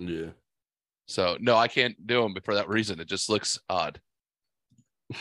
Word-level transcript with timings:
Yeah. 0.00 0.30
So 1.06 1.36
no, 1.40 1.56
I 1.56 1.68
can't 1.68 2.06
do 2.06 2.22
them 2.22 2.34
for 2.42 2.54
that 2.54 2.68
reason. 2.68 3.00
It 3.00 3.06
just 3.08 3.28
looks 3.28 3.58
odd. 3.68 4.00
Eat 5.10 5.18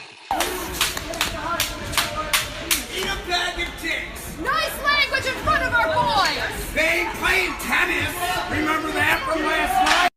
a 3.03 3.17
bag 3.27 3.59
of 3.67 3.81
dicks. 3.81 4.37
Nice 4.39 4.83
language 4.83 5.25
in 5.25 5.33
front 5.43 5.63
of 5.63 5.73
our 5.73 5.87
boys! 5.93 6.73
They 6.73 6.81
ain't 7.01 7.13
playing 7.15 7.53
tennis. 7.59 8.13
Remember 8.51 8.91
that 8.93 9.21
from 9.27 9.41
last 9.43 10.09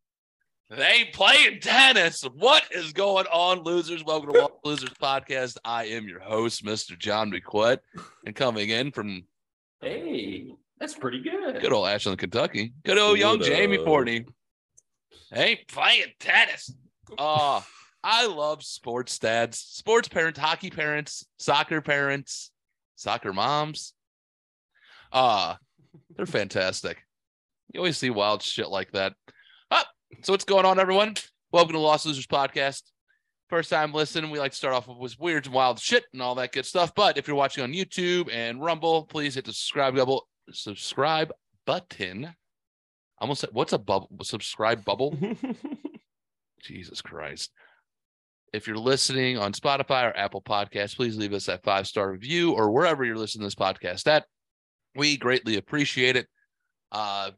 night? 0.71 0.77
They 0.79 0.87
ain't 0.87 1.13
playing 1.13 1.61
tennis. 1.61 2.23
What 2.23 2.65
is 2.71 2.93
going 2.93 3.27
on, 3.33 3.63
losers? 3.65 4.05
Welcome 4.05 4.33
to 4.33 4.41
Lost 4.43 4.53
Losers 4.65 4.91
Podcast. 4.91 5.57
I 5.65 5.87
am 5.87 6.07
your 6.07 6.21
host, 6.21 6.65
Mr. 6.65 6.97
John 6.97 7.33
McQuett, 7.33 7.79
and 8.27 8.37
coming 8.37 8.69
in 8.71 8.93
from 8.93 9.25
Hey, 9.81 10.55
that's 10.79 10.95
pretty 10.95 11.21
good. 11.21 11.61
good 11.61 11.73
old 11.73 11.89
Ashland, 11.89 12.19
Kentucky. 12.19 12.73
Good 12.85 12.99
old 12.99 13.19
young 13.19 13.39
What 13.39 13.49
Jamie 13.49 13.79
up? 13.79 13.85
Ain't 15.35 15.67
playing 15.67 16.13
tennis. 16.21 16.75
Oh, 17.17 17.65
I 18.05 18.27
love 18.27 18.63
sports 18.63 19.19
dads, 19.19 19.59
sports 19.59 20.09
parents, 20.09 20.39
hockey 20.39 20.69
parents, 20.69 21.25
soccer 21.39 21.81
parents, 21.81 22.51
soccer 22.97 23.33
moms. 23.33 23.95
Uh, 25.11 25.55
they're 26.15 26.27
fantastic. 26.27 27.03
You 27.73 27.81
always 27.81 27.97
see 27.97 28.11
wild 28.11 28.43
shit 28.43 28.69
like 28.69 28.93
that. 28.93 29.15
Ah, 29.71 29.87
so 30.21 30.35
what's 30.35 30.45
going 30.45 30.67
on, 30.67 30.79
everyone? 30.79 31.15
Welcome 31.51 31.73
to 31.73 31.79
Lost 31.79 32.05
Losers 32.05 32.27
Podcast. 32.27 32.83
First 33.49 33.71
time 33.71 33.95
listening, 33.95 34.31
we 34.31 34.39
like 34.39 34.53
to 34.53 34.57
start 34.59 34.75
off 34.75 34.87
with 34.87 35.19
weird 35.19 35.47
and 35.47 35.55
wild 35.55 35.79
shit 35.79 36.05
and 36.13 36.21
all 36.21 36.35
that 36.35 36.53
good 36.53 36.67
stuff. 36.67 36.95
But 36.95 37.17
if 37.17 37.27
you're 37.27 37.37
watching 37.37 37.65
on 37.65 37.73
YouTube 37.73 38.31
and 38.31 38.63
Rumble, 38.63 39.05
please 39.05 39.35
hit 39.35 39.47
the 39.47 39.55
subscribe 39.55 39.97
double 39.97 40.29
subscribe 40.51 41.33
button. 41.65 42.35
Almost 43.23 43.43
said, 43.43 43.51
what's 43.53 43.73
a 43.73 43.79
bubble? 43.79 44.11
Subscribe 44.23 44.85
bubble? 44.85 45.17
Jesus 46.61 47.01
Christ. 47.01 47.53
If 48.53 48.67
you're 48.67 48.77
listening 48.77 49.39
on 49.39 49.53
Spotify 49.53 50.11
or 50.11 50.17
Apple 50.17 50.43
Podcasts, 50.43 50.97
please 50.97 51.17
leave 51.17 51.33
us 51.33 51.47
that 51.47 51.63
five 51.63 51.87
star 51.87 52.11
review 52.11 52.53
or 52.53 52.73
wherever 52.73 53.05
you're 53.05 53.17
listening 53.17 53.43
to 53.43 53.47
this 53.47 53.55
podcast 53.55 54.09
at. 54.09 54.25
We 54.97 55.17
greatly 55.17 55.57
appreciate 55.57 56.17
it. 56.17 56.27
Uh, 56.91 57.31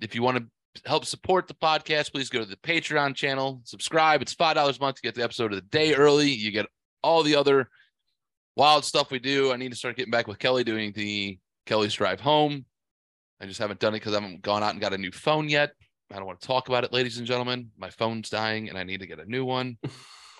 if 0.00 0.16
you 0.16 0.22
want 0.22 0.38
to 0.38 0.44
help 0.84 1.04
support 1.04 1.46
the 1.46 1.54
podcast, 1.54 2.10
please 2.10 2.28
go 2.28 2.40
to 2.40 2.44
the 2.44 2.56
Patreon 2.56 3.14
channel, 3.14 3.60
subscribe. 3.62 4.20
It's 4.20 4.34
$5 4.34 4.56
a 4.56 4.80
month 4.80 4.96
to 4.96 5.02
get 5.02 5.14
the 5.14 5.22
episode 5.22 5.52
of 5.52 5.60
the 5.60 5.68
day 5.68 5.94
early. 5.94 6.28
You 6.28 6.50
get 6.50 6.66
all 7.04 7.22
the 7.22 7.36
other 7.36 7.68
wild 8.56 8.84
stuff 8.84 9.12
we 9.12 9.20
do. 9.20 9.52
I 9.52 9.56
need 9.58 9.70
to 9.70 9.78
start 9.78 9.96
getting 9.96 10.10
back 10.10 10.26
with 10.26 10.40
Kelly 10.40 10.64
doing 10.64 10.90
the 10.90 11.38
Kelly's 11.66 11.94
Drive 11.94 12.20
Home. 12.20 12.64
I 13.40 13.46
just 13.46 13.60
haven't 13.60 13.80
done 13.80 13.94
it 13.94 14.00
because 14.00 14.14
I 14.14 14.20
haven't 14.20 14.42
gone 14.42 14.62
out 14.62 14.72
and 14.72 14.80
got 14.80 14.92
a 14.92 14.98
new 14.98 15.12
phone 15.12 15.48
yet. 15.48 15.72
I 16.10 16.16
don't 16.16 16.26
want 16.26 16.40
to 16.40 16.46
talk 16.46 16.68
about 16.68 16.84
it, 16.84 16.92
ladies 16.92 17.18
and 17.18 17.26
gentlemen. 17.26 17.70
My 17.76 17.90
phone's 17.90 18.30
dying 18.30 18.68
and 18.68 18.78
I 18.78 18.82
need 18.82 19.00
to 19.00 19.06
get 19.06 19.20
a 19.20 19.26
new 19.26 19.44
one. 19.44 19.76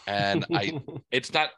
And 0.07 0.45
I 0.53 0.81
it's 1.11 1.33
not 1.33 1.51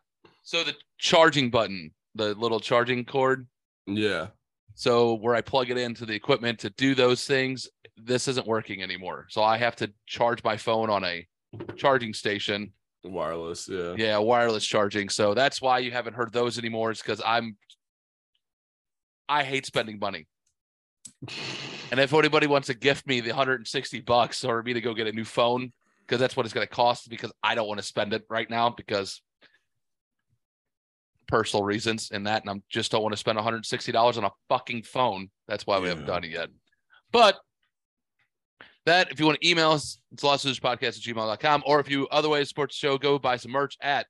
so 0.42 0.64
the 0.64 0.74
charging 0.98 1.50
button, 1.50 1.92
the 2.14 2.34
little 2.34 2.61
charging 2.61 3.05
cord. 3.05 3.46
yeah. 3.86 4.28
So 4.74 5.14
where 5.14 5.34
I 5.34 5.42
plug 5.42 5.70
it 5.70 5.77
into 5.77 6.06
the 6.06 6.14
equipment 6.14 6.58
to 6.61 6.70
do 6.70 6.94
those 6.94 7.27
things, 7.27 7.68
this 7.96 8.28
isn't 8.28 8.46
working 8.46 8.83
anymore. 8.83 9.27
So 9.28 9.42
I 9.42 9.58
have 9.58 9.77
to 9.77 9.92
charge 10.06 10.42
my 10.42 10.56
phone 10.56 10.88
on 10.88 11.05
a 11.05 11.27
charging 11.77 12.14
station. 12.14 12.72
Wireless. 13.05 13.68
Yeah. 13.68 13.94
Yeah, 13.96 14.18
wireless 14.18 14.64
charging. 14.64 15.08
So 15.08 15.34
that's 15.34 15.61
why 15.61 15.80
you 15.80 15.91
haven't 15.91 16.14
heard 16.14 16.33
those 16.33 16.58
anymore. 16.58 16.92
Is 16.92 17.02
because 17.02 17.20
I'm 17.24 17.56
I 19.28 19.44
hate 19.44 19.66
spending 19.66 19.98
money. 19.98 20.27
And 21.91 21.98
if 21.98 22.12
anybody 22.12 22.47
wants 22.47 22.66
to 22.66 22.75
gift 22.75 23.06
me 23.06 23.20
the 23.20 23.30
160 23.30 24.00
bucks 24.00 24.44
or 24.44 24.62
me 24.62 24.72
to 24.75 24.80
go 24.80 24.94
get 24.94 25.06
a 25.06 25.12
new 25.12 25.25
phone, 25.25 25.72
because 26.06 26.20
that's 26.20 26.36
what 26.36 26.47
it's 26.47 26.52
going 26.52 26.67
to 26.67 26.72
cost, 26.72 27.08
because 27.08 27.33
I 27.42 27.55
don't 27.55 27.69
want 27.69 27.80
to 27.80 27.86
spend 27.86 28.12
it 28.12 28.25
right 28.28 28.48
now 28.48 28.70
because 28.70 29.22
personal 31.28 31.64
reasons 31.64 32.11
and 32.12 32.27
that, 32.27 32.42
and 32.42 32.51
I 32.51 32.62
just 32.68 32.90
don't 32.90 33.02
want 33.02 33.12
to 33.12 33.17
spend 33.17 33.36
160 33.36 33.92
dollars 33.92 34.18
on 34.18 34.24
a 34.24 34.30
fucking 34.48 34.83
phone. 34.83 35.30
That's 35.48 35.67
why 35.67 35.79
we 35.79 35.89
haven't 35.89 36.07
done 36.07 36.24
it 36.24 36.30
yet. 36.30 36.48
But 37.13 37.39
that, 38.86 39.11
if 39.11 39.20
you 39.20 39.27
want 39.27 39.40
to 39.40 39.48
email 39.48 39.70
us, 39.70 40.01
it's 40.13 40.23
lostlosers.podcast 40.23 40.83
at 40.83 40.95
gmail.com. 40.95 41.63
Or 41.67 41.80
if 41.80 41.89
you 41.90 42.08
other 42.08 42.29
ways 42.29 42.48
support 42.48 42.70
the 42.70 42.74
show, 42.74 42.98
go 42.98 43.18
buy 43.18 43.36
some 43.36 43.52
merch 43.52 43.77
at 43.80 44.07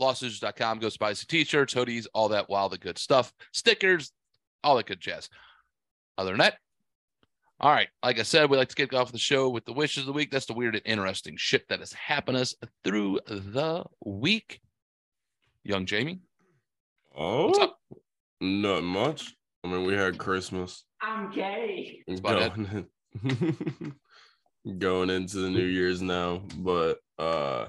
lostlosers.com. 0.00 0.78
Go 0.78 0.88
buy 0.98 1.12
some 1.12 1.26
t-shirts, 1.28 1.74
hoodies, 1.74 2.06
all 2.14 2.28
that 2.28 2.48
wild, 2.48 2.72
the 2.72 2.78
good 2.78 2.98
stuff, 2.98 3.32
stickers, 3.52 4.12
all 4.64 4.76
that 4.76 4.86
good 4.86 5.00
jazz. 5.00 5.28
Other 6.18 6.30
than 6.30 6.40
that, 6.40 6.54
all 7.60 7.70
right. 7.70 7.88
Like 8.04 8.18
I 8.18 8.22
said, 8.22 8.50
we 8.50 8.56
like 8.56 8.68
to 8.68 8.74
kick 8.74 8.92
off 8.92 9.12
the 9.12 9.18
show 9.18 9.48
with 9.48 9.64
the 9.64 9.72
wishes 9.72 10.02
of 10.02 10.06
the 10.06 10.12
week. 10.12 10.30
That's 10.30 10.46
the 10.46 10.52
weird 10.52 10.74
and 10.74 10.82
interesting 10.84 11.36
shit 11.36 11.68
that 11.68 11.78
has 11.80 11.92
happened 11.92 12.36
us 12.36 12.54
through 12.84 13.20
the 13.26 13.84
week. 14.04 14.60
Young 15.64 15.86
Jamie, 15.86 16.20
Oh. 17.16 17.46
what's 17.46 17.58
up? 17.60 17.78
Not 18.40 18.82
much. 18.82 19.34
I 19.64 19.68
mean, 19.68 19.84
we 19.86 19.94
had 19.94 20.18
Christmas. 20.18 20.84
I'm 21.00 21.30
gay. 21.30 22.02
Going, 22.20 22.88
in- 23.24 23.94
going 24.78 25.10
into 25.10 25.38
the 25.38 25.50
New 25.50 25.64
Year's 25.66 26.02
now, 26.02 26.42
but 26.58 26.98
uh 27.18 27.66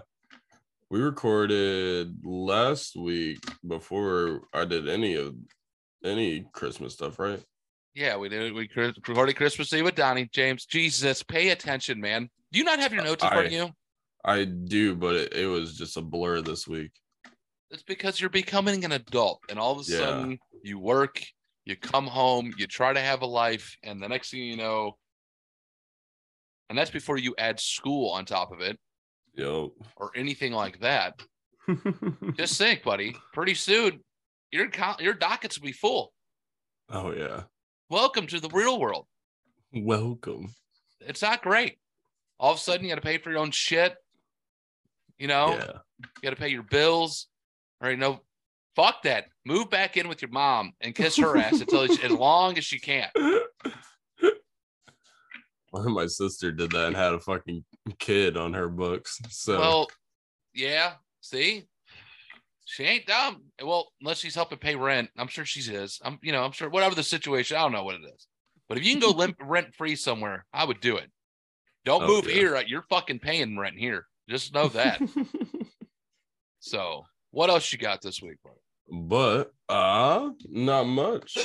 we 0.90 1.00
recorded 1.02 2.24
last 2.24 2.96
week 2.96 3.40
before 3.68 4.42
I 4.54 4.66
did 4.66 4.88
any 4.88 5.16
of 5.16 5.36
any 6.04 6.46
Christmas 6.54 6.94
stuff, 6.94 7.18
right? 7.20 7.44
Yeah, 7.96 8.18
we 8.18 8.30
did. 8.30 8.54
We 8.54 8.70
recorded 8.76 9.36
Christmas 9.36 9.72
Eve 9.74 9.84
with 9.86 9.96
Donnie 9.96 10.30
James. 10.34 10.66
Jesus, 10.66 11.22
pay 11.22 11.50
attention, 11.50 12.00
man. 12.02 12.30
Do 12.52 12.59
you 12.59 12.66
not 12.66 12.80
have 12.80 12.92
your 12.94 13.04
notes 13.04 13.24
in 13.24 13.30
front 13.30 13.48
of 13.48 13.52
I- 13.54 13.56
you? 13.56 13.70
I 14.26 14.46
do, 14.46 14.96
but 14.96 15.16
it, 15.16 15.34
it 15.34 15.48
was 15.48 15.78
just 15.78 15.98
a 15.98 16.02
blur 16.02 16.42
this 16.42 16.66
week. 16.68 16.92
It's 17.72 17.84
because 17.84 18.22
you're 18.22 18.30
becoming 18.30 18.86
an 18.86 18.94
adult, 18.94 19.42
and 19.50 19.59
all 19.59 19.74
of 19.78 19.86
a 19.86 19.92
Yeah. 19.92 19.98
sudden 19.98 20.40
you 20.64 20.80
work, 20.80 21.22
you 21.66 21.76
come 21.76 22.08
home, 22.08 22.54
you 22.58 22.66
try 22.66 22.94
to 22.94 23.02
have 23.02 23.22
a 23.22 23.26
life, 23.26 23.76
and 23.84 24.02
the 24.02 24.08
next 24.08 24.31
thing 24.31 24.44
you 24.44 24.56
know, 24.56 24.98
and 26.70 26.78
that's 26.78 26.90
before 26.92 27.18
you 27.18 27.36
add 27.38 27.60
school 27.60 28.10
on 28.12 28.24
top 28.25 28.52
of 28.54 28.62
it 28.62 28.80
Yo. 29.36 29.74
or 29.98 30.12
anything 30.16 30.54
like 30.54 30.80
that. 30.80 31.22
Just 32.38 32.58
think, 32.58 32.81
buddy. 32.84 33.16
Pretty 33.34 33.56
soon, 33.56 34.00
your 34.52 34.70
your 35.00 35.14
dockets 35.14 35.60
will 35.60 35.66
be 35.66 35.74
full. 35.74 36.14
oh 36.90 37.12
yeah. 37.14 37.44
Welcome 37.89 38.27
to 38.27 38.39
the 38.39 38.49
real 38.49 38.79
world. 38.79 39.05
Welcome. 39.73 40.53
It's 41.01 41.21
not 41.21 41.41
great. 41.41 41.77
All 42.39 42.51
of 42.51 42.57
a 42.57 42.61
sudden, 42.61 42.83
you 42.85 42.89
got 42.91 42.95
to 42.95 43.01
pay 43.01 43.17
for 43.17 43.29
your 43.31 43.39
own 43.39 43.51
shit. 43.51 43.95
You 45.17 45.27
know, 45.27 45.49
Yeah. 45.59 45.77
you 45.99 46.07
got 46.23 46.29
to 46.31 46.35
pay 46.35 46.47
your 46.49 46.63
bills. 46.63 47.27
All 47.81 47.88
right, 47.89 47.97
no, 47.99 48.21
fuck 48.75 49.03
that. 49.03 49.25
Move 49.45 49.69
back 49.69 49.97
in 49.97 50.07
with 50.07 50.21
your 50.21 50.31
mom 50.31 50.73
and 50.81 50.95
kiss 50.95 51.17
her 51.17 51.38
ass 51.38 51.59
until 51.59 51.81
as 51.83 51.99
long 52.09 52.57
as 52.57 52.63
she 52.66 52.79
can. 52.79 53.09
My 55.73 56.05
sister 56.05 56.51
did 56.51 56.71
that 56.71 56.88
and 56.88 56.95
had 56.95 57.13
a 57.13 57.19
fucking 57.19 57.63
kid 58.00 58.38
on 58.38 58.53
her 58.53 58.69
books. 58.69 59.19
So 59.29 59.59
Well, 59.59 59.88
yeah. 60.53 60.94
See, 61.21 61.63
she 62.66 62.84
ain't 62.84 63.06
dumb. 63.06 63.44
Well, 63.63 63.90
unless 64.01 64.19
she's 64.19 64.35
helping 64.35 64.57
pay 64.59 64.75
rent, 64.75 65.09
I'm 65.18 65.28
sure 65.28 65.46
she 65.46 65.59
is. 65.72 66.00
I'm, 66.03 66.18
you 66.22 66.31
know, 66.31 66.44
I'm 66.44 66.51
sure 66.51 66.69
whatever 66.69 66.96
the 66.96 67.03
situation, 67.03 67.57
I 67.57 67.62
don't 67.62 67.72
know 67.72 67.84
what 67.84 67.96
it 67.96 68.01
is. 68.16 68.28
But 68.69 68.78
if 68.78 68.85
you 68.85 68.91
can 68.94 69.01
go 69.01 69.12
limp, 69.12 69.35
rent 69.41 69.74
free 69.75 69.96
somewhere, 69.96 70.46
I 70.53 70.63
would 70.66 70.79
do 70.81 70.97
it. 70.97 71.12
Don't 71.85 72.03
Oh, 72.03 72.07
move 72.07 72.28
yeah. 72.28 72.34
here. 72.34 72.63
You're 72.66 72.85
fucking 72.90 73.19
paying 73.19 73.57
rent 73.57 73.78
here. 73.78 74.06
Just 74.29 74.53
know 74.53 74.69
that. 74.69 75.01
so, 76.59 77.03
what 77.31 77.50
else 77.50 77.72
you 77.72 77.78
got 77.78 78.01
this 78.01 78.22
week, 78.22 78.38
bro? 78.44 78.53
but 78.91 79.53
uh 79.69 80.30
not 80.50 80.84
much. 80.84 81.38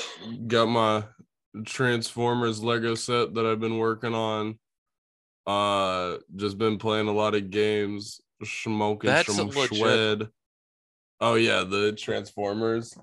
Got 0.48 0.66
my 0.66 1.04
Transformers 1.64 2.62
Lego 2.62 2.94
set 2.96 3.32
that 3.34 3.46
I've 3.46 3.60
been 3.60 3.78
working 3.78 4.12
on. 4.14 4.58
Uh 5.46 6.18
just 6.36 6.58
been 6.58 6.78
playing 6.78 7.06
a 7.08 7.12
lot 7.12 7.34
of 7.36 7.50
games, 7.50 8.20
smoking 8.44 9.08
That's 9.08 9.34
some 9.34 9.48
legit. 9.48 10.28
Oh 11.20 11.34
yeah, 11.34 11.64
the 11.64 11.92
Transformers. 11.92 12.96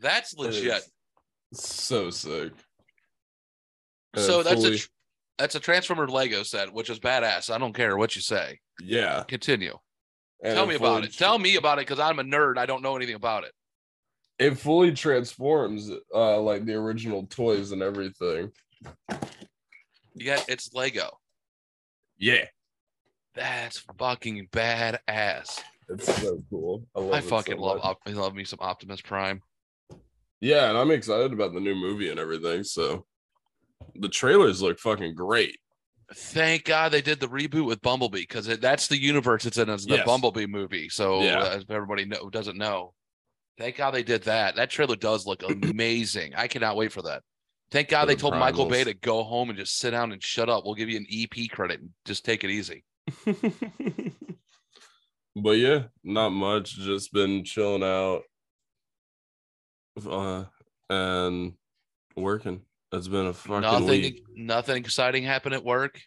That's 0.00 0.34
legit. 0.34 0.82
So 1.54 2.10
sick. 2.10 2.52
So 4.16 4.42
that's 4.42 4.64
a 4.64 4.76
tr- 4.76 4.88
that's 5.38 5.54
a 5.54 5.60
Transformer 5.60 6.08
Lego 6.08 6.42
set, 6.42 6.72
which 6.72 6.90
is 6.90 6.98
badass. 7.00 7.50
I 7.52 7.58
don't 7.58 7.74
care 7.74 7.96
what 7.96 8.14
you 8.14 8.22
say. 8.22 8.58
yeah. 8.82 9.22
Continue. 9.26 9.78
and 10.44 10.54
Tell 10.54 10.66
me 10.66 10.74
about 10.74 10.96
fully 10.96 11.06
it. 11.08 11.16
Tell 11.16 11.38
me 11.38 11.56
about 11.56 11.78
it 11.78 11.86
because 11.86 11.98
I'm 12.00 12.18
a 12.18 12.24
nerd. 12.24 12.58
I 12.58 12.66
don't 12.66 12.82
know 12.82 12.96
anything 12.96 13.14
about 13.14 13.44
it. 13.44 13.52
it 14.38 14.58
fully 14.58 14.92
transforms 14.92 15.90
uh 16.14 16.38
like 16.40 16.64
the 16.66 16.74
original 16.74 17.26
toys 17.26 17.72
and 17.72 17.82
everything. 17.82 18.50
Yet 20.14 20.44
it's 20.48 20.74
Lego. 20.74 21.18
Yeah. 22.18 22.44
That's 23.34 23.78
fucking 23.98 24.48
badass. 24.52 25.60
It's 25.88 26.14
so 26.22 26.42
cool. 26.50 26.86
I, 26.94 27.00
love 27.00 27.12
I 27.14 27.18
it 27.18 27.22
so 27.24 27.28
fucking 27.28 27.58
love 27.58 27.76
much. 27.78 27.84
Op- 27.84 28.00
I 28.06 28.10
love 28.10 28.34
me 28.34 28.44
some 28.44 28.58
Optimus 28.60 29.00
Prime. 29.00 29.42
Yeah, 30.40 30.68
and 30.68 30.78
I'm 30.78 30.90
excited 30.90 31.32
about 31.32 31.52
the 31.54 31.60
new 31.60 31.74
movie 31.74 32.10
and 32.10 32.18
everything. 32.18 32.64
So 32.64 33.06
the 33.94 34.08
trailers 34.08 34.60
look 34.62 34.78
fucking 34.78 35.14
great. 35.14 35.58
Thank 36.14 36.64
God 36.64 36.92
they 36.92 37.00
did 37.00 37.20
the 37.20 37.28
reboot 37.28 37.64
with 37.66 37.80
Bumblebee 37.80 38.22
because 38.22 38.46
that's 38.58 38.86
the 38.88 39.00
universe 39.00 39.46
it's 39.46 39.56
in 39.58 39.70
as 39.70 39.84
the 39.86 39.96
Yes. 39.96 40.06
Bumblebee 40.06 40.46
movie. 40.46 40.88
So 40.88 41.22
Yeah. 41.22 41.44
as 41.46 41.64
everybody 41.70 42.04
know, 42.04 42.28
doesn't 42.28 42.58
know, 42.58 42.92
thank 43.58 43.76
God 43.76 43.92
they 43.92 44.02
did 44.02 44.24
that. 44.24 44.56
That 44.56 44.68
trailer 44.70 44.96
does 44.96 45.26
look 45.26 45.42
amazing. 45.48 46.34
I 46.34 46.48
cannot 46.48 46.76
wait 46.76 46.92
for 46.92 47.02
that. 47.02 47.22
Thank 47.70 47.88
God 47.88 48.02
For 48.02 48.06
they 48.08 48.14
the 48.16 48.20
told 48.20 48.34
Michael 48.36 48.66
Bay 48.66 48.84
to 48.84 48.92
go 48.92 49.22
home 49.22 49.48
and 49.48 49.58
just 49.58 49.78
sit 49.78 49.92
down 49.92 50.12
and 50.12 50.22
shut 50.22 50.50
up. 50.50 50.64
We'll 50.66 50.74
give 50.74 50.90
you 50.90 50.98
an 50.98 51.06
EP 51.10 51.48
credit 51.50 51.80
and 51.80 51.90
just 52.04 52.24
take 52.24 52.44
it 52.44 52.50
easy. 52.50 52.84
but 55.36 55.52
yeah, 55.52 55.84
not 56.04 56.30
much. 56.30 56.76
Just 56.76 57.12
been 57.12 57.44
chilling 57.44 57.82
out, 57.82 58.22
uh, 60.08 60.44
and 60.90 61.54
working. 62.16 62.62
It's 62.92 63.08
been 63.08 63.26
a 63.26 63.32
fucking 63.32 63.62
Nothing, 63.62 63.86
week. 63.88 64.22
nothing 64.36 64.76
exciting 64.76 65.24
happened 65.24 65.54
at 65.54 65.64
work. 65.64 66.00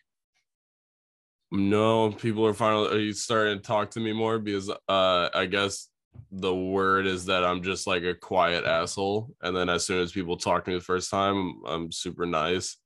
No, 1.52 2.12
people 2.12 2.46
are 2.46 2.54
finally 2.54 3.10
are 3.10 3.14
starting 3.14 3.58
to 3.58 3.64
talk 3.64 3.92
to 3.92 4.00
me 4.00 4.14
more 4.14 4.40
because 4.40 4.70
uh 4.70 5.30
I 5.34 5.46
guess 5.46 5.90
the 6.32 6.54
word 6.54 7.08
is 7.08 7.26
that 7.26 7.44
I'm 7.44 7.64
just 7.64 7.88
like 7.88 8.04
a 8.04 8.14
quiet 8.14 8.66
asshole. 8.66 9.32
And 9.42 9.56
then 9.56 9.70
as 9.70 9.86
soon 9.86 10.00
as 10.02 10.12
people 10.12 10.38
talk 10.38 10.66
to 10.66 10.72
me 10.72 10.78
the 10.78 10.84
first 10.84 11.10
time, 11.10 11.62
I'm 11.66 11.92
super 11.92 12.26
nice. 12.26 12.78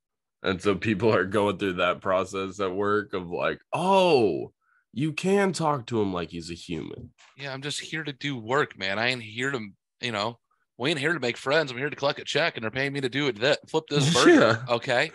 And 0.43 0.61
so 0.61 0.75
people 0.75 1.13
are 1.13 1.25
going 1.25 1.57
through 1.57 1.73
that 1.73 2.01
process 2.01 2.59
at 2.59 2.73
work 2.73 3.13
of 3.13 3.29
like, 3.29 3.59
oh, 3.73 4.51
you 4.93 5.13
can 5.13 5.53
talk 5.53 5.85
to 5.87 6.01
him 6.01 6.13
like 6.13 6.29
he's 6.29 6.49
a 6.49 6.55
human. 6.55 7.11
Yeah, 7.37 7.53
I'm 7.53 7.61
just 7.61 7.79
here 7.79 8.03
to 8.03 8.13
do 8.13 8.37
work, 8.37 8.77
man. 8.77 8.99
I 8.99 9.07
ain't 9.07 9.23
here 9.23 9.51
to, 9.51 9.59
you 10.01 10.11
know, 10.11 10.39
we 10.77 10.89
ain't 10.89 10.99
here 10.99 11.13
to 11.13 11.19
make 11.19 11.37
friends. 11.37 11.71
I'm 11.71 11.77
here 11.77 11.89
to 11.89 11.95
collect 11.95 12.19
a 12.19 12.23
check, 12.23 12.55
and 12.55 12.63
they're 12.63 12.71
paying 12.71 12.93
me 12.93 13.01
to 13.01 13.09
do 13.09 13.27
it. 13.27 13.39
That 13.39 13.69
flip 13.69 13.85
this 13.89 14.13
burger, 14.13 14.63
okay? 14.69 15.11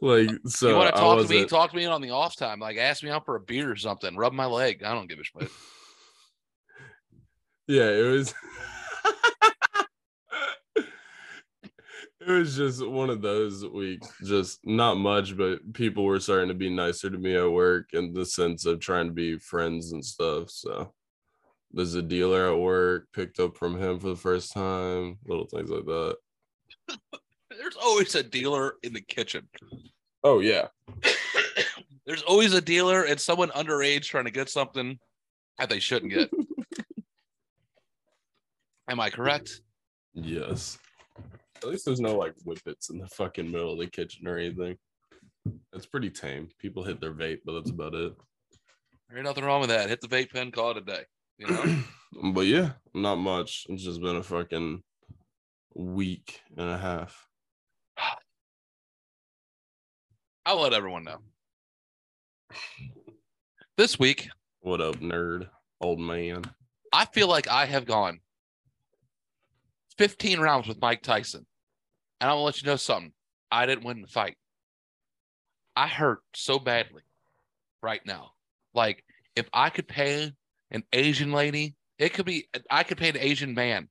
Like 0.00 0.30
so 0.46 0.68
you 0.68 0.74
want 0.74 0.94
to 0.94 1.00
talk 1.00 1.22
to 1.22 1.28
me? 1.28 1.44
Talk 1.44 1.70
to 1.70 1.76
me 1.76 1.84
on 1.84 2.00
the 2.00 2.10
off 2.10 2.36
time. 2.36 2.60
Like, 2.60 2.78
ask 2.78 3.02
me 3.02 3.10
out 3.10 3.26
for 3.26 3.36
a 3.36 3.40
beer 3.40 3.70
or 3.70 3.76
something. 3.76 4.16
Rub 4.16 4.32
my 4.32 4.46
leg. 4.46 4.82
I 4.82 4.94
don't 4.94 5.08
give 5.08 5.18
a 5.18 5.24
shit. 5.24 5.50
Yeah, 7.68 7.90
it 7.90 8.06
was 8.06 8.32
it 12.26 12.32
was 12.32 12.56
just 12.56 12.84
one 12.84 13.08
of 13.08 13.22
those 13.22 13.64
weeks. 13.64 14.08
Just 14.24 14.66
not 14.66 14.96
much, 14.96 15.36
but 15.36 15.72
people 15.72 16.04
were 16.04 16.18
starting 16.18 16.48
to 16.48 16.54
be 16.54 16.68
nicer 16.68 17.08
to 17.08 17.18
me 17.18 17.36
at 17.36 17.50
work 17.50 17.90
in 17.92 18.12
the 18.12 18.26
sense 18.26 18.66
of 18.66 18.80
trying 18.80 19.06
to 19.06 19.12
be 19.12 19.38
friends 19.38 19.92
and 19.92 20.04
stuff. 20.04 20.50
So 20.50 20.92
there's 21.72 21.94
a 21.94 22.02
dealer 22.02 22.52
at 22.52 22.58
work, 22.58 23.06
picked 23.14 23.38
up 23.38 23.56
from 23.56 23.80
him 23.80 24.00
for 24.00 24.08
the 24.08 24.16
first 24.16 24.52
time, 24.52 25.18
little 25.26 25.46
things 25.46 25.70
like 25.70 25.84
that. 25.84 26.16
There's 27.50 27.76
always 27.76 28.14
a 28.16 28.22
dealer 28.22 28.74
in 28.82 28.92
the 28.92 29.00
kitchen. 29.00 29.48
Oh 30.24 30.40
yeah. 30.40 30.66
There's 32.06 32.22
always 32.22 32.54
a 32.54 32.60
dealer 32.60 33.04
and 33.04 33.20
someone 33.20 33.50
underage 33.50 34.04
trying 34.04 34.24
to 34.24 34.30
get 34.30 34.48
something 34.48 34.98
that 35.58 35.70
they 35.70 35.78
shouldn't 35.78 36.12
get. 36.12 36.30
Am 38.88 39.00
I 39.00 39.10
correct? 39.10 39.60
Yes. 40.12 40.78
At 41.62 41.68
least 41.68 41.84
there's 41.84 42.00
no 42.00 42.16
like 42.16 42.34
whippets 42.44 42.90
in 42.90 42.98
the 42.98 43.08
fucking 43.08 43.50
middle 43.50 43.72
of 43.72 43.78
the 43.78 43.86
kitchen 43.86 44.28
or 44.28 44.38
anything. 44.38 44.76
It's 45.72 45.86
pretty 45.86 46.10
tame. 46.10 46.48
People 46.58 46.82
hit 46.82 47.00
their 47.00 47.12
vape, 47.12 47.40
but 47.44 47.52
that's 47.54 47.70
about 47.70 47.94
it. 47.94 48.14
There 49.08 49.18
ain't 49.18 49.26
nothing 49.26 49.44
wrong 49.44 49.60
with 49.60 49.70
that. 49.70 49.88
Hit 49.88 50.00
the 50.00 50.08
vape 50.08 50.32
pen, 50.32 50.50
call 50.50 50.72
it 50.72 50.78
a 50.78 50.80
day. 50.80 51.02
You 51.38 51.48
know? 51.48 51.76
but 52.32 52.46
yeah, 52.46 52.72
not 52.94 53.16
much. 53.16 53.66
It's 53.68 53.84
just 53.84 54.00
been 54.00 54.16
a 54.16 54.22
fucking 54.22 54.82
week 55.74 56.40
and 56.56 56.68
a 56.68 56.78
half. 56.78 57.26
I'll 60.46 60.60
let 60.60 60.72
everyone 60.72 61.04
know. 61.04 61.18
This 63.76 63.98
week, 63.98 64.28
What 64.60 64.80
up, 64.80 64.96
nerd? 64.96 65.48
Old 65.80 66.00
man. 66.00 66.42
I 66.92 67.04
feel 67.04 67.28
like 67.28 67.48
I 67.48 67.66
have 67.66 67.84
gone 67.84 68.20
15 69.98 70.40
rounds 70.40 70.68
with 70.68 70.80
Mike 70.80 71.02
Tyson. 71.02 71.46
And 72.20 72.30
I'm 72.30 72.36
gonna 72.36 72.44
let 72.44 72.62
you 72.62 72.66
know 72.66 72.76
something. 72.76 73.12
I 73.50 73.66
didn't 73.66 73.84
win 73.84 74.02
the 74.02 74.08
fight. 74.08 74.36
I 75.74 75.86
hurt 75.86 76.20
so 76.34 76.58
badly 76.58 77.02
right 77.82 78.00
now. 78.06 78.32
Like, 78.74 79.04
if 79.34 79.48
I 79.52 79.70
could 79.70 79.86
pay 79.86 80.32
an 80.70 80.82
Asian 80.92 81.32
lady, 81.32 81.74
it 81.98 82.14
could 82.14 82.26
be 82.26 82.48
I 82.70 82.82
could 82.82 82.98
pay 82.98 83.08
an 83.08 83.18
Asian 83.18 83.54
man, 83.54 83.88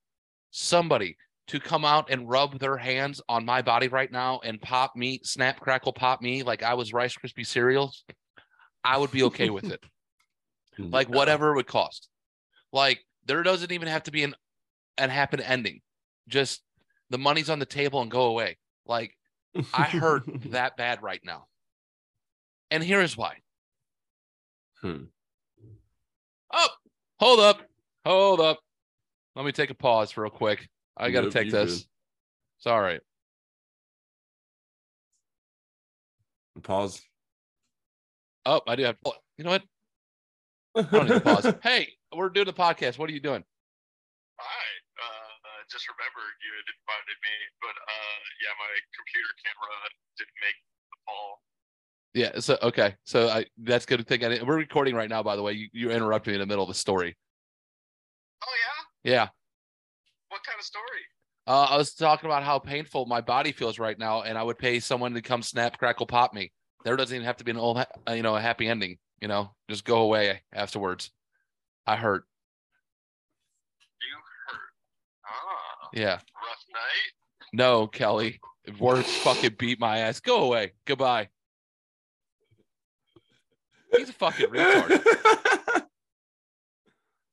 somebody 0.51 1.17
to 1.47 1.59
come 1.59 1.85
out 1.85 2.09
and 2.09 2.27
rub 2.27 2.59
their 2.59 2.77
hands 2.77 3.21
on 3.29 3.45
my 3.45 3.61
body 3.61 3.87
right 3.87 4.11
now 4.11 4.39
and 4.43 4.59
pop 4.59 4.95
me, 4.95 5.19
snap, 5.23 5.59
crackle, 5.59 5.93
pop 5.93 6.21
me 6.21 6.41
like 6.41 6.63
I 6.63 6.73
was 6.73 6.93
Rice 6.93 7.15
Krispie 7.15 7.45
cereals. 7.45 8.03
I 8.83 8.97
would 8.97 9.11
be 9.11 9.23
okay 9.23 9.49
with 9.49 9.65
it. 9.65 9.83
like 10.79 11.07
whatever 11.09 11.51
it 11.51 11.55
would 11.55 11.67
cost. 11.67 12.09
Like 12.73 12.99
there 13.25 13.43
doesn't 13.43 13.71
even 13.71 13.87
have 13.87 14.03
to 14.03 14.11
be 14.11 14.23
an 14.23 14.35
an 14.97 15.09
happen 15.09 15.39
ending. 15.39 15.81
Just 16.27 16.61
the 17.09 17.17
money's 17.17 17.49
on 17.49 17.59
the 17.59 17.65
table 17.65 18.01
and 18.01 18.09
go 18.09 18.23
away. 18.23 18.57
Like 18.85 19.15
I 19.73 19.83
hurt 19.83 20.23
that 20.51 20.75
bad 20.77 21.01
right 21.03 21.21
now. 21.23 21.45
And 22.71 22.83
here's 22.83 23.15
why. 23.15 23.37
Hmm. 24.81 25.03
Oh, 26.51 26.67
hold 27.19 27.39
up. 27.39 27.61
Hold 28.05 28.39
up. 28.39 28.59
Let 29.35 29.45
me 29.45 29.51
take 29.51 29.69
a 29.69 29.75
pause 29.75 30.15
real 30.17 30.29
quick. 30.29 30.67
I 30.97 31.09
got 31.11 31.21
to 31.21 31.25
Nope, 31.25 31.33
take 31.33 31.51
this. 31.51 31.79
good. 31.79 31.85
Sorry. 32.59 32.99
Pause. 36.63 37.01
Oh, 38.45 38.61
I 38.67 38.75
do 38.75 38.83
have. 38.83 38.95
oh, 39.05 39.13
You 39.37 39.43
know 39.43 39.51
what? 39.51 39.63
I 40.77 40.81
don't 40.83 41.07
need 41.07 41.13
to 41.15 41.19
pause. 41.19 41.53
hey, 41.63 41.89
we're 42.15 42.29
doing 42.29 42.45
the 42.45 42.53
podcast. 42.53 42.97
What 42.97 43.09
are 43.09 43.13
you 43.13 43.19
doing? 43.19 43.43
Hi. 44.39 44.63
Just 45.71 45.89
remembered 45.89 46.33
you 46.45 46.51
had 46.55 46.67
invited 46.71 47.17
me, 47.25 47.35
but 47.59 47.75
uh, 47.75 48.19
yeah, 48.39 48.53
my 48.55 48.71
computer 48.95 49.33
camera 49.43 49.75
didn't 50.17 50.39
make 50.39 50.57
the 50.91 50.97
call. 51.03 51.41
Yeah. 52.13 52.39
So 52.39 52.57
okay. 52.61 52.95
So 53.03 53.27
I 53.29 53.45
that's 53.57 53.85
good 53.85 54.05
thing. 54.07 54.23
I 54.23 54.29
didn't, 54.29 54.47
we're 54.47 54.57
recording 54.57 54.95
right 54.95 55.09
now. 55.09 55.23
By 55.23 55.35
the 55.35 55.43
way, 55.43 55.53
you 55.53 55.67
you 55.73 55.91
interrupted 55.91 56.31
me 56.31 56.35
in 56.35 56.39
the 56.39 56.45
middle 56.45 56.63
of 56.63 56.69
the 56.69 56.75
story. 56.75 57.17
Oh 58.43 58.55
yeah. 59.03 59.11
Yeah. 59.11 59.27
What 60.29 60.43
kind 60.45 60.57
of 60.59 60.65
story? 60.65 61.03
Uh, 61.47 61.67
I 61.69 61.77
was 61.77 61.93
talking 61.93 62.27
about 62.29 62.43
how 62.43 62.57
painful 62.57 63.05
my 63.05 63.21
body 63.21 63.51
feels 63.51 63.77
right 63.77 63.97
now, 63.97 64.23
and 64.23 64.37
I 64.37 64.43
would 64.43 64.57
pay 64.57 64.79
someone 64.79 65.13
to 65.13 65.21
come 65.21 65.43
snap, 65.43 65.77
crackle, 65.77 66.07
pop 66.07 66.33
me. 66.33 66.51
There 66.83 66.95
doesn't 66.95 67.15
even 67.15 67.25
have 67.25 67.37
to 67.37 67.43
be 67.43 67.51
an 67.51 67.57
old, 67.57 67.83
you 68.09 68.23
know, 68.23 68.35
a 68.35 68.41
happy 68.41 68.67
ending. 68.67 68.97
You 69.21 69.27
know, 69.27 69.53
just 69.69 69.85
go 69.85 70.01
away 70.01 70.41
afterwards. 70.53 71.11
I 71.87 71.95
hurt. 71.95 72.25
You 74.01 74.17
hurt. 74.47 74.59
Ah, 75.25 75.84
Yeah. 75.95 76.13
rough 76.13 76.65
night. 76.73 77.51
No, 77.53 77.87
Kelly. 77.87 78.39
Words 78.79 79.11
fucking 79.17 79.55
beat 79.57 79.79
my 79.79 79.99
ass. 79.99 80.19
Go 80.19 80.43
away. 80.43 80.73
Goodbye. 80.85 81.29
He's 83.95 84.09
a 84.09 84.13
fucking 84.13 84.47
retard. 84.47 85.83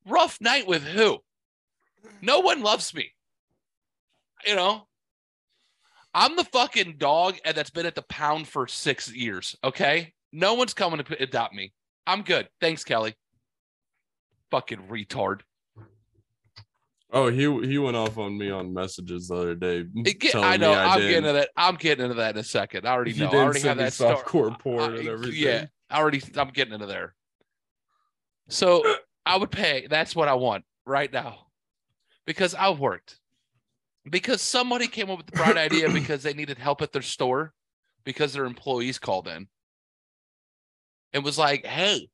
Rough 0.06 0.38
night 0.40 0.66
with 0.66 0.82
who? 0.84 1.18
No 2.20 2.40
one 2.40 2.62
loves 2.62 2.94
me. 2.94 3.12
You 4.46 4.56
know, 4.56 4.86
I'm 6.14 6.36
the 6.36 6.44
fucking 6.44 6.96
dog 6.98 7.36
and 7.44 7.56
that's 7.56 7.70
been 7.70 7.86
at 7.86 7.94
the 7.94 8.02
pound 8.02 8.48
for 8.48 8.66
six 8.68 9.12
years. 9.12 9.56
Okay. 9.64 10.12
No 10.32 10.54
one's 10.54 10.74
coming 10.74 11.02
to 11.02 11.22
adopt 11.22 11.54
me. 11.54 11.72
I'm 12.06 12.22
good. 12.22 12.48
Thanks, 12.60 12.84
Kelly. 12.84 13.14
Fucking 14.50 14.88
retard. 14.88 15.40
Oh, 17.12 17.28
he 17.28 17.42
he 17.66 17.78
went 17.78 17.96
off 17.96 18.18
on 18.18 18.36
me 18.36 18.50
on 18.50 18.72
messages 18.74 19.28
the 19.28 19.34
other 19.36 19.54
day. 19.54 19.84
Get- 19.84 20.34
I 20.34 20.56
know. 20.56 20.72
I 20.72 20.94
am 20.94 21.00
getting 21.00 21.16
into 21.18 21.32
that. 21.34 21.50
I'm 21.56 21.76
getting 21.76 22.04
into 22.04 22.16
that 22.16 22.34
in 22.34 22.40
a 22.40 22.44
second. 22.44 22.86
I 22.86 22.92
already 22.92 23.14
know. 23.14 23.28
I 23.30 23.36
already 23.36 23.60
have 23.60 23.76
that 23.78 23.92
softcore 23.92 24.58
porn 24.58 24.94
I- 24.94 24.98
and 24.98 25.08
everything. 25.08 25.40
Yeah, 25.42 25.66
I 25.90 25.98
already. 25.98 26.22
I'm 26.36 26.48
getting 26.48 26.74
into 26.74 26.86
there. 26.86 27.14
So 28.48 28.82
I 29.24 29.36
would 29.36 29.50
pay. 29.50 29.86
That's 29.88 30.16
what 30.16 30.28
I 30.28 30.34
want 30.34 30.64
right 30.84 31.12
now, 31.12 31.46
because 32.26 32.54
I've 32.54 32.78
worked. 32.78 33.18
Because 34.10 34.42
somebody 34.42 34.88
came 34.88 35.10
up 35.10 35.18
with 35.18 35.26
the 35.26 35.32
bright 35.36 35.56
idea 35.56 35.88
because 35.92 36.22
they 36.24 36.34
needed 36.34 36.58
help 36.58 36.82
at 36.82 36.92
their 36.92 37.02
store, 37.02 37.52
because 38.04 38.32
their 38.32 38.46
employees 38.46 38.98
called 38.98 39.28
in. 39.28 39.46
and 41.12 41.22
was 41.24 41.38
like, 41.38 41.64
hey, 41.64 42.08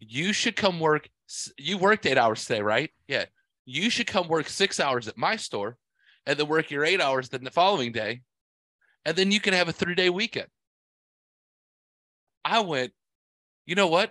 you 0.00 0.32
should 0.34 0.54
come 0.54 0.80
work. 0.80 1.08
You 1.56 1.78
worked 1.78 2.04
eight 2.04 2.18
hours 2.18 2.44
today, 2.44 2.60
right? 2.60 2.90
Yeah 3.08 3.24
you 3.66 3.90
should 3.90 4.06
come 4.06 4.28
work 4.28 4.48
six 4.48 4.78
hours 4.80 5.08
at 5.08 5.16
my 5.16 5.36
store 5.36 5.76
and 6.26 6.38
then 6.38 6.48
work 6.48 6.70
your 6.70 6.84
eight 6.84 7.00
hours 7.00 7.28
then 7.28 7.44
the 7.44 7.50
following 7.50 7.92
day. 7.92 8.22
And 9.04 9.16
then 9.16 9.30
you 9.30 9.40
can 9.40 9.54
have 9.54 9.68
a 9.68 9.72
three 9.72 9.94
day 9.94 10.10
weekend. 10.10 10.48
I 12.44 12.60
went, 12.60 12.92
you 13.66 13.74
know 13.74 13.88
what? 13.88 14.10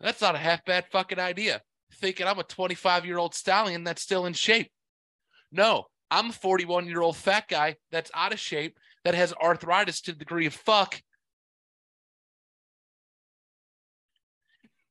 That's 0.00 0.20
not 0.20 0.34
a 0.34 0.38
half 0.38 0.64
bad 0.64 0.86
fucking 0.90 1.18
idea. 1.18 1.60
Thinking 1.94 2.26
I'm 2.26 2.38
a 2.38 2.44
25 2.44 3.04
year 3.04 3.18
old 3.18 3.34
stallion 3.34 3.84
that's 3.84 4.02
still 4.02 4.26
in 4.26 4.32
shape. 4.32 4.70
No, 5.52 5.86
I'm 6.10 6.30
a 6.30 6.32
41 6.32 6.86
year 6.86 7.02
old 7.02 7.16
fat 7.16 7.48
guy 7.48 7.76
that's 7.90 8.10
out 8.14 8.32
of 8.32 8.40
shape 8.40 8.78
that 9.04 9.14
has 9.14 9.34
arthritis 9.34 10.00
to 10.02 10.12
the 10.12 10.18
degree 10.18 10.46
of 10.46 10.54
fuck. 10.54 11.00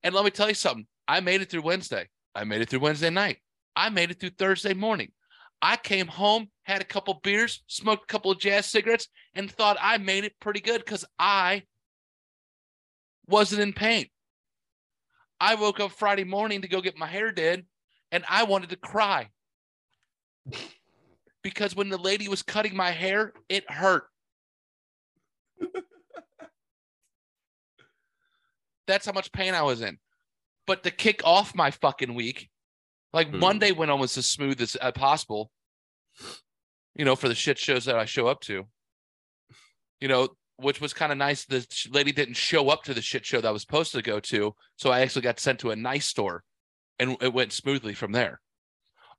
And 0.04 0.16
let 0.16 0.24
me 0.24 0.32
tell 0.32 0.48
you 0.48 0.56
something 0.56 0.88
I 1.08 1.20
made 1.20 1.42
it 1.42 1.50
through 1.50 1.64
Wednesday. 1.64 2.08
I 2.36 2.44
made 2.44 2.62
it 2.62 2.70
through 2.70 2.80
Wednesday 2.80 3.10
night. 3.10 3.38
I 3.76 3.90
made 3.90 4.12
it 4.12 4.20
through 4.20 4.32
Thursday 4.32 4.74
morning. 4.74 5.12
I 5.62 5.76
came 5.76 6.08
home, 6.08 6.50
had 6.64 6.82
a 6.82 6.86
couple 6.86 7.20
beers, 7.22 7.64
smoked 7.68 8.04
a 8.04 8.08
couple 8.08 8.32
of 8.32 8.40
jazz 8.40 8.66
cigarettes, 8.66 9.10
and 9.34 9.52
thought 9.52 9.78
I 9.82 9.98
made 9.98 10.24
it 10.24 10.40
pretty 10.40 10.62
good 10.62 10.84
because 10.84 11.04
I 11.18 11.64
wasn't 13.28 13.62
in 13.62 13.74
pain. 13.74 14.08
I 15.40 15.56
woke 15.56 15.80
up 15.80 15.92
Friday 15.92 16.24
morning 16.24 16.62
to 16.62 16.68
go 16.68 16.82
get 16.82 16.98
my 16.98 17.08
hair 17.08 17.32
did, 17.32 17.66
and 18.12 18.24
I 18.30 18.44
wanted 18.44 18.70
to 18.72 18.76
cry 18.76 19.30
because 21.44 21.76
when 21.76 21.90
the 21.90 21.98
lady 21.98 22.28
was 22.28 22.42
cutting 22.42 22.76
my 22.76 22.92
hair, 22.92 23.34
it 23.48 23.70
hurt. 23.70 24.04
That's 28.88 29.06
how 29.06 29.12
much 29.12 29.32
pain 29.32 29.54
I 29.54 29.62
was 29.62 29.82
in. 29.82 29.98
But 30.70 30.84
to 30.84 30.92
kick 30.92 31.22
off 31.24 31.56
my 31.56 31.72
fucking 31.72 32.14
week, 32.14 32.48
like 33.12 33.32
Hmm. 33.32 33.40
Monday 33.40 33.72
went 33.72 33.90
almost 33.90 34.20
as 34.20 34.28
smooth 34.28 34.62
as 34.62 34.78
possible, 34.94 35.52
you 36.94 37.06
know, 37.06 37.16
for 37.16 37.28
the 37.28 37.34
shit 37.34 37.58
shows 37.58 37.86
that 37.86 37.98
I 37.98 38.06
show 38.06 38.28
up 38.28 38.40
to, 38.42 38.68
you 40.00 40.08
know, 40.08 40.30
which 40.58 40.80
was 40.80 40.94
kind 40.94 41.12
of 41.12 41.18
nice. 41.18 41.44
The 41.46 41.66
lady 41.90 42.12
didn't 42.12 42.36
show 42.36 42.70
up 42.70 42.84
to 42.84 42.94
the 42.94 43.02
shit 43.02 43.26
show 43.26 43.42
that 43.42 43.48
I 43.48 43.52
was 43.52 43.64
supposed 43.64 43.94
to 43.94 44.04
go 44.04 44.20
to. 44.20 44.54
So 44.76 44.92
I 44.92 45.00
actually 45.00 45.24
got 45.24 45.40
sent 45.40 45.58
to 45.62 45.72
a 45.72 45.76
nice 45.76 46.06
store 46.06 46.44
and 47.00 47.18
it 47.20 47.34
went 47.34 47.52
smoothly 47.52 47.96
from 47.96 48.12
there. 48.12 48.40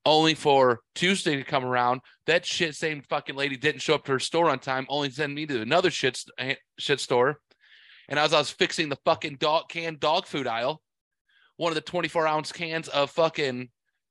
Only 0.04 0.34
for 0.34 0.82
Tuesday 0.94 1.34
to 1.34 1.42
come 1.42 1.64
around, 1.64 2.00
that 2.26 2.46
shit 2.46 2.76
same 2.76 3.02
fucking 3.02 3.34
lady 3.34 3.56
didn't 3.56 3.82
show 3.82 3.96
up 3.96 4.04
to 4.04 4.12
her 4.12 4.20
store 4.20 4.50
on 4.50 4.60
time, 4.60 4.86
only 4.88 5.10
send 5.10 5.34
me 5.34 5.46
to 5.46 5.62
another 5.62 5.90
shit, 5.90 6.16
eh, 6.38 6.54
shit 6.78 7.00
store. 7.00 7.40
And 8.08 8.20
as 8.20 8.32
I 8.32 8.38
was 8.38 8.50
fixing 8.50 8.88
the 8.88 8.98
fucking 9.04 9.38
dog 9.40 9.68
canned 9.68 9.98
dog 9.98 10.26
food 10.26 10.46
aisle, 10.46 10.80
one 11.60 11.70
of 11.70 11.74
the 11.74 11.82
24 11.82 12.26
ounce 12.26 12.52
cans 12.52 12.88
of 12.88 13.10
fucking 13.10 13.68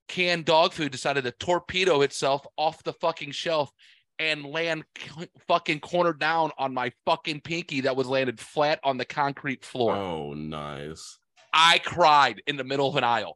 canned 0.08 0.46
dog 0.46 0.72
food 0.72 0.92
decided 0.92 1.24
to 1.24 1.32
torpedo 1.32 2.02
itself 2.02 2.46
off 2.58 2.84
the 2.84 2.94
fucking 2.94 3.32
shelf 3.32 3.72
and 4.20 4.46
land 4.46 4.84
c- 4.96 5.28
fucking 5.48 5.80
corner 5.80 6.14
down 6.14 6.52
on 6.60 6.76
my 6.76 6.92
fucking 7.08 7.42
pinky 7.42 7.82
that 7.82 7.96
was 7.96 8.06
landed 8.06 8.40
flat 8.40 8.80
on 8.84 8.98
the 8.98 9.06
concrete 9.06 9.66
floor. 9.66 9.96
Oh, 9.96 10.34
nice. 10.36 11.18
I 11.52 11.80
cried 11.80 12.40
in 12.46 12.56
the 12.56 12.64
middle 12.64 12.88
of 12.88 12.98
an 12.98 13.04
aisle. 13.04 13.36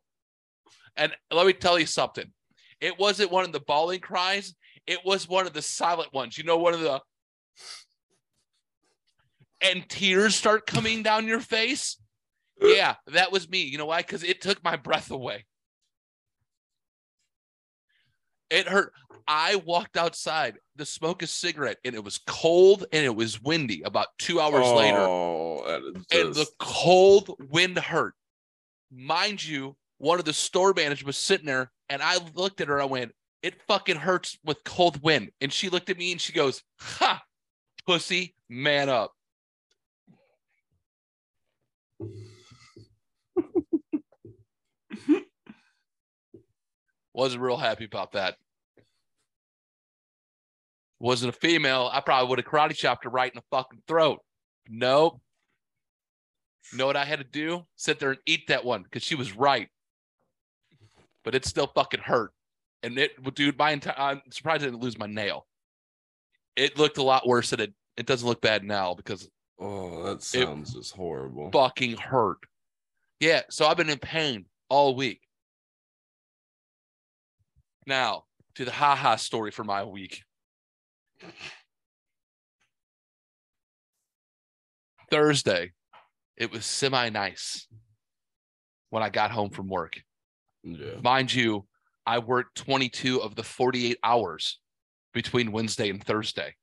And 0.96 1.12
let 1.32 1.48
me 1.48 1.54
tell 1.54 1.80
you 1.80 1.88
something. 1.88 2.32
It 2.80 3.00
wasn't 3.00 3.32
one 3.32 3.46
of 3.46 3.52
the 3.52 3.62
bawling 3.62 4.02
cries. 4.02 4.54
It 4.86 5.00
was 5.04 5.28
one 5.28 5.48
of 5.48 5.54
the 5.54 5.64
silent 5.64 6.14
ones. 6.14 6.38
You 6.38 6.44
know, 6.44 6.58
one 6.58 6.76
of 6.76 6.82
the 6.82 7.02
and 9.60 9.90
tears 9.90 10.36
start 10.36 10.68
coming 10.68 11.02
down 11.02 11.26
your 11.26 11.40
face. 11.40 11.98
Yeah, 12.62 12.96
that 13.08 13.32
was 13.32 13.50
me. 13.50 13.64
You 13.64 13.78
know 13.78 13.86
why? 13.88 14.02
Because 14.02 14.24
it 14.24 14.42
took 14.42 14.64
my 14.64 14.76
breath 14.76 15.12
away. 15.12 15.46
It 18.50 18.68
hurt. 18.68 18.94
I 19.28 19.56
walked 19.56 19.98
outside 19.98 20.58
to 20.78 20.86
smoke 20.86 21.24
a 21.24 21.28
cigarette 21.28 21.78
and 21.84 21.96
it 21.96 22.04
was 22.04 22.20
cold 22.28 22.86
and 22.92 23.04
it 23.04 23.16
was 23.16 23.42
windy 23.42 23.82
about 23.84 24.08
two 24.20 24.40
hours 24.40 24.68
later 24.68 25.00
Oh, 25.00 25.64
that 25.66 26.04
is 26.12 26.26
and 26.26 26.36
the 26.36 26.48
cold 26.60 27.32
wind 27.50 27.78
hurt. 27.78 28.14
Mind 28.92 29.44
you, 29.44 29.76
one 29.98 30.20
of 30.20 30.26
the 30.26 30.34
store 30.34 30.74
managers 30.76 31.06
was 31.06 31.18
sitting 31.18 31.48
there, 31.48 31.72
and 31.90 32.04
I 32.04 32.18
looked 32.36 32.62
at 32.62 32.68
her. 32.68 32.80
I 32.80 32.86
went, 32.86 33.14
"It 33.42 33.62
fucking 33.68 33.96
hurts 33.96 34.38
with 34.44 34.64
cold 34.66 35.02
wind." 35.02 35.32
And 35.42 35.52
she 35.52 35.70
looked 35.70 35.90
at 35.90 35.98
me 35.98 36.12
and 36.12 36.22
she 36.22 36.34
goes, 36.34 36.62
"Ha, 36.80 37.24
pussy, 37.88 38.36
man 38.50 38.90
up." 38.90 39.14
Wasn't 47.14 47.42
real 47.42 47.58
happy 47.58 47.86
about 47.86 48.14
that. 48.14 48.38
Wasn't 51.00 51.34
a 51.36 51.38
female, 51.38 51.90
I 51.92 52.00
probably 52.00 52.30
would 52.30 52.40
have 52.40 52.48
karate 52.48 52.76
chopped 52.76 53.04
her 53.04 53.10
right 53.10 53.32
in 53.32 53.38
the 53.38 53.56
fucking 53.56 53.82
throat. 53.88 54.20
Nope. 54.70 55.20
You 56.72 56.78
know 56.78 56.86
what 56.86 56.96
I 56.96 57.06
had 57.06 57.20
to 57.20 57.26
do? 57.26 57.66
Sit 57.76 58.00
there 58.00 58.12
and 58.12 58.20
eat 58.26 58.48
that 58.48 58.64
one 58.64 58.84
because 58.84 59.04
she 59.04 59.16
was 59.16 59.36
right. 59.36 59.68
But 61.24 61.36
it 61.36 61.46
still 61.46 61.68
fucking 61.68 62.00
hurt. 62.00 62.32
And 62.84 62.98
it, 62.98 63.12
dude, 63.36 63.58
my 63.58 63.72
entire, 63.72 63.98
I'm 63.98 64.22
surprised 64.30 64.64
I 64.64 64.68
didn't 64.68 64.82
lose 64.82 64.98
my 64.98 65.08
nail. 65.08 65.46
It 66.56 66.78
looked 66.78 66.98
a 66.98 67.04
lot 67.04 67.28
worse 67.28 67.50
than 67.50 67.60
it, 67.60 67.74
it 67.98 68.06
doesn't 68.06 68.28
look 68.28 68.42
bad 68.42 68.64
now 68.64 68.94
because 68.94 69.30
oh, 69.60 70.04
that 70.04 70.24
sounds 70.24 70.74
just 70.74 70.96
horrible. 70.96 71.52
fucking 71.52 71.98
hurt. 71.98 72.40
Yeah, 73.20 73.42
so 73.50 73.66
I've 73.66 73.78
been 73.78 73.90
in 73.90 74.00
pain 74.00 74.46
all 74.70 74.96
week. 74.96 75.22
Now, 77.86 78.24
to 78.56 78.66
the 78.66 78.72
haha 78.72 79.16
story 79.16 79.52
for 79.52 79.64
my 79.64 79.84
week. 79.84 80.24
Thursday, 85.10 85.72
it 86.38 86.52
was 86.52 86.66
semi 86.66 87.10
nice 87.10 87.68
when 88.90 89.04
I 89.04 89.10
got 89.10 89.32
home 89.32 89.50
from 89.50 89.68
work. 89.68 90.02
yeah. 90.64 91.00
Mind 91.02 91.34
you, 91.34 91.66
I 92.06 92.20
worked 92.20 92.56
22 92.58 93.22
of 93.22 93.36
the 93.36 93.44
48 93.44 93.98
hours 94.04 94.60
between 95.14 95.52
Wednesday 95.52 95.90
and 95.90 96.04
Thursday. 96.04 96.56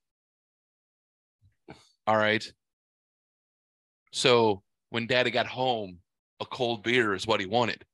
All 2.07 2.17
right. 2.17 2.45
So 4.13 4.63
when 4.91 5.07
daddy 5.07 5.31
got 5.31 5.47
home, 5.47 5.99
a 6.41 6.47
cold 6.47 6.83
beer 6.83 7.15
is 7.15 7.27
what 7.27 7.41
he 7.41 7.47
wanted. 7.47 7.85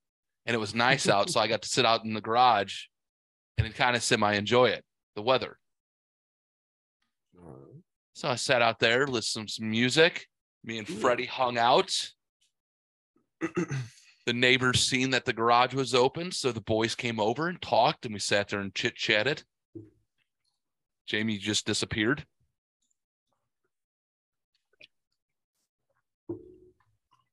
And 0.47 0.54
it 0.54 0.59
was 0.59 0.75
nice 0.75 1.09
out. 1.09 1.28
So 1.30 1.40
I 1.40 1.49
got 1.49 1.62
to 1.62 1.68
sit 1.68 1.85
out 1.85 2.04
in 2.04 2.14
the 2.14 2.21
garage 2.21 2.85
and 3.59 3.75
kind 3.75 3.97
of 3.97 4.03
semi 4.03 4.33
enjoy 4.35 4.67
it, 4.67 4.85
the 5.15 5.23
weather. 5.23 5.59
So 8.17 8.31
I 8.31 8.37
sat 8.37 8.63
out 8.63 8.79
there, 8.79 9.07
listened 9.07 9.49
to 9.49 9.55
some 9.55 9.71
music. 9.71 10.27
Me 10.65 10.79
and 10.79 10.89
Freddie 10.89 11.27
hung 11.27 11.59
out. 11.59 11.93
the 13.41 14.33
neighbors 14.33 14.81
seen 14.81 15.11
that 15.11 15.27
the 15.27 15.35
garage 15.35 15.75
was 15.75 15.95
open, 15.95 16.33
so 16.33 16.51
the 16.51 16.63
boys 16.63 16.95
came 16.95 17.21
over 17.21 17.49
and 17.49 17.61
talked, 17.61 18.07
and 18.07 18.15
we 18.15 18.19
sat 18.19 18.49
there 18.49 18.61
and 18.61 18.75
chit 18.75 18.95
chatted. 18.95 19.45
Jamie 21.07 21.37
just 21.37 21.67
disappeared. 21.67 22.25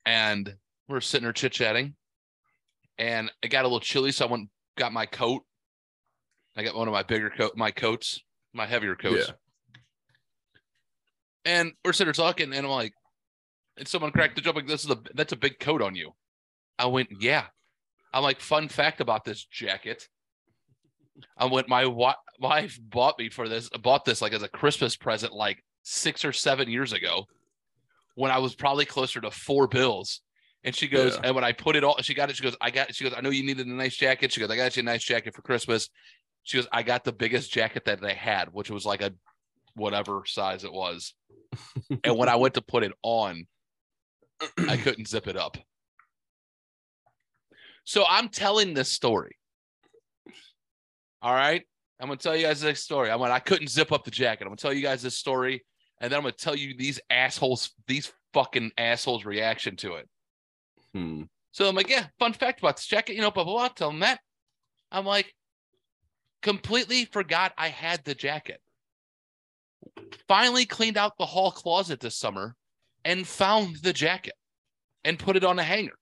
And 0.06 0.53
we 0.89 0.98
are 0.98 1.01
sitting 1.01 1.24
there 1.24 1.32
chit 1.32 1.53
chatting, 1.53 1.96
and 2.98 3.32
it 3.42 3.48
got 3.48 3.63
a 3.63 3.68
little 3.68 3.80
chilly, 3.80 4.12
so 4.12 4.27
I 4.27 4.30
went 4.30 4.50
got 4.77 4.92
my 4.92 5.06
coat. 5.06 5.44
I 6.55 6.63
got 6.63 6.75
one 6.75 6.88
of 6.88 6.91
my 6.93 7.03
bigger 7.03 7.29
coat, 7.29 7.53
my 7.55 7.72
coats, 7.72 8.19
my 8.53 8.65
heavier 8.65 8.95
coats. 8.95 9.27
Yeah. 9.27 9.33
And 11.45 11.74
we're 11.83 11.93
sitting 11.93 12.07
there 12.07 12.13
talking, 12.13 12.53
and 12.53 12.65
I'm 12.65 12.72
like, 12.72 12.93
and 13.77 13.88
someone 13.88 14.12
cracked 14.12 14.36
the 14.36 14.41
joke 14.41 14.55
like, 14.55 14.67
"This 14.67 14.86
is 14.86 14.91
a 14.91 15.00
that's 15.13 15.33
a 15.33 15.38
big 15.38 15.60
coat 15.60 15.81
on 15.81 15.95
you." 15.95 16.12
I 16.79 16.86
went, 16.86 17.10
"Yeah." 17.19 17.48
I'm 18.13 18.24
like, 18.24 18.39
"Fun 18.39 18.67
fact 18.69 19.01
about 19.01 19.25
this 19.25 19.43
jacket." 19.45 20.07
I 21.38 21.45
went, 21.45 21.67
"My 21.67 21.83
wi- 21.83 22.15
wife 22.39 22.79
bought 22.81 23.17
me 23.19 23.29
for 23.29 23.50
this. 23.50 23.69
Bought 23.69 24.05
this 24.05 24.22
like 24.22 24.33
as 24.33 24.43
a 24.43 24.48
Christmas 24.48 24.95
present, 24.95 25.33
like 25.33 25.63
six 25.81 26.24
or 26.24 26.31
seven 26.31 26.69
years 26.69 26.93
ago, 26.93 27.25
when 28.15 28.31
I 28.31 28.38
was 28.38 28.55
probably 28.55 28.86
closer 28.86 29.19
to 29.22 29.31
four 29.31 29.67
bills." 29.67 30.22
And 30.65 30.74
she 30.74 30.88
goes, 30.88 31.15
Yeah. 31.15 31.22
and 31.25 31.36
when 31.36 31.43
I 31.43 31.51
put 31.51 31.75
it 31.75 31.83
all, 31.83 31.98
she 32.01 32.13
got 32.13 32.29
it. 32.29 32.38
She 32.38 32.43
goes, 32.43 32.55
"I 32.62 32.69
got." 32.72 32.95
She 32.95 33.03
goes, 33.03 33.13
"I 33.17 33.19
know 33.22 33.31
you 33.31 33.43
needed 33.43 33.67
a 33.67 33.74
nice 33.74 33.98
jacket." 33.98 34.31
She 34.31 34.39
goes, 34.39 34.50
"I 34.50 34.55
got 34.55 34.77
you 34.77 34.81
a 34.81 34.86
nice 34.86 35.03
jacket 35.03 35.36
for 35.36 35.41
Christmas." 35.41 35.89
She 36.43 36.57
goes, 36.57 36.67
"I 36.71 36.83
got 36.83 37.03
the 37.03 37.12
biggest 37.12 37.51
jacket 37.51 37.85
that 37.85 38.01
they 38.01 38.13
had, 38.13 38.53
which 38.53 38.69
was 38.69 38.85
like 38.85 39.01
a 39.01 39.13
whatever 39.75 40.23
size 40.25 40.63
it 40.63 40.73
was." 40.73 41.13
and 42.03 42.17
when 42.17 42.29
I 42.29 42.35
went 42.35 42.55
to 42.55 42.62
put 42.62 42.83
it 42.83 42.93
on, 43.01 43.47
I 44.67 44.77
couldn't 44.83 45.07
zip 45.07 45.27
it 45.27 45.38
up. 45.38 45.57
So 47.85 48.05
I'm 48.07 48.29
telling 48.29 48.73
this 48.73 48.91
story. 48.91 49.38
All 51.21 51.33
right. 51.33 51.63
I'm 52.00 52.07
gonna 52.07 52.17
tell 52.17 52.35
you 52.35 52.45
guys 52.47 52.59
this 52.59 52.81
story. 52.81 53.09
I'm 53.09 53.19
gonna 53.19 53.33
I 53.33 53.39
couldn't 53.39 53.69
zip 53.69 53.91
up 53.91 54.03
the 54.03 54.12
jacket. 54.12 54.43
I'm 54.43 54.50
gonna 54.50 54.57
tell 54.57 54.73
you 54.73 54.81
guys 54.81 55.01
this 55.01 55.15
story, 55.15 55.63
and 56.01 56.12
then 56.12 56.17
I'm 56.17 56.23
gonna 56.23 56.33
tell 56.33 56.55
you 56.55 56.75
these 56.75 57.00
assholes, 57.09 57.71
these 57.88 58.12
fucking 58.33 58.71
assholes' 58.77 59.25
reaction 59.25 59.77
to 59.77 59.95
it. 59.95 60.09
Hmm. 60.93 61.23
So 61.51 61.67
I'm 61.69 61.75
like, 61.75 61.89
yeah, 61.89 62.07
fun 62.19 62.33
fact 62.33 62.59
about 62.59 62.77
this 62.77 62.88
jacket, 62.88 63.15
you 63.15 63.21
know, 63.21 63.31
blah 63.31 63.43
blah 63.45 63.53
blah. 63.53 63.67
Tell 63.69 63.89
them 63.89 64.01
that. 64.01 64.19
I'm 64.91 65.05
like, 65.05 65.33
completely 66.43 67.05
forgot 67.05 67.53
I 67.57 67.69
had 67.69 68.03
the 68.03 68.13
jacket. 68.13 68.62
Finally 70.27 70.65
cleaned 70.65 70.97
out 70.97 71.17
the 71.17 71.25
hall 71.25 71.51
closet 71.51 72.00
this 72.00 72.15
summer 72.15 72.55
and 73.03 73.27
found 73.27 73.77
the 73.77 73.93
jacket 73.93 74.35
and 75.03 75.19
put 75.19 75.35
it 75.35 75.43
on 75.43 75.59
a 75.59 75.63
hanger. 75.63 75.97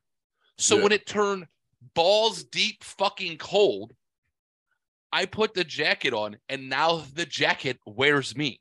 So 0.58 0.76
Yeah. 0.78 0.84
when 0.84 0.92
it 0.92 1.08
turned 1.08 1.48
balls 1.96 2.44
deep 2.44 2.84
fucking 2.84 3.38
cold, 3.38 3.94
I 5.12 5.26
put 5.26 5.54
the 5.54 5.64
jacket 5.64 6.14
on 6.14 6.38
and 6.50 6.70
now 6.70 6.98
the 7.14 7.26
jacket 7.26 7.80
wears 7.86 8.36
me. 8.36 8.60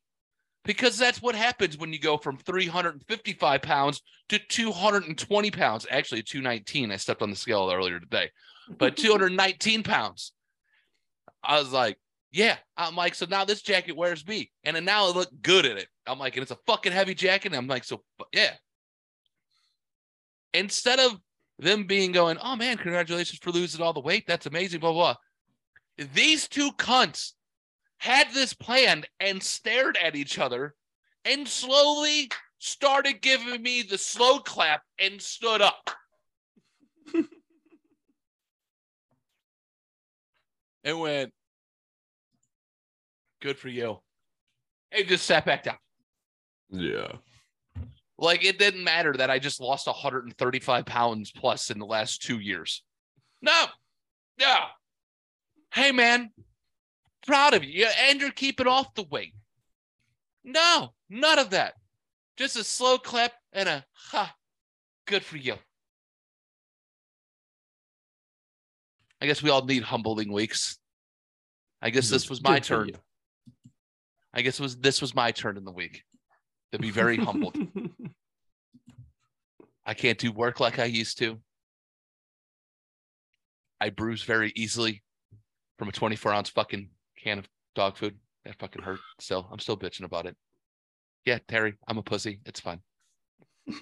because 0.67 0.99
that's 0.99 1.23
what 1.23 1.35
happens 1.35 1.79
when 1.79 1.91
you 1.91 1.99
go 1.99 2.19
from 2.19 2.37
355 2.37 3.63
pounds 3.63 4.03
to 4.29 4.39
220 4.39 5.51
pounds. 5.51 5.87
Actually, 5.91 6.23
219. 6.23 6.93
I 6.93 6.97
stepped 6.97 7.23
on 7.23 7.31
the 7.31 7.37
scale 7.37 7.71
earlier 7.73 7.99
today, 7.99 8.31
but 8.69 8.95
219 8.99 9.83
pounds. 9.83 10.33
I 11.43 11.59
was 11.59 11.73
like, 11.73 11.99
yeah. 12.33 12.57
I'm 12.77 12.97
like, 12.97 13.15
so 13.15 13.27
now 13.29 13.45
this 13.45 13.63
jacket 13.63 13.97
wears 13.97 14.27
me, 14.27 14.51
and 14.65 14.77
then 14.77 14.85
now 14.85 15.07
I 15.07 15.11
look 15.11 15.29
good 15.43 15.67
in 15.67 15.77
it. 15.77 15.89
I'm 16.07 16.19
like, 16.19 16.37
and 16.37 16.43
it's 16.43 16.51
a 16.51 16.59
fucking 16.67 16.93
heavy 16.93 17.15
jacket. 17.15 17.49
And 17.49 17.57
I'm 17.57 17.67
like, 17.67 17.85
so 17.85 18.03
yeah. 18.33 18.53
Instead 20.55 20.99
of 20.99 21.19
them 21.59 21.85
being 21.85 22.13
going, 22.13 22.39
oh 22.43 22.57
man, 22.57 22.77
congratulations 22.77 23.39
for 23.41 23.51
losing 23.51 23.83
all 23.83 23.93
the 23.93 24.01
weight. 24.01 24.25
That's 24.27 24.47
amazing. 24.47 24.81
Blah 24.81 24.93
blah. 24.93 25.15
These 26.15 26.49
two 26.49 26.73
cunts 26.73 27.33
had 27.99 28.29
this 28.33 28.55
planned 28.55 29.07
and 29.21 29.43
stared 29.43 29.99
at 30.03 30.17
each 30.17 30.39
other 30.39 30.75
and 31.25 31.47
slowly 31.47 32.31
started 32.59 33.21
giving 33.21 33.63
me 33.63 33.83
the 33.83 33.99
slow 33.99 34.39
clap 34.39 34.83
and 34.99 35.21
stood 35.21 35.61
up. 35.61 35.91
and 40.85 41.01
went, 41.01 41.33
good 43.41 43.59
for 43.59 43.69
you. 43.69 43.99
And 44.93 45.07
just 45.07 45.27
sat 45.27 45.45
back 45.45 45.65
down. 45.65 45.79
Yeah. 46.71 47.13
Like 48.19 48.45
it 48.45 48.59
didn't 48.59 48.85
matter 48.85 49.15
that 49.15 49.31
I 49.31 49.39
just 49.39 49.61
lost 49.61 49.87
135 49.87 50.85
pounds 50.85 51.33
plus 51.33 51.71
in 51.71 51.79
the 51.79 51.87
last 51.87 52.23
two 52.23 52.39
years. 52.39 52.83
No, 53.41 53.67
no. 54.39 54.57
Hey, 55.73 55.93
man, 55.93 56.31
proud 57.27 57.55
of 57.55 57.65
you. 57.65 57.87
And 58.09 58.21
you're 58.21 58.31
keeping 58.31 58.67
off 58.67 58.95
the 58.95 59.05
weight. 59.05 59.35
No, 60.45 60.93
none 61.09 61.39
of 61.39 61.51
that. 61.51 61.75
Just 62.37 62.57
a 62.57 62.65
slow 62.65 62.99
clap 62.99 63.33
and 63.53 63.69
a 63.69 63.85
ha. 63.93 64.35
Good 65.07 65.25
for 65.25 65.37
you. 65.37 65.55
I 69.21 69.27
guess 69.27 69.43
we 69.43 69.51
all 69.51 69.65
need 69.65 69.83
humbling 69.83 70.33
weeks. 70.33 70.79
I 71.83 71.91
guess 71.91 72.09
this 72.09 72.31
was 72.31 72.43
my 72.43 72.55
Good 72.55 72.65
turn. 72.65 72.91
I 74.33 74.43
guess 74.43 74.59
it 74.59 74.63
was 74.63 74.77
this 74.77 75.01
was 75.01 75.15
my 75.15 75.33
turn 75.33 75.57
in 75.57 75.65
the 75.65 75.73
week 75.73 76.05
to 76.73 76.79
be 76.79 76.91
very 76.91 77.17
humbled. 77.17 77.57
I 79.85 79.95
can't 79.95 80.19
do 80.19 80.31
work 80.31 80.61
like 80.61 80.79
I 80.79 80.85
used 80.85 81.19
to. 81.19 81.41
I 83.81 83.91
bruise 83.91 84.23
very 84.23 84.53
easily 84.55 85.03
from 85.79 85.89
a 85.89 85.93
24 85.93 86.33
ounce 86.33 86.51
fucking 86.51 86.91
can 87.19 87.39
of 87.39 87.49
dog 87.75 87.97
food. 87.97 88.17
That 88.45 88.59
fucking 88.59 88.83
hurt 88.83 89.01
still. 89.19 89.49
I'm 89.51 89.59
still 89.59 89.77
bitching 89.77 90.05
about 90.05 90.27
it. 90.27 90.37
Yeah, 91.25 91.39
Terry, 91.49 91.77
I'm 91.87 91.99
a 91.99 92.03
pussy. 92.03 92.41
It's 92.47 92.61
fine. 92.61 92.81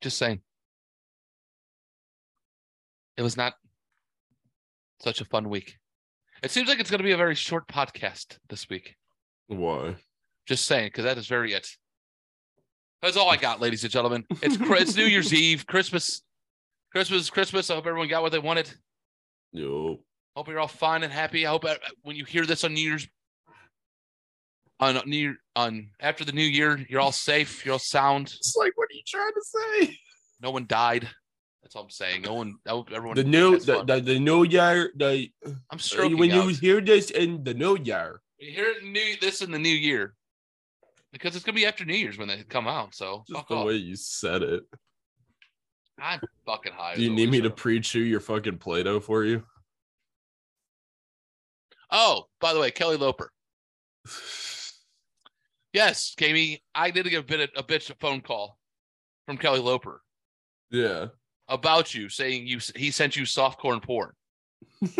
Just 0.00 0.18
saying. 0.18 0.40
It 3.18 3.22
was 3.22 3.36
not 3.36 3.54
such 5.02 5.20
a 5.20 5.24
fun 5.24 5.50
week. 5.50 5.76
It 6.40 6.52
seems 6.52 6.68
like 6.68 6.78
it's 6.78 6.88
going 6.88 7.00
to 7.00 7.04
be 7.04 7.10
a 7.10 7.16
very 7.16 7.34
short 7.34 7.66
podcast 7.66 8.38
this 8.48 8.68
week. 8.68 8.94
Why? 9.48 9.96
Just 10.46 10.66
saying, 10.66 10.86
because 10.86 11.04
that 11.04 11.18
is 11.18 11.26
very 11.26 11.52
it. 11.52 11.68
That's 13.02 13.16
all 13.16 13.28
I 13.28 13.36
got, 13.36 13.60
ladies 13.60 13.82
and 13.82 13.92
gentlemen. 13.92 14.24
It's 14.40 14.56
it's 14.60 14.96
New 14.96 15.04
Year's 15.04 15.34
Eve, 15.34 15.66
Christmas, 15.66 16.22
Christmas, 16.92 17.28
Christmas. 17.28 17.70
I 17.70 17.74
hope 17.74 17.88
everyone 17.88 18.06
got 18.06 18.22
what 18.22 18.30
they 18.30 18.38
wanted. 18.38 18.72
Yo. 19.52 19.98
Hope 20.36 20.46
you're 20.46 20.60
all 20.60 20.68
fine 20.68 21.02
and 21.02 21.12
happy. 21.12 21.44
I 21.44 21.50
hope 21.50 21.64
uh, 21.64 21.74
when 22.02 22.14
you 22.14 22.24
hear 22.24 22.46
this 22.46 22.62
on 22.62 22.72
New 22.72 22.80
Year's, 22.80 23.08
on 24.78 25.00
New 25.06 25.16
Year, 25.16 25.36
on 25.56 25.90
after 25.98 26.24
the 26.24 26.32
New 26.32 26.42
Year, 26.42 26.86
you're 26.88 27.00
all 27.00 27.10
safe, 27.10 27.66
you're 27.66 27.72
all 27.72 27.80
sound. 27.80 28.32
It's 28.36 28.54
like, 28.56 28.76
what 28.76 28.84
are 28.84 28.94
you 28.94 29.02
trying 29.04 29.32
to 29.32 29.86
say? 29.88 29.98
No 30.40 30.52
one 30.52 30.66
died. 30.68 31.08
That's 31.62 31.76
all 31.76 31.82
I'm 31.84 31.90
saying. 31.90 32.22
No 32.22 32.34
one. 32.34 32.56
Everyone. 32.66 33.16
The 33.16 33.24
new, 33.24 33.58
the, 33.58 33.84
the, 33.84 34.00
the 34.00 34.18
new 34.18 34.44
year, 34.44 34.92
the 34.96 35.30
I'm 35.44 35.58
uh, 35.72 35.76
stroking 35.78 36.18
when 36.18 36.30
you 36.30 36.48
hear 36.48 36.80
this 36.80 37.10
in 37.10 37.42
the 37.44 37.54
new 37.54 37.76
year, 37.76 38.20
You 38.38 38.52
hear 38.52 38.70
it 38.70 38.82
in 38.82 38.92
new 38.92 39.16
this 39.20 39.42
in 39.42 39.50
the 39.50 39.58
new 39.58 39.68
year 39.68 40.14
because 41.12 41.34
it's 41.34 41.44
gonna 41.44 41.56
be 41.56 41.66
after 41.66 41.84
New 41.84 41.94
Year's 41.94 42.18
when 42.18 42.28
they 42.28 42.42
come 42.44 42.68
out. 42.68 42.94
So 42.94 43.24
just 43.26 43.38
fuck 43.38 43.48
the 43.48 43.56
off. 43.56 43.66
way 43.66 43.74
you 43.74 43.96
said 43.96 44.42
it. 44.42 44.62
I'm 46.00 46.20
fucking 46.46 46.72
high. 46.72 46.94
Do 46.94 47.02
you 47.02 47.10
need 47.10 47.30
me 47.30 47.40
to 47.40 47.50
pre-chew 47.50 48.00
your 48.00 48.20
fucking 48.20 48.58
Play-Doh 48.58 49.00
for 49.00 49.24
you? 49.24 49.42
Oh, 51.90 52.26
by 52.40 52.52
the 52.52 52.60
way, 52.60 52.70
Kelly 52.70 52.96
Loper. 52.96 53.30
Yes, 55.74 56.14
Jamie, 56.18 56.62
I 56.74 56.90
did 56.90 57.04
get 57.10 57.20
a 57.20 57.22
bit 57.22 57.50
a 57.54 57.62
bitch 57.62 57.90
a 57.90 57.94
phone 58.00 58.22
call 58.22 58.58
from 59.26 59.36
Kelly 59.36 59.60
Loper 59.60 60.00
yeah. 60.70 61.06
About 61.48 61.94
you, 61.94 62.08
saying 62.08 62.46
you 62.46 62.60
he 62.76 62.90
sent 62.90 63.16
you 63.16 63.24
softcore 63.24 63.82
porn, 63.82 64.12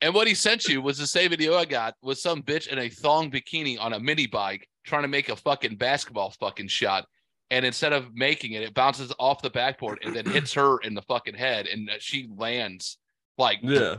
and 0.00 0.14
what 0.14 0.26
he 0.26 0.34
sent 0.34 0.66
you 0.66 0.82
was 0.82 0.98
the 0.98 1.06
same 1.06 1.30
video 1.30 1.54
I 1.54 1.64
got 1.64 1.94
was 2.02 2.22
some 2.22 2.42
bitch 2.42 2.68
in 2.68 2.78
a 2.78 2.88
thong 2.88 3.30
bikini 3.30 3.80
on 3.80 3.92
a 3.92 4.00
mini 4.00 4.26
bike 4.26 4.68
trying 4.84 5.02
to 5.02 5.08
make 5.08 5.28
a 5.28 5.36
fucking 5.36 5.76
basketball 5.76 6.30
fucking 6.40 6.68
shot, 6.68 7.06
and 7.50 7.64
instead 7.64 7.92
of 7.92 8.14
making 8.14 8.52
it, 8.52 8.62
it 8.62 8.74
bounces 8.74 9.12
off 9.18 9.42
the 9.42 9.50
backboard 9.50 9.98
and 10.02 10.14
then 10.14 10.26
hits 10.26 10.52
her 10.54 10.78
in 10.78 10.94
the 10.94 11.02
fucking 11.02 11.34
head, 11.34 11.66
and 11.66 11.90
uh, 11.90 11.94
she 11.98 12.28
lands 12.36 12.98
like 13.36 13.58
yeah. 13.62 13.96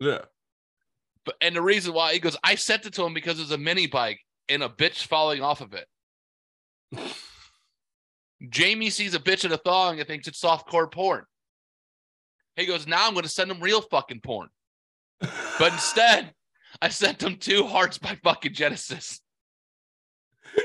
Yeah. 0.00 0.22
But 1.24 1.36
and 1.40 1.54
the 1.54 1.62
reason 1.62 1.94
why 1.94 2.12
he 2.12 2.18
goes, 2.18 2.36
I 2.42 2.56
sent 2.56 2.86
it 2.86 2.94
to 2.94 3.04
him 3.04 3.14
because 3.14 3.38
it's 3.38 3.52
a 3.52 3.58
mini 3.58 3.86
bike 3.86 4.20
and 4.48 4.62
a 4.62 4.68
bitch 4.68 5.06
falling 5.06 5.42
off 5.42 5.60
of 5.60 5.74
it. 5.74 5.86
Jamie 8.48 8.90
sees 8.90 9.14
a 9.14 9.18
bitch 9.18 9.44
in 9.44 9.52
a 9.52 9.56
thong 9.56 9.98
and 9.98 10.06
thinks 10.06 10.28
it's 10.28 10.40
softcore 10.40 10.90
porn. 10.90 11.24
He 12.56 12.66
goes, 12.66 12.86
now 12.86 13.06
I'm 13.06 13.14
going 13.14 13.22
to 13.22 13.28
send 13.28 13.50
him 13.50 13.60
real 13.60 13.80
fucking 13.80 14.20
porn. 14.20 14.48
But 15.20 15.72
instead, 15.72 16.32
I 16.80 16.88
sent 16.88 17.22
him 17.22 17.36
two 17.36 17.64
hearts 17.66 17.98
by 17.98 18.18
fucking 18.22 18.54
Genesis. 18.54 19.20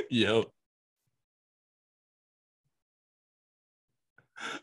Yo. 0.09 0.45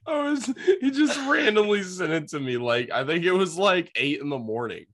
I 0.06 0.30
was 0.30 0.52
he 0.80 0.90
just 0.90 1.18
randomly 1.28 1.82
sent 1.82 2.12
it 2.12 2.28
to 2.28 2.38
me 2.38 2.58
like 2.58 2.92
I 2.92 3.04
think 3.04 3.24
it 3.24 3.32
was 3.32 3.58
like 3.58 3.90
eight 3.96 4.20
in 4.20 4.28
the 4.28 4.38
morning. 4.38 4.86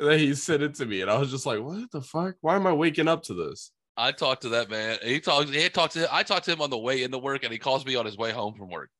Then 0.00 0.18
he 0.18 0.34
sent 0.34 0.62
it 0.62 0.74
to 0.76 0.86
me 0.86 1.00
and 1.00 1.10
I 1.10 1.18
was 1.18 1.30
just 1.30 1.46
like, 1.46 1.60
what 1.60 1.90
the 1.90 2.02
fuck? 2.02 2.34
Why 2.40 2.56
am 2.56 2.66
I 2.66 2.72
waking 2.72 3.08
up 3.08 3.22
to 3.24 3.34
this? 3.34 3.72
I 4.00 4.12
talked 4.12 4.42
to 4.42 4.48
that 4.50 4.70
man. 4.70 4.98
He 5.02 5.20
talks. 5.20 5.50
He 5.50 5.68
talked 5.68 5.92
to. 5.92 6.00
Him, 6.00 6.08
I 6.10 6.22
talked 6.22 6.46
to 6.46 6.52
him 6.52 6.62
on 6.62 6.70
the 6.70 6.78
way 6.78 7.02
into 7.02 7.18
work, 7.18 7.44
and 7.44 7.52
he 7.52 7.58
calls 7.58 7.84
me 7.84 7.96
on 7.96 8.06
his 8.06 8.16
way 8.16 8.32
home 8.32 8.54
from 8.54 8.70
work. 8.70 8.90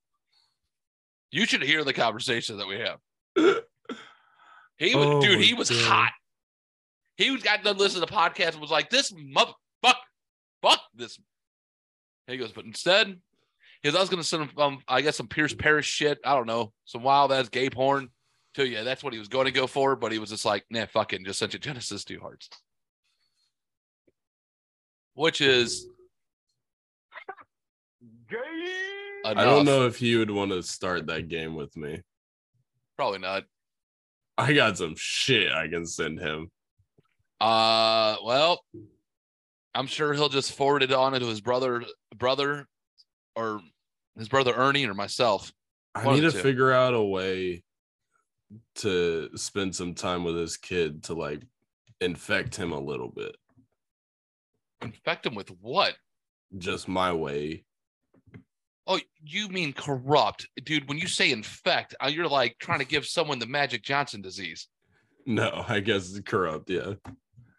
You 1.30 1.46
should 1.46 1.62
hear 1.62 1.84
the 1.84 1.92
conversation 1.92 2.58
that 2.58 2.66
we 2.66 2.80
have. 2.80 2.98
He 4.76 4.94
was, 4.94 5.06
Oh 5.06 5.20
dude. 5.20 5.40
He 5.40 5.54
was 5.54 5.70
God. 5.70 5.82
hot. 5.82 6.12
He 7.16 7.30
was 7.30 7.42
got 7.42 7.62
done 7.62 7.76
listening 7.76 8.06
to 8.06 8.10
the 8.10 8.16
podcast 8.18 8.52
and 8.52 8.60
was 8.60 8.70
like, 8.70 8.90
"This 8.90 9.12
mother, 9.16 9.52
fuck, 9.82 9.98
fuck 10.62 10.80
this." 10.94 11.18
He 12.26 12.36
goes, 12.36 12.52
but 12.52 12.64
instead, 12.64 13.08
he 13.82 13.88
goes, 13.88 13.96
"I 13.96 14.00
was 14.00 14.08
gonna 14.08 14.24
send 14.24 14.44
him, 14.44 14.50
um, 14.58 14.78
I 14.88 15.02
guess 15.02 15.16
some 15.16 15.28
Pierce 15.28 15.54
Paris 15.54 15.86
shit. 15.86 16.18
I 16.24 16.34
don't 16.34 16.46
know, 16.46 16.72
some 16.84 17.02
wild 17.02 17.30
ass 17.32 17.48
gay 17.48 17.68
porn 17.70 18.08
to 18.54 18.66
you. 18.66 18.82
That's 18.84 19.04
what 19.04 19.12
he 19.12 19.18
was 19.18 19.28
going 19.28 19.46
to 19.46 19.52
go 19.52 19.66
for, 19.66 19.96
but 19.96 20.12
he 20.12 20.18
was 20.18 20.30
just 20.30 20.44
like, 20.44 20.64
nah, 20.70 20.86
fucking, 20.86 21.24
just 21.24 21.38
sent 21.38 21.52
you 21.52 21.58
Genesis 21.58 22.04
two 22.04 22.20
hearts." 22.20 22.48
Which 25.14 25.40
is 25.40 25.86
I 29.24 29.32
enough. 29.32 29.44
don't 29.44 29.64
know 29.64 29.86
if 29.86 29.96
he 29.96 30.16
would 30.16 30.30
want 30.30 30.50
to 30.52 30.62
start 30.62 31.06
that 31.06 31.28
game 31.28 31.54
with 31.54 31.76
me. 31.76 32.00
Probably 32.96 33.18
not. 33.18 33.44
I 34.38 34.52
got 34.52 34.78
some 34.78 34.94
shit 34.96 35.52
I 35.52 35.68
can 35.68 35.86
send 35.86 36.18
him. 36.20 36.50
Uh, 37.40 38.16
well, 38.24 38.64
I'm 39.74 39.86
sure 39.86 40.12
he'll 40.14 40.28
just 40.28 40.52
forward 40.52 40.82
it 40.82 40.92
on 40.92 41.12
to 41.12 41.26
his 41.26 41.40
brother, 41.40 41.84
brother, 42.16 42.66
or 43.36 43.60
his 44.18 44.28
brother 44.28 44.52
Ernie 44.54 44.86
or 44.86 44.94
myself. 44.94 45.52
I 45.94 46.12
need 46.14 46.20
to 46.20 46.30
two. 46.32 46.38
figure 46.38 46.72
out 46.72 46.94
a 46.94 47.02
way 47.02 47.62
to 48.76 49.30
spend 49.36 49.74
some 49.74 49.94
time 49.94 50.24
with 50.24 50.36
his 50.36 50.56
kid 50.56 51.04
to 51.04 51.14
like 51.14 51.42
infect 52.00 52.56
him 52.56 52.72
a 52.72 52.80
little 52.80 53.08
bit. 53.08 53.36
Infect 54.82 55.26
him 55.26 55.34
with 55.34 55.48
what? 55.60 55.94
Just 56.58 56.88
my 56.88 57.12
way. 57.12 57.64
Oh, 58.86 58.98
you 59.22 59.48
mean 59.48 59.72
corrupt, 59.72 60.48
dude? 60.64 60.88
When 60.88 60.98
you 60.98 61.06
say 61.06 61.30
infect, 61.30 61.94
uh, 62.02 62.08
you're 62.08 62.26
like 62.26 62.56
trying 62.58 62.80
to 62.80 62.84
give 62.86 63.06
someone 63.06 63.38
the 63.38 63.46
Magic 63.46 63.82
Johnson 63.82 64.20
disease. 64.20 64.68
No, 65.26 65.64
I 65.68 65.80
guess 65.80 66.10
it's 66.10 66.20
corrupt. 66.28 66.70
Yeah. 66.70 66.94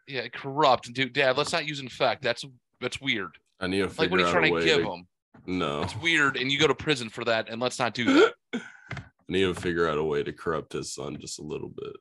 Yeah, 0.07 0.27
corrupt, 0.27 0.91
dude. 0.93 1.13
Dad, 1.13 1.37
let's 1.37 1.53
not 1.53 1.65
use 1.65 1.79
infect. 1.79 2.21
That's 2.21 2.43
that's 2.81 2.99
weird. 2.99 3.37
I 3.59 3.67
need 3.67 3.77
to 3.77 3.85
Like, 3.85 3.95
figure 3.95 4.09
what 4.09 4.19
are 4.21 4.25
you 4.25 4.31
trying 4.31 4.55
to 4.55 4.65
give 4.65 4.83
him? 4.83 5.07
No. 5.45 5.83
It's 5.83 5.95
weird, 5.95 6.35
and 6.37 6.51
you 6.51 6.59
go 6.59 6.67
to 6.67 6.75
prison 6.75 7.09
for 7.09 7.23
that. 7.25 7.49
And 7.49 7.61
let's 7.61 7.79
not 7.79 7.93
do 7.93 8.05
that. 8.05 8.33
I 8.53 9.01
need 9.29 9.43
to 9.43 9.53
figure 9.53 9.87
out 9.87 9.97
a 9.97 10.03
way 10.03 10.23
to 10.23 10.33
corrupt 10.33 10.73
his 10.73 10.93
son 10.93 11.17
just 11.21 11.39
a 11.39 11.43
little 11.43 11.69
bit. 11.69 11.95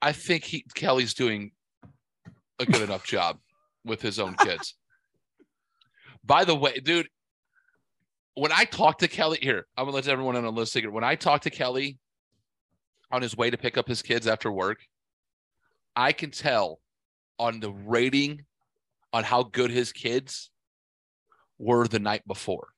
I 0.00 0.10
think 0.10 0.42
he 0.42 0.64
Kelly's 0.74 1.14
doing 1.14 1.52
a 2.62 2.66
good 2.66 2.82
enough 2.82 3.04
job 3.04 3.38
with 3.84 4.00
his 4.00 4.18
own 4.18 4.34
kids. 4.34 4.74
By 6.24 6.44
the 6.44 6.54
way, 6.54 6.78
dude, 6.78 7.08
when 8.34 8.52
I 8.52 8.64
talk 8.64 8.98
to 8.98 9.08
Kelly 9.08 9.38
here, 9.42 9.66
I'm 9.76 9.84
gonna 9.84 9.96
let 9.96 10.08
everyone 10.08 10.36
in 10.36 10.44
on 10.44 10.54
the 10.54 10.60
list 10.60 10.72
secret. 10.72 10.92
When 10.92 11.04
I 11.04 11.16
talk 11.16 11.42
to 11.42 11.50
Kelly 11.50 11.98
on 13.10 13.22
his 13.22 13.36
way 13.36 13.50
to 13.50 13.58
pick 13.58 13.76
up 13.76 13.86
his 13.86 14.02
kids 14.02 14.26
after 14.26 14.50
work, 14.50 14.78
I 15.94 16.12
can 16.12 16.30
tell 16.30 16.80
on 17.38 17.60
the 17.60 17.70
rating 17.70 18.44
on 19.12 19.24
how 19.24 19.42
good 19.42 19.70
his 19.70 19.92
kids 19.92 20.50
were 21.58 21.86
the 21.86 21.98
night 21.98 22.26
before. 22.26 22.68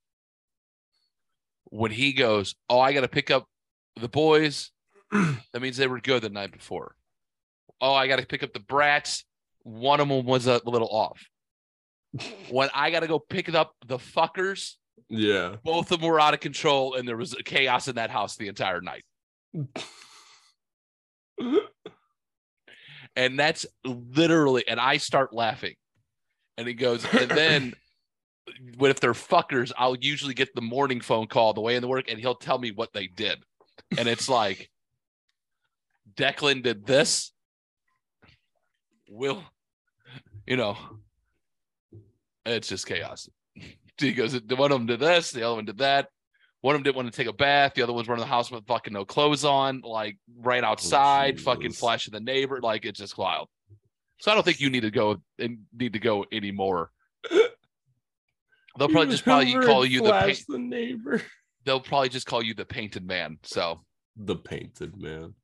When 1.64 1.90
he 1.90 2.12
goes, 2.12 2.54
Oh, 2.68 2.80
I 2.80 2.92
got 2.92 3.02
to 3.02 3.08
pick 3.08 3.30
up 3.30 3.46
the 3.96 4.08
boys, 4.08 4.70
that 5.12 5.60
means 5.60 5.76
they 5.76 5.86
were 5.86 6.00
good 6.00 6.22
the 6.22 6.30
night 6.30 6.52
before. 6.52 6.96
Oh, 7.80 7.94
I 7.94 8.08
got 8.08 8.18
to 8.18 8.26
pick 8.26 8.42
up 8.42 8.52
the 8.52 8.60
brats. 8.60 9.24
One 9.64 10.00
of 10.00 10.08
them 10.08 10.24
was 10.24 10.46
a 10.46 10.60
little 10.64 10.88
off. 10.88 11.20
when 12.50 12.70
I 12.74 12.90
got 12.90 13.00
to 13.00 13.08
go 13.08 13.18
pick 13.18 13.52
up 13.52 13.74
the 13.86 13.98
fuckers, 13.98 14.74
Yeah. 15.08 15.56
both 15.64 15.90
of 15.90 16.00
them 16.00 16.08
were 16.08 16.20
out 16.20 16.34
of 16.34 16.40
control 16.40 16.94
and 16.94 17.08
there 17.08 17.16
was 17.16 17.34
chaos 17.44 17.88
in 17.88 17.96
that 17.96 18.10
house 18.10 18.36
the 18.36 18.48
entire 18.48 18.80
night. 18.80 19.04
And 23.16 23.38
that's 23.38 23.64
literally, 23.84 24.66
and 24.66 24.80
I 24.80 24.96
start 24.96 25.32
laughing. 25.32 25.74
And 26.58 26.66
he 26.66 26.74
goes, 26.74 27.04
and 27.12 27.30
then 27.30 27.74
what 28.76 28.90
if 28.90 29.00
they're 29.00 29.12
fuckers, 29.12 29.72
I'll 29.76 29.96
usually 29.96 30.34
get 30.34 30.54
the 30.54 30.60
morning 30.60 31.00
phone 31.00 31.26
call 31.26 31.52
the 31.52 31.60
way 31.60 31.76
in 31.76 31.82
the 31.82 31.88
work, 31.88 32.10
and 32.10 32.18
he'll 32.18 32.34
tell 32.34 32.58
me 32.58 32.72
what 32.72 32.92
they 32.92 33.06
did. 33.06 33.38
And 33.96 34.08
it's 34.08 34.28
like, 34.28 34.70
Declan 36.16 36.62
did 36.62 36.86
this. 36.86 37.32
Will, 39.08 39.42
you 40.46 40.56
know, 40.56 40.76
it's 42.46 42.68
just 42.68 42.86
chaos. 42.86 43.28
He 43.96 44.12
goes, 44.12 44.34
one 44.34 44.72
of 44.72 44.78
them 44.80 44.86
did 44.86 44.98
this, 44.98 45.30
the 45.30 45.44
other 45.44 45.54
one 45.54 45.66
did 45.66 45.78
that. 45.78 46.08
One 46.62 46.74
of 46.74 46.80
them 46.80 46.82
didn't 46.82 46.96
want 46.96 47.12
to 47.12 47.16
take 47.16 47.28
a 47.28 47.32
bath. 47.32 47.74
The 47.74 47.82
other 47.82 47.92
one's 47.92 48.08
running 48.08 48.24
the 48.24 48.28
house 48.28 48.50
with 48.50 48.66
fucking 48.66 48.92
no 48.92 49.04
clothes 49.04 49.44
on, 49.44 49.82
like 49.82 50.18
right 50.36 50.64
oh, 50.64 50.68
outside, 50.68 51.40
fucking 51.40 51.70
flashing 51.70 52.10
the 52.10 52.18
neighbor. 52.18 52.60
Like 52.60 52.84
it's 52.86 52.98
just 52.98 53.16
wild. 53.16 53.48
So 54.18 54.32
I 54.32 54.34
don't 54.34 54.42
think 54.42 54.60
you 54.60 54.68
need 54.68 54.80
to 54.80 54.90
go 54.90 55.22
and 55.38 55.58
need 55.72 55.92
to 55.92 56.00
go 56.00 56.24
anymore. 56.32 56.90
They'll 57.30 58.88
probably 58.88 59.10
just 59.10 59.24
probably 59.24 59.52
call 59.52 59.86
you 59.86 60.02
the 60.02 60.12
paint, 60.12 60.44
the 60.48 60.58
neighbor. 60.58 61.22
they'll 61.64 61.80
probably 61.80 62.08
just 62.08 62.26
call 62.26 62.42
you 62.42 62.54
the 62.54 62.64
painted 62.64 63.06
man. 63.06 63.38
So 63.44 63.84
The 64.16 64.36
painted 64.36 64.96
man. 65.00 65.34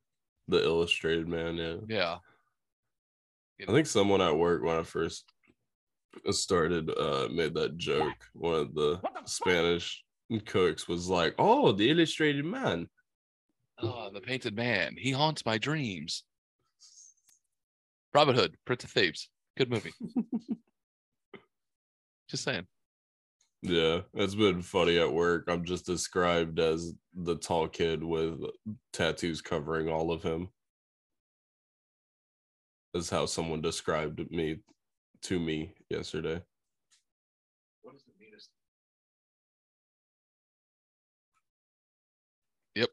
The 0.47 0.61
illustrated 0.61 1.27
man, 1.29 1.55
yeah. 1.55 1.75
yeah. 1.87 2.17
I 3.67 3.71
think 3.71 3.87
someone 3.87 4.21
at 4.21 4.37
work 4.37 4.63
when 4.63 4.79
I 4.79 4.83
first 4.83 5.25
started 6.31 6.89
uh 6.89 7.27
made 7.31 7.53
that 7.55 7.77
joke. 7.77 8.15
One 8.33 8.55
of 8.55 8.73
the 8.73 9.01
Spanish 9.25 10.03
cooks 10.45 10.87
was 10.87 11.09
like, 11.09 11.35
"Oh, 11.37 11.71
the 11.71 11.89
illustrated 11.89 12.45
man." 12.45 12.87
Oh, 13.79 14.09
the 14.13 14.21
painted 14.21 14.55
man. 14.55 14.95
He 14.97 15.11
haunts 15.11 15.45
my 15.45 15.57
dreams. 15.57 16.23
Robin 18.13 18.35
Hood, 18.35 18.55
Prince 18.65 18.83
of 18.83 18.91
Thieves. 18.91 19.29
Good 19.57 19.71
movie. 19.71 19.93
just 22.29 22.43
saying. 22.43 22.67
Yeah, 23.63 24.01
it's 24.15 24.35
been 24.35 24.61
funny 24.61 24.97
at 24.97 25.11
work. 25.11 25.45
I'm 25.47 25.65
just 25.65 25.85
described 25.85 26.59
as 26.59 26.93
the 27.13 27.35
tall 27.35 27.67
kid 27.67 28.03
with 28.03 28.39
tattoos 28.91 29.41
covering 29.41 29.87
all 29.87 30.11
of 30.11 30.23
him. 30.23 30.49
Is 32.93 33.09
how 33.09 33.25
someone 33.25 33.61
described 33.61 34.19
me 34.31 34.57
to 35.23 35.39
me 35.39 35.73
yesterday. 35.89 36.41
What 37.83 37.95
is 37.95 38.03
the 38.03 38.11
meanest? 38.19 38.49
Yep. 42.75 42.89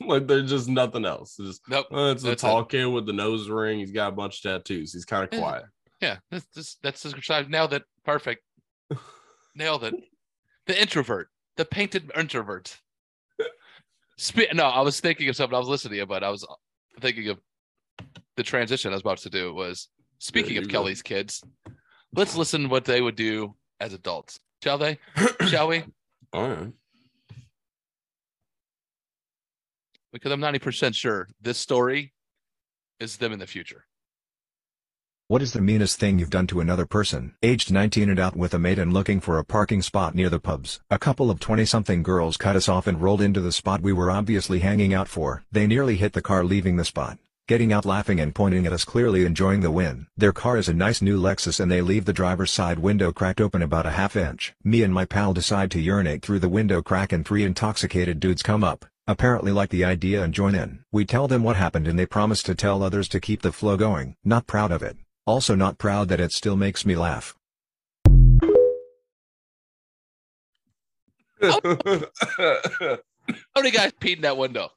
like 0.06 0.26
there's 0.26 0.48
just 0.48 0.68
nothing 0.68 1.04
else. 1.04 1.36
It's 1.38 1.48
just 1.48 1.62
Nope. 1.68 1.86
oh, 1.90 2.10
it's 2.12 2.22
a 2.24 2.28
That's 2.28 2.42
it. 2.42 2.46
tall 2.46 2.64
kid 2.64 2.86
with 2.86 3.04
the 3.06 3.12
nose 3.12 3.48
ring. 3.50 3.80
He's 3.80 3.92
got 3.92 4.08
a 4.08 4.16
bunch 4.16 4.44
of 4.44 4.50
tattoos. 4.64 4.94
He's 4.94 5.04
kind 5.04 5.24
of 5.24 5.38
quiet. 5.38 5.64
Yeah, 6.00 6.16
that's 6.30 6.46
that's 6.54 6.76
that's 6.82 7.02
described. 7.02 7.50
Now 7.50 7.66
that 7.68 7.82
Perfect. 8.04 8.42
Nailed 9.54 9.84
it. 9.84 9.94
The 10.66 10.80
introvert, 10.80 11.28
the 11.56 11.64
painted 11.64 12.10
introvert. 12.16 12.78
Spe- 14.16 14.52
no, 14.54 14.64
I 14.64 14.80
was 14.80 15.00
thinking 15.00 15.28
of 15.28 15.36
something. 15.36 15.54
I 15.54 15.58
was 15.58 15.68
listening 15.68 15.92
to 15.92 15.96
you, 15.98 16.06
but 16.06 16.22
I 16.24 16.30
was 16.30 16.46
thinking 17.00 17.28
of 17.28 17.38
the 18.36 18.42
transition 18.42 18.92
I 18.92 18.94
was 18.94 19.02
about 19.02 19.18
to 19.18 19.30
do. 19.30 19.52
Was 19.54 19.88
speaking 20.18 20.58
of. 20.58 20.68
Kelly's 20.68 21.02
kids, 21.02 21.42
let's 22.14 22.36
listen 22.36 22.68
what 22.68 22.84
they 22.84 23.00
would 23.00 23.16
do 23.16 23.54
as 23.80 23.92
adults. 23.92 24.38
Shall 24.62 24.78
they? 24.78 24.98
Shall 25.48 25.68
we? 25.68 25.84
All 26.32 26.48
right. 26.48 26.72
Because 30.12 30.30
I'm 30.30 30.40
90% 30.40 30.94
sure 30.94 31.28
this 31.40 31.58
story 31.58 32.12
is 33.00 33.16
them 33.16 33.32
in 33.32 33.38
the 33.38 33.46
future. 33.46 33.86
What 35.32 35.40
is 35.40 35.54
the 35.54 35.62
meanest 35.62 35.98
thing 35.98 36.18
you've 36.18 36.28
done 36.28 36.46
to 36.48 36.60
another 36.60 36.84
person? 36.84 37.32
Aged 37.42 37.72
19 37.72 38.10
and 38.10 38.20
out 38.20 38.36
with 38.36 38.52
a 38.52 38.58
mate 38.58 38.78
and 38.78 38.92
looking 38.92 39.18
for 39.18 39.38
a 39.38 39.44
parking 39.46 39.80
spot 39.80 40.14
near 40.14 40.28
the 40.28 40.38
pubs. 40.38 40.82
A 40.90 40.98
couple 40.98 41.30
of 41.30 41.40
20-something 41.40 42.02
girls 42.02 42.36
cut 42.36 42.54
us 42.54 42.68
off 42.68 42.86
and 42.86 43.00
rolled 43.00 43.22
into 43.22 43.40
the 43.40 43.50
spot 43.50 43.80
we 43.80 43.94
were 43.94 44.10
obviously 44.10 44.58
hanging 44.58 44.92
out 44.92 45.08
for. 45.08 45.42
They 45.50 45.66
nearly 45.66 45.96
hit 45.96 46.12
the 46.12 46.20
car 46.20 46.44
leaving 46.44 46.76
the 46.76 46.84
spot. 46.84 47.16
Getting 47.48 47.72
out 47.72 47.86
laughing 47.86 48.20
and 48.20 48.34
pointing 48.34 48.66
at 48.66 48.74
us 48.74 48.84
clearly 48.84 49.24
enjoying 49.24 49.62
the 49.62 49.70
win. 49.70 50.06
Their 50.18 50.34
car 50.34 50.58
is 50.58 50.68
a 50.68 50.74
nice 50.74 51.00
new 51.00 51.18
Lexus 51.18 51.60
and 51.60 51.72
they 51.72 51.80
leave 51.80 52.04
the 52.04 52.12
driver's 52.12 52.50
side 52.50 52.78
window 52.78 53.10
cracked 53.10 53.40
open 53.40 53.62
about 53.62 53.86
a 53.86 53.92
half 53.92 54.16
inch. 54.16 54.52
Me 54.62 54.82
and 54.82 54.92
my 54.92 55.06
pal 55.06 55.32
decide 55.32 55.70
to 55.70 55.80
urinate 55.80 56.20
through 56.20 56.40
the 56.40 56.48
window 56.50 56.82
crack 56.82 57.10
and 57.10 57.24
three 57.24 57.42
intoxicated 57.42 58.20
dudes 58.20 58.42
come 58.42 58.62
up. 58.62 58.84
Apparently 59.06 59.50
like 59.50 59.70
the 59.70 59.86
idea 59.86 60.22
and 60.22 60.34
join 60.34 60.54
in. 60.54 60.84
We 60.92 61.06
tell 61.06 61.26
them 61.26 61.42
what 61.42 61.56
happened 61.56 61.88
and 61.88 61.98
they 61.98 62.04
promise 62.04 62.42
to 62.42 62.54
tell 62.54 62.82
others 62.82 63.08
to 63.08 63.18
keep 63.18 63.40
the 63.40 63.50
flow 63.50 63.78
going. 63.78 64.14
Not 64.26 64.46
proud 64.46 64.70
of 64.70 64.82
it. 64.82 64.98
Also 65.26 65.54
not 65.54 65.78
proud 65.78 66.08
that 66.08 66.20
it 66.20 66.32
still 66.32 66.56
makes 66.56 66.84
me 66.84 66.96
laugh. 66.96 67.36
How 71.40 71.60
many 73.56 73.70
guys 73.70 73.92
peed 74.00 74.16
in 74.16 74.22
that 74.22 74.36
window? 74.36 74.70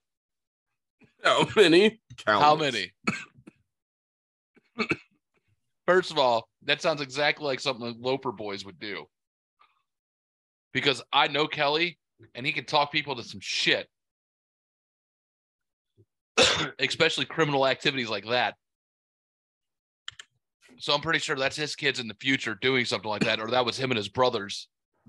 How 1.23 1.47
many? 1.55 1.99
How 2.25 2.55
many? 2.55 2.91
First 5.87 6.11
of 6.11 6.17
all, 6.17 6.47
that 6.63 6.81
sounds 6.81 7.01
exactly 7.01 7.45
like 7.45 7.59
something 7.59 7.85
the 7.85 8.07
Loper 8.07 8.31
boys 8.31 8.65
would 8.65 8.79
do. 8.79 9.05
Because 10.73 11.01
I 11.13 11.27
know 11.27 11.47
Kelly 11.47 11.97
and 12.33 12.45
he 12.45 12.51
can 12.51 12.65
talk 12.65 12.91
people 12.91 13.15
to 13.15 13.23
some 13.23 13.39
shit. 13.41 13.87
Especially 16.79 17.25
criminal 17.25 17.65
activities 17.65 18.09
like 18.09 18.25
that. 18.27 18.55
So 20.77 20.93
I'm 20.93 21.01
pretty 21.01 21.19
sure 21.19 21.35
that's 21.35 21.55
his 21.55 21.75
kids 21.75 21.99
in 21.99 22.07
the 22.07 22.15
future 22.15 22.55
doing 22.61 22.85
something 22.85 23.09
like 23.09 23.23
that, 23.23 23.39
or 23.39 23.47
that 23.47 23.65
was 23.65 23.77
him 23.77 23.91
and 23.91 23.97
his 23.97 24.09
brothers 24.09 24.67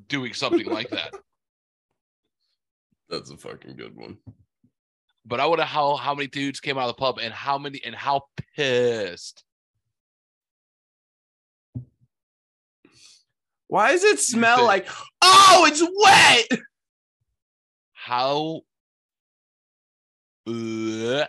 doing 0.08 0.32
something 0.32 0.66
like 0.66 0.90
that. 0.90 1.12
That's 3.08 3.30
a 3.30 3.36
fucking 3.36 3.76
good 3.76 3.94
one. 3.94 4.18
But 5.24 5.38
I 5.38 5.46
wonder 5.46 5.64
how 5.64 5.94
how 5.94 6.14
many 6.14 6.26
dudes 6.26 6.58
came 6.58 6.76
out 6.76 6.88
of 6.88 6.96
the 6.96 7.00
pub 7.00 7.18
and 7.20 7.32
how 7.32 7.56
many 7.56 7.80
and 7.84 7.94
how 7.94 8.22
pissed. 8.56 9.44
Why 13.68 13.92
does 13.92 14.02
it 14.02 14.18
smell 14.18 14.64
like? 14.64 14.88
Oh, 15.22 15.66
it's 15.68 15.82
wet. 16.02 16.60
how 17.92 18.62
Ugh. 20.48 21.28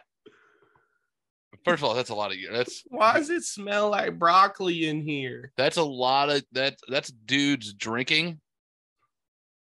First 1.68 1.84
of 1.84 1.90
all 1.90 1.96
that's 1.96 2.10
a 2.10 2.16
lot 2.16 2.32
of 2.32 2.38
urine. 2.38 2.56
that's 2.58 2.84
Why 2.88 3.18
does 3.18 3.30
it 3.30 3.44
smell 3.44 3.90
like 3.90 4.18
broccoli 4.18 4.88
in 4.88 5.02
here? 5.02 5.52
that's 5.58 5.78
a 5.78 5.84
lot 5.84 6.30
of 6.30 6.44
that 6.54 6.78
that's 6.88 7.10
dudes 7.12 7.74
drinking 7.74 8.40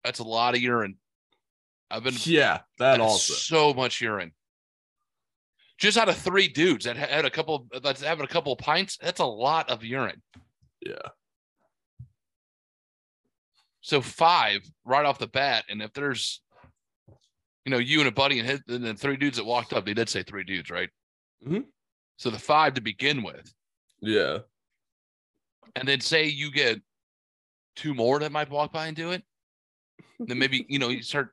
that's 0.03 0.19
a 0.19 0.23
lot 0.23 0.55
of 0.55 0.61
urine 0.61 0.97
i've 1.89 2.03
been 2.03 2.15
Yeah, 2.23 2.59
that 2.79 2.99
also. 2.99 3.33
so 3.33 3.73
much 3.73 4.01
urine 4.01 4.31
just 5.77 5.97
out 5.97 6.09
of 6.09 6.15
three 6.17 6.47
dudes 6.47 6.85
that 6.85 6.95
had 6.97 7.25
a 7.25 7.29
couple 7.29 7.67
that's 7.83 8.01
having 8.01 8.23
a 8.25 8.27
couple 8.27 8.53
of 8.53 8.59
pints 8.59 8.97
that's 9.01 9.19
a 9.19 9.25
lot 9.25 9.69
of 9.69 9.83
urine 9.83 10.21
Yeah. 10.85 11.09
so 13.81 14.01
five 14.01 14.61
right 14.85 15.05
off 15.05 15.19
the 15.19 15.27
bat 15.27 15.65
and 15.69 15.81
if 15.81 15.91
there's 15.93 16.41
you 17.65 17.71
know 17.71 17.77
you 17.77 17.99
and 17.99 18.07
a 18.07 18.11
buddy 18.11 18.39
and, 18.39 18.47
his, 18.47 18.61
and 18.67 18.83
then 18.85 18.95
three 18.95 19.17
dudes 19.17 19.37
that 19.37 19.45
walked 19.45 19.73
up 19.73 19.85
they 19.85 19.93
did 19.93 20.09
say 20.09 20.23
three 20.23 20.43
dudes 20.43 20.69
right 20.69 20.89
Mhm. 21.47 21.65
So 22.21 22.29
the 22.29 22.38
five 22.38 22.75
to 22.75 22.81
begin 22.81 23.23
with 23.23 23.51
Yeah. 23.99 24.39
and 25.75 25.88
then 25.88 25.99
say 26.01 26.25
you 26.27 26.51
get 26.51 26.79
two 27.75 27.95
more 27.95 28.19
that 28.19 28.31
might 28.31 28.47
walk 28.51 28.71
by 28.71 28.86
and 28.86 28.95
do 28.95 29.10
it, 29.10 29.23
then 30.19 30.38
maybe 30.38 30.63
you 30.69 30.77
know 30.77 30.89
you 30.89 31.01
start. 31.01 31.31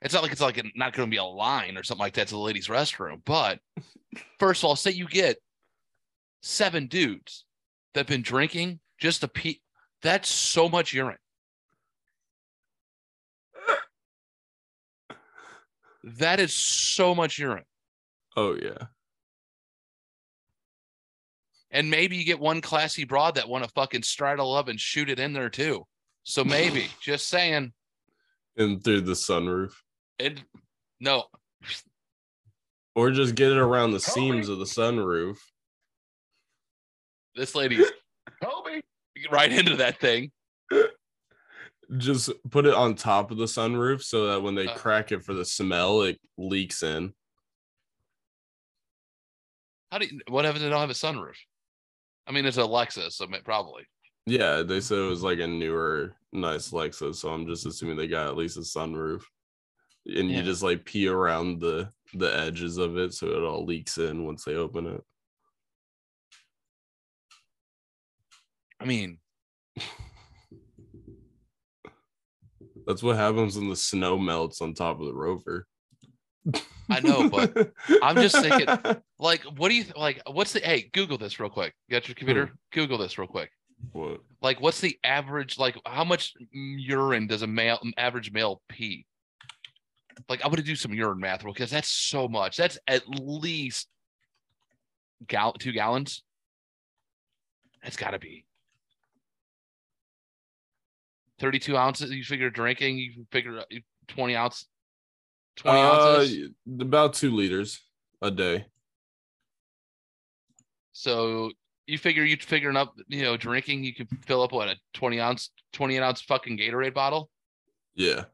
It's 0.00 0.14
not 0.14 0.22
like 0.22 0.30
it's 0.30 0.40
like 0.40 0.58
a, 0.58 0.62
not 0.76 0.92
going 0.92 1.08
to 1.08 1.10
be 1.10 1.16
a 1.16 1.24
line 1.24 1.76
or 1.76 1.82
something 1.82 2.02
like 2.04 2.14
that 2.14 2.28
to 2.28 2.34
the 2.34 2.38
ladies' 2.40 2.68
restroom. 2.68 3.20
But 3.24 3.58
first 4.38 4.62
of 4.62 4.68
all, 4.68 4.76
say 4.76 4.92
you 4.92 5.08
get 5.08 5.38
seven 6.40 6.86
dudes 6.86 7.44
that've 7.92 8.06
been 8.06 8.22
drinking 8.22 8.78
just 9.00 9.24
a 9.24 9.28
pee. 9.28 9.60
That's 10.02 10.28
so 10.28 10.68
much 10.68 10.92
urine. 10.92 11.18
That 16.04 16.38
is 16.38 16.54
so 16.54 17.12
much 17.12 17.40
urine. 17.40 17.64
Oh 18.36 18.54
yeah. 18.54 18.86
And 21.74 21.90
maybe 21.90 22.16
you 22.16 22.24
get 22.24 22.38
one 22.38 22.60
classy 22.60 23.04
broad 23.04 23.34
that 23.36 23.48
want 23.48 23.64
to 23.64 23.70
fucking 23.70 24.02
straddle 24.02 24.54
up 24.54 24.68
and 24.68 24.78
shoot 24.78 25.08
it 25.08 25.18
in 25.18 25.32
there 25.32 25.48
too. 25.48 25.84
So 26.22 26.44
maybe, 26.44 26.86
just 27.00 27.28
saying. 27.28 27.72
And 28.56 28.82
through 28.84 29.00
the 29.02 29.12
sunroof. 29.14 29.72
It 30.18 30.40
no, 31.00 31.24
Or 32.94 33.10
just 33.10 33.34
get 33.34 33.50
it 33.50 33.56
around 33.58 33.90
the 33.92 33.98
seams 34.00 34.48
of 34.48 34.58
the 34.58 34.64
sunroof. 34.66 35.38
this 37.34 37.54
lady's 37.54 37.90
Kobe. 38.42 38.82
right 39.30 39.50
into 39.50 39.76
that 39.76 39.98
thing. 40.00 40.30
Just 41.98 42.30
put 42.50 42.64
it 42.64 42.72
on 42.72 42.94
top 42.94 43.30
of 43.30 43.36
the 43.36 43.44
sunroof 43.44 44.02
so 44.02 44.28
that 44.28 44.40
when 44.42 44.54
they 44.54 44.66
Uh. 44.66 44.74
crack 44.76 45.12
it 45.12 45.22
for 45.24 45.34
the 45.34 45.44
smell, 45.44 46.02
it 46.02 46.18
leaks 46.38 46.82
in. 46.82 47.12
How 49.90 49.98
do 49.98 50.06
you, 50.06 50.20
what 50.28 50.44
happens 50.46 50.62
if 50.62 50.66
they 50.66 50.70
don't 50.70 50.80
have 50.80 50.88
a 50.90 50.94
sunroof? 50.94 51.36
I 52.26 52.32
mean, 52.32 52.46
it's 52.46 52.56
a 52.56 52.60
Lexus, 52.60 53.12
so 53.12 53.26
probably. 53.44 53.84
Yeah, 54.26 54.62
they 54.62 54.80
said 54.80 54.98
it 54.98 55.08
was 55.08 55.22
like 55.22 55.40
a 55.40 55.46
newer, 55.46 56.14
nice 56.32 56.70
Lexus, 56.70 57.16
so 57.16 57.30
I'm 57.30 57.46
just 57.46 57.66
assuming 57.66 57.96
they 57.96 58.06
got 58.06 58.28
at 58.28 58.36
least 58.36 58.56
a 58.56 58.60
sunroof. 58.60 59.22
And 60.06 60.30
Yeah. 60.30 60.38
you 60.38 60.42
just 60.42 60.62
like 60.62 60.84
pee 60.84 61.08
around 61.08 61.60
the 61.60 61.90
the 62.14 62.36
edges 62.36 62.76
of 62.76 62.98
it 62.98 63.14
so 63.14 63.28
it 63.28 63.42
all 63.42 63.64
leaks 63.64 63.96
in 63.96 64.24
once 64.26 64.44
they 64.44 64.54
open 64.54 64.86
it. 64.86 65.02
I 68.80 68.84
mean, 68.84 69.18
That's 72.86 73.02
what 73.02 73.16
happens 73.16 73.56
when 73.56 73.68
the 73.68 73.76
snow 73.76 74.18
melts 74.18 74.60
on 74.60 74.74
top 74.74 75.00
of 75.00 75.06
the 75.06 75.14
rover. 75.14 75.66
I 76.92 77.00
know, 77.00 77.28
but 77.28 77.72
I'm 78.02 78.16
just 78.16 78.36
thinking- 78.40 78.68
like, 79.18 79.42
what 79.44 79.68
do 79.68 79.74
you 79.74 79.84
like? 79.96 80.20
What's 80.30 80.52
the 80.52 80.60
hey? 80.60 80.90
Google 80.92 81.18
this 81.18 81.38
real 81.40 81.50
quick. 81.50 81.74
You 81.88 81.94
got 81.96 82.08
your 82.08 82.14
computer? 82.14 82.52
Google 82.72 82.98
this 82.98 83.18
real 83.18 83.28
quick. 83.28 83.50
what? 83.92 84.20
Like, 84.40 84.60
what's 84.60 84.80
the 84.80 84.98
average? 85.04 85.58
Like, 85.58 85.76
how 85.86 86.04
much 86.04 86.34
urine 86.52 87.26
does 87.26 87.42
a 87.42 87.46
male 87.46 87.78
average 87.96 88.32
male 88.32 88.60
pee? 88.68 89.06
Like, 90.28 90.40
I'm 90.44 90.50
gonna 90.50 90.62
do 90.62 90.76
some 90.76 90.92
urine 90.92 91.18
math 91.20 91.44
real 91.44 91.52
because 91.54 91.70
that's 91.70 91.88
so 91.88 92.28
much. 92.28 92.56
That's 92.56 92.78
at 92.86 93.02
least 93.08 93.88
gal 95.26 95.52
two 95.52 95.72
gallons. 95.72 96.22
That's 97.82 97.96
got 97.96 98.10
to 98.12 98.18
be 98.18 98.44
32 101.40 101.76
ounces. 101.76 102.10
You 102.10 102.22
figure 102.24 102.50
drinking, 102.50 102.98
you 102.98 103.26
figure 103.32 103.58
uh, 103.58 103.64
20 104.08 104.36
ounce, 104.36 104.66
20 105.56 105.78
Uh, 105.78 105.82
ounces. 105.82 106.50
about 106.80 107.14
two 107.14 107.30
liters 107.30 107.80
a 108.20 108.30
day. 108.30 108.66
So 110.92 111.50
you 111.86 111.98
figure 111.98 112.24
you 112.24 112.36
figuring 112.36 112.76
up, 112.76 112.94
you 113.08 113.22
know, 113.22 113.36
drinking, 113.36 113.84
you 113.84 113.94
could 113.94 114.08
fill 114.24 114.42
up 114.42 114.52
what 114.52 114.68
a 114.68 114.76
20 114.94 115.20
ounce, 115.20 115.50
28 115.72 116.00
ounce 116.00 116.20
fucking 116.22 116.58
Gatorade 116.58 116.94
bottle. 116.94 117.30
Yeah. 117.94 118.24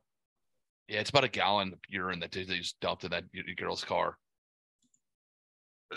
Yeah, 0.88 1.00
it's 1.00 1.10
about 1.10 1.24
a 1.24 1.28
gallon 1.28 1.72
of 1.72 1.78
urine 1.88 2.20
that 2.20 2.32
they 2.32 2.44
just 2.44 2.78
dumped 2.80 3.04
in 3.04 3.10
that 3.10 3.24
girl's 3.56 3.84
car. 3.84 4.16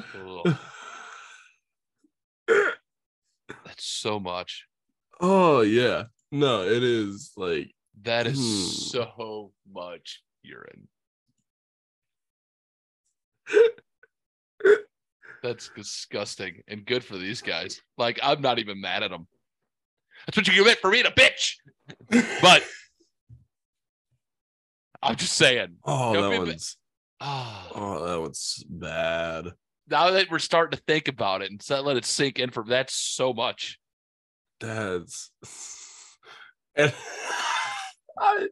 That's 2.47 3.83
so 3.85 4.19
much. 4.19 4.65
oh 5.19 5.61
yeah. 5.61 6.05
No, 6.31 6.63
it 6.63 6.83
is 6.83 7.31
like 7.35 7.71
That 8.03 8.25
is 8.27 8.37
Hmm. 8.37 8.65
so 8.99 9.51
much 9.71 10.23
urine. 10.43 10.87
That's 15.43 15.71
disgusting 15.75 16.61
and 16.67 16.85
good 16.85 17.03
for 17.03 17.17
these 17.17 17.41
guys. 17.41 17.81
Like, 17.97 18.19
I'm 18.21 18.41
not 18.41 18.59
even 18.59 18.79
mad 18.79 19.01
at 19.03 19.09
them. 19.09 19.27
That's 20.25 20.37
what 20.37 20.47
you 20.47 20.63
get 20.63 20.79
for 20.79 20.91
being 20.91 21.07
a 21.07 21.11
bitch. 21.11 21.55
But 22.41 22.63
I'm 25.01 25.15
just 25.15 25.33
saying. 25.33 25.77
oh 25.83 26.13
that 26.13 26.39
one's 26.39 26.77
ah, 27.19 27.67
oh 27.73 28.05
that 28.05 28.21
one's 28.21 28.63
bad. 28.69 29.47
now 29.89 30.11
that 30.11 30.29
we're 30.29 30.39
starting 30.39 30.77
to 30.77 30.83
think 30.85 31.07
about 31.07 31.41
it 31.41 31.49
and 31.49 31.85
let 31.85 31.97
it 31.97 32.05
sink 32.05 32.39
in 32.39 32.51
for 32.51 32.63
that's 32.63 32.93
so 32.93 33.33
much. 33.33 33.79
That's 34.59 35.31
and 36.75 36.93
I, 38.19 38.47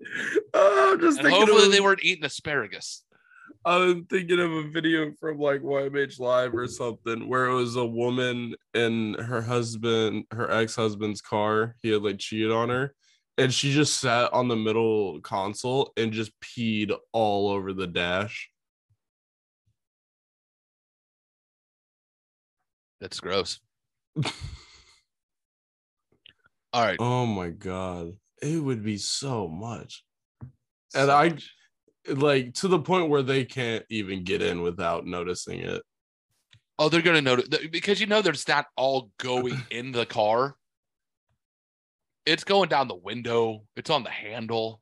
oh, 0.56 0.94
I'm 0.94 1.02
just 1.02 1.20
And 1.20 1.28
thinking 1.28 1.40
hopefully 1.40 1.68
of, 1.68 1.72
they 1.72 1.82
weren't 1.82 2.04
eating 2.04 2.26
asparagus. 2.26 3.04
I'm 3.66 4.06
thinking 4.06 4.40
of 4.40 4.52
a 4.52 4.70
video 4.70 5.12
from 5.20 5.38
like 5.38 5.62
YMH 5.62 6.20
Live 6.20 6.54
or 6.54 6.68
something 6.68 7.28
where 7.28 7.46
it 7.46 7.54
was 7.56 7.76
a 7.76 7.86
woman 7.86 8.56
in 8.74 9.16
her 9.16 9.42
husband, 9.42 10.26
her 10.32 10.50
ex-husband's 10.50 11.22
car. 11.22 11.76
He 11.82 11.90
had 11.90 12.02
like 12.02 12.20
cheated 12.20 12.52
on 12.52 12.70
her, 12.70 12.96
and 13.38 13.54
she 13.54 13.74
just 13.74 14.00
sat 14.00 14.32
on 14.32 14.48
the 14.48 14.56
middle 14.56 15.20
console 15.22 15.92
and 15.98 16.14
just 16.14 16.32
peed 16.40 16.96
all 17.12 17.50
over 17.50 17.74
the 17.74 17.88
dash. 17.88 18.50
That's 23.02 23.20
gross. 23.20 23.60
All 26.72 26.86
right. 26.86 26.98
Oh 27.00 27.26
my 27.26 27.50
god, 27.50 28.14
it 28.42 28.64
would 28.64 28.84
be 28.84 28.98
so 28.98 29.48
much. 29.50 30.04
and 30.96 31.12
I- 31.12 31.30
much. 31.30 31.52
Like 32.08 32.54
to 32.56 32.68
the 32.68 32.80
point 32.80 33.10
where 33.10 33.22
they 33.22 33.46
can't 33.46 33.86
even 33.90 34.24
get 34.24 34.42
in 34.42 34.62
without 34.62 35.06
noticing 35.06 35.60
it. 35.60 35.82
Oh, 36.78 36.90
they're 36.90 37.02
gonna 37.02 37.22
notice 37.22 37.48
because 37.72 38.00
you 38.00 38.08
know 38.08 38.22
there's 38.22 38.48
not 38.48 38.68
all 38.78 39.12
going 39.18 39.62
in 39.72 39.92
the 39.92 40.06
car. 40.06 40.56
It's 42.26 42.44
going 42.44 42.70
down 42.70 42.88
the 42.88 42.96
window. 42.96 43.64
It's 43.76 43.90
on 43.90 44.04
the 44.04 44.10
handle. 44.10 44.82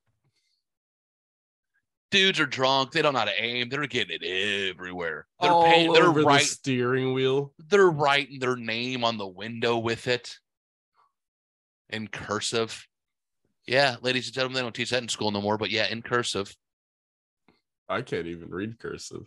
Dudes 2.10 2.40
are 2.40 2.46
drunk. 2.46 2.92
They 2.92 3.02
don't 3.02 3.14
know 3.14 3.20
how 3.20 3.26
to 3.26 3.44
aim. 3.44 3.68
They're 3.68 3.86
getting 3.88 4.20
it 4.22 4.70
everywhere. 4.72 5.28
They're 5.42 5.52
all 5.52 5.66
paying, 5.66 5.92
they're 5.92 6.06
over 6.06 6.24
the 6.24 6.40
steering 6.40 7.14
wheel. 7.14 7.54
They're 7.68 7.90
writing 7.90 8.40
their 8.40 8.56
name 8.56 9.04
on 9.04 9.18
the 9.18 9.28
window 9.28 9.78
with 9.78 10.08
it 10.08 10.38
in 11.90 12.08
cursive. 12.08 12.86
Yeah, 13.66 13.98
ladies 14.02 14.28
and 14.28 14.36
gentlemen, 14.36 14.56
they 14.56 14.62
don't 14.62 14.76
teach 14.76 14.92
that 14.92 15.04
in 15.04 15.10
school 15.10 15.32
no 15.32 15.42
more. 15.42 15.58
But 15.58 15.70
yeah, 15.70 15.88
in 15.88 16.02
cursive. 16.02 16.56
I 17.90 18.02
can't 18.02 18.28
even 18.28 18.50
read 18.50 18.80
cursive. 18.80 19.26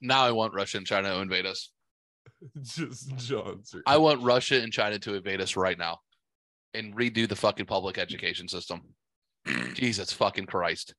Now 0.00 0.24
I 0.24 0.30
want 0.32 0.52
Russia 0.52 0.78
and 0.78 0.86
China 0.86 1.08
to 1.10 1.20
invade 1.20 1.46
us. 1.46 1.70
Just 2.62 3.16
Johnson. 3.16 3.82
I 3.86 3.96
want 3.96 4.22
Russia 4.22 4.60
and 4.60 4.72
China 4.72 4.98
to 4.98 5.14
invade 5.14 5.40
us 5.40 5.56
right 5.56 5.78
now 5.78 6.00
and 6.74 6.94
redo 6.94 7.26
the 7.26 7.36
fucking 7.36 7.66
public 7.66 7.96
education 7.96 8.48
system. 8.48 8.82
Jesus 9.74 10.12
fucking 10.12 10.46
Christ. 10.46 10.94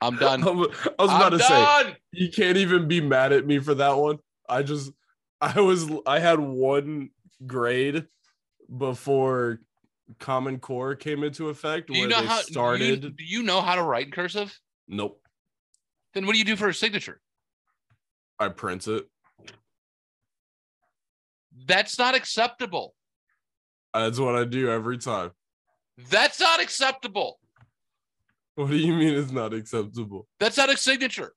I'm 0.00 0.16
done. 0.16 0.42
I 0.48 0.50
was 0.52 0.70
about 0.98 1.32
I'm 1.32 1.38
to 1.38 1.44
say 1.44 1.96
you 2.12 2.30
can't 2.30 2.56
even 2.56 2.88
be 2.88 3.00
mad 3.00 3.32
at 3.32 3.46
me 3.46 3.58
for 3.58 3.74
that 3.74 3.96
one. 3.96 4.18
I 4.48 4.62
just 4.62 4.92
I 5.40 5.60
was 5.60 5.90
I 6.06 6.18
had 6.18 6.40
one 6.40 7.10
grade 7.46 8.06
before 8.76 9.60
Common 10.18 10.58
Core 10.58 10.94
came 10.94 11.22
into 11.22 11.48
effect 11.48 11.88
Do 11.88 11.92
where 11.92 12.02
you 12.02 12.08
know 12.08 12.20
they 12.20 12.26
how 12.26 12.40
started. 12.40 13.04
You, 13.04 13.10
do 13.10 13.24
you 13.24 13.42
know 13.42 13.60
how 13.60 13.74
to 13.74 13.82
write 13.82 14.06
in 14.06 14.12
cursive? 14.12 14.58
Nope. 14.88 15.20
Then 16.14 16.26
what 16.26 16.32
do 16.32 16.38
you 16.38 16.44
do 16.44 16.56
for 16.56 16.68
a 16.68 16.74
signature? 16.74 17.20
I 18.38 18.48
print 18.48 18.88
it. 18.88 19.06
That's 21.66 21.98
not 21.98 22.14
acceptable. 22.14 22.94
That's 23.92 24.18
what 24.18 24.34
I 24.34 24.44
do 24.44 24.70
every 24.70 24.98
time. 24.98 25.32
That's 26.08 26.40
not 26.40 26.60
acceptable. 26.60 27.38
What 28.60 28.68
do 28.68 28.76
you 28.76 28.92
mean 28.92 29.14
it's 29.14 29.32
not 29.32 29.54
acceptable? 29.54 30.28
That's 30.38 30.58
not 30.58 30.68
a 30.68 30.76
signature. 30.76 31.32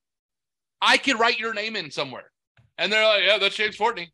I 0.81 0.97
could 0.97 1.17
write 1.17 1.39
your 1.39 1.53
name 1.53 1.77
in 1.77 1.89
somewhere. 1.89 2.29
And 2.77 2.91
they're 2.91 3.05
like, 3.05 3.23
yeah, 3.23 3.37
that's 3.37 3.55
James 3.55 3.77
Fortney. 3.77 4.09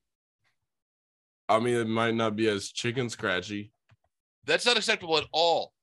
I 1.48 1.60
mean, 1.60 1.74
it 1.74 1.88
might 1.88 2.14
not 2.14 2.36
be 2.36 2.48
as 2.48 2.72
chicken 2.72 3.10
scratchy. 3.10 3.72
That's 4.46 4.64
not 4.64 4.78
acceptable 4.78 5.18
at 5.18 5.24
all. 5.32 5.74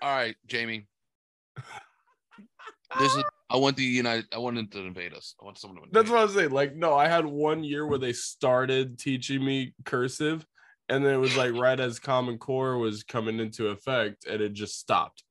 All 0.00 0.14
right, 0.14 0.36
Jamie. 0.46 0.86
I 2.92 3.56
want 3.56 3.76
the 3.76 3.82
United. 3.82 4.26
I 4.32 4.38
want 4.38 4.54
them 4.54 4.68
to 4.68 4.86
invade 4.86 5.14
us. 5.14 5.34
I 5.42 5.44
want 5.44 5.58
someone 5.58 5.78
to. 5.78 5.82
Invade 5.82 5.94
That's 5.94 6.10
what 6.10 6.20
I 6.20 6.22
was 6.22 6.34
saying. 6.34 6.50
Like, 6.50 6.76
no, 6.76 6.94
I 6.94 7.08
had 7.08 7.26
one 7.26 7.64
year 7.64 7.88
where 7.88 7.98
they 7.98 8.12
started 8.12 9.00
teaching 9.00 9.44
me 9.44 9.74
cursive, 9.84 10.46
and 10.88 11.04
then 11.04 11.14
it 11.14 11.18
was 11.18 11.36
like 11.36 11.52
right 11.54 11.78
as 11.78 11.98
Common 11.98 12.38
Core 12.38 12.78
was 12.78 13.02
coming 13.02 13.40
into 13.40 13.68
effect, 13.68 14.26
and 14.26 14.40
it 14.40 14.52
just 14.52 14.78
stopped. 14.78 15.24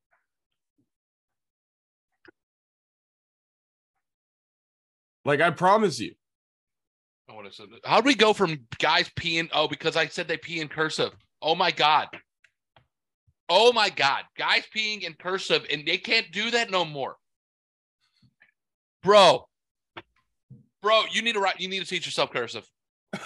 Like, 5.23 5.41
I 5.41 5.49
promise 5.49 5.99
you. 5.99 6.13
I 7.29 7.33
want 7.33 7.47
to. 7.47 7.53
Say 7.53 7.63
how 7.83 8.01
do 8.01 8.05
we 8.05 8.15
go 8.15 8.33
from 8.33 8.59
guys 8.77 9.09
peeing? 9.17 9.49
Oh, 9.53 9.67
because 9.67 9.95
I 9.95 10.07
said 10.07 10.27
they 10.27 10.37
pee 10.37 10.59
in 10.59 10.67
cursive. 10.67 11.11
Oh 11.41 11.55
my 11.55 11.71
god. 11.71 12.09
Oh 13.47 13.71
my 13.71 13.89
god, 13.89 14.23
guys 14.37 14.63
peeing 14.75 15.03
in 15.03 15.13
cursive, 15.13 15.65
and 15.71 15.85
they 15.85 15.97
can't 15.97 16.31
do 16.31 16.51
that 16.51 16.71
no 16.71 16.83
more, 16.83 17.15
bro. 19.03 19.47
Bro, 20.81 21.03
you 21.11 21.21
need 21.21 21.33
to 21.33 21.39
write. 21.39 21.59
You 21.59 21.67
need 21.67 21.81
to 21.81 21.85
teach 21.85 22.05
yourself 22.05 22.31
cursive. 22.31 22.67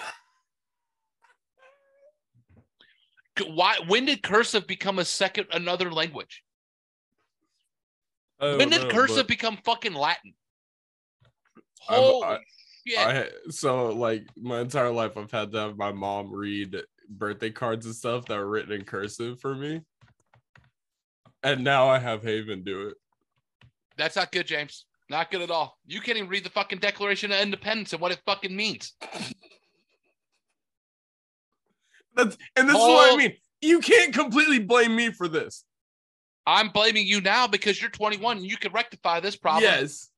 Why? 3.40 3.76
When 3.86 4.04
did 4.04 4.22
cursive 4.22 4.66
become 4.66 4.98
a 4.98 5.04
second 5.04 5.46
another 5.52 5.92
language? 5.92 6.42
When 8.38 8.70
did 8.70 8.90
cursive 8.90 9.16
but 9.16 9.28
become 9.28 9.58
fucking 9.64 9.94
Latin? 9.94 10.34
Holy 11.80 12.26
I- 12.26 12.38
shit! 12.86 12.98
I 12.98 13.28
so 13.50 13.88
like 13.88 14.24
my 14.36 14.60
entire 14.60 14.90
life 14.90 15.16
I've 15.16 15.30
had 15.30 15.52
to 15.52 15.58
have 15.58 15.76
my 15.76 15.92
mom 15.92 16.32
read 16.32 16.76
birthday 17.08 17.50
cards 17.50 17.86
and 17.86 17.94
stuff 17.94 18.26
that 18.26 18.38
were 18.38 18.48
written 18.48 18.72
in 18.72 18.84
cursive 18.84 19.40
for 19.40 19.54
me. 19.54 19.82
And 21.42 21.64
now 21.64 21.88
I 21.88 21.98
have 21.98 22.22
Haven 22.22 22.62
do 22.62 22.88
it. 22.88 22.96
That's 23.96 24.16
not 24.16 24.32
good, 24.32 24.46
James. 24.46 24.86
Not 25.08 25.30
good 25.30 25.42
at 25.42 25.50
all. 25.50 25.78
You 25.86 26.00
can't 26.00 26.16
even 26.16 26.30
read 26.30 26.44
the 26.44 26.50
fucking 26.50 26.78
Declaration 26.78 27.32
of 27.32 27.40
Independence 27.40 27.92
and 27.92 28.00
what 28.00 28.12
it 28.12 28.20
fucking 28.24 28.54
means. 28.54 28.94
That's 32.24 32.36
and 32.56 32.68
this 32.68 32.76
is 32.76 32.82
what 32.82 33.12
I 33.12 33.16
mean. 33.16 33.32
You 33.60 33.80
can't 33.80 34.14
completely 34.14 34.58
blame 34.58 34.96
me 34.96 35.10
for 35.12 35.28
this. 35.28 35.64
I'm 36.46 36.70
blaming 36.70 37.06
you 37.06 37.20
now 37.20 37.46
because 37.46 37.80
you're 37.80 37.90
21 37.90 38.38
and 38.38 38.46
you 38.46 38.56
can 38.56 38.72
rectify 38.72 39.20
this 39.20 39.36
problem. 39.36 39.64
Yes. 39.64 40.08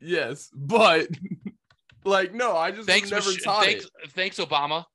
Yes. 0.00 0.48
But 0.54 1.08
like 2.04 2.34
no, 2.34 2.56
I 2.56 2.70
just 2.70 2.86
Thanks, 2.88 3.10
never 3.10 3.30
Mich- 3.30 3.42
taught 3.44 3.64
thanks, 3.64 3.86
thanks, 4.10 4.38
Obama. 4.38 4.84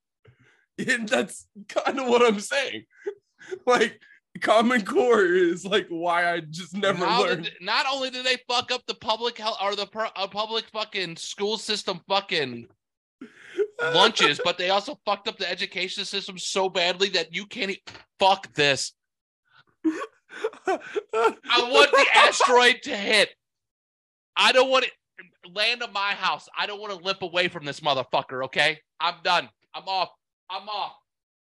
And 0.78 1.08
that's 1.08 1.47
kind 1.69 1.99
of 1.99 2.08
what 2.08 2.21
I'm 2.25 2.39
saying. 2.39 2.84
Like 3.65 4.01
Common 4.41 4.84
Core 4.84 5.23
is 5.23 5.63
like 5.65 5.86
why 5.89 6.34
I 6.34 6.39
just 6.41 6.75
never 6.75 6.99
Now 7.06 7.21
learned. 7.21 7.51
not 7.62 7.86
only 7.91 8.10
did 8.10 8.25
they 8.25 8.38
fuck 8.49 8.71
up 8.71 8.82
the 8.88 8.95
public 8.95 9.38
health 9.38 9.58
or 9.62 9.75
the 9.75 9.86
per, 9.86 10.10
uh, 10.15 10.28
public 10.28 10.65
fucking 10.73 11.15
school 11.15 11.58
system 11.58 12.01
fucking 12.10 12.67
lunches, 13.81 14.39
but 14.43 14.57
they 14.57 14.69
also 14.69 14.99
fucked 15.05 15.27
up 15.27 15.38
the 15.38 15.49
education 15.49 16.05
system 16.05 16.38
so 16.38 16.69
badly 16.69 17.09
that 17.09 17.33
you 17.33 17.45
can't. 17.45 17.71
E- 17.71 17.83
fuck 18.19 18.53
this. 18.53 18.93
I 19.85 21.69
want 21.69 21.91
the 21.91 22.05
asteroid 22.13 22.81
to 22.83 22.95
hit. 22.95 23.29
I 24.35 24.51
don't 24.51 24.69
want 24.69 24.85
it 24.85 24.91
land 25.53 25.83
on 25.83 25.93
my 25.93 26.11
house. 26.11 26.47
I 26.57 26.65
don't 26.65 26.81
want 26.81 26.97
to 26.97 27.03
limp 27.03 27.21
away 27.21 27.47
from 27.47 27.65
this 27.65 27.79
motherfucker. 27.79 28.45
Okay, 28.45 28.79
I'm 28.99 29.15
done. 29.23 29.49
I'm 29.73 29.88
off. 29.88 30.09
I'm 30.49 30.67
off. 30.69 30.93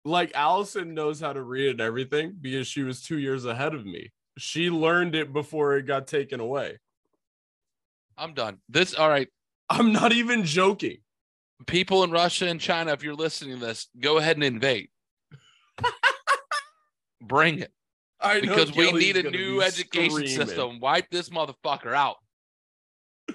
like 0.06 0.32
Allison 0.34 0.94
knows 0.94 1.20
how 1.20 1.34
to 1.34 1.42
read 1.42 1.72
and 1.72 1.82
everything 1.82 2.36
because 2.40 2.68
she 2.68 2.84
was 2.84 3.02
two 3.02 3.18
years 3.18 3.46
ahead 3.46 3.74
of 3.74 3.86
me. 3.86 4.12
She 4.38 4.70
learned 4.70 5.16
it 5.16 5.34
before 5.34 5.76
it 5.78 5.84
got 5.84 6.08
taken 6.08 6.40
away. 6.40 6.78
I'm 8.18 8.34
done. 8.34 8.60
This 8.70 8.94
all 8.94 9.10
right. 9.10 9.28
I'm 9.70 9.92
not 9.92 10.14
even 10.14 10.46
joking. 10.46 10.98
People 11.66 12.04
in 12.04 12.12
Russia 12.12 12.48
and 12.48 12.62
China, 12.62 12.94
if 12.94 13.04
you're 13.04 13.16
listening 13.16 13.60
to 13.60 13.66
this, 13.66 13.88
go 14.00 14.18
ahead 14.18 14.38
and 14.38 14.44
invade. 14.44 14.90
Bring 17.22 17.60
it. 17.60 17.72
Because 18.42 18.76
we 18.76 18.88
Kelly's 18.88 19.16
need 19.16 19.26
a 19.26 19.32
new 19.32 19.60
be 19.60 19.66
education 19.66 20.12
screaming. 20.12 20.36
system. 20.36 20.80
Wipe 20.80 21.10
this 21.10 21.30
motherfucker 21.30 21.94
out. 21.94 22.18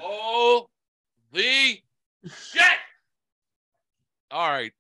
Holy 0.01 0.67
shit! 2.25 2.63
All 4.31 4.49
right. 4.49 4.73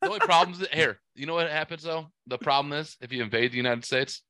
The 0.00 0.08
only 0.08 0.20
problem 0.20 0.60
is 0.60 0.66
here. 0.72 0.98
You 1.14 1.26
know 1.26 1.34
what 1.34 1.50
happens 1.50 1.82
though? 1.82 2.06
The 2.26 2.38
problem 2.38 2.72
is 2.72 2.96
if 3.00 3.12
you 3.12 3.22
invade 3.22 3.52
the 3.52 3.56
United 3.56 3.84
States, 3.84 4.22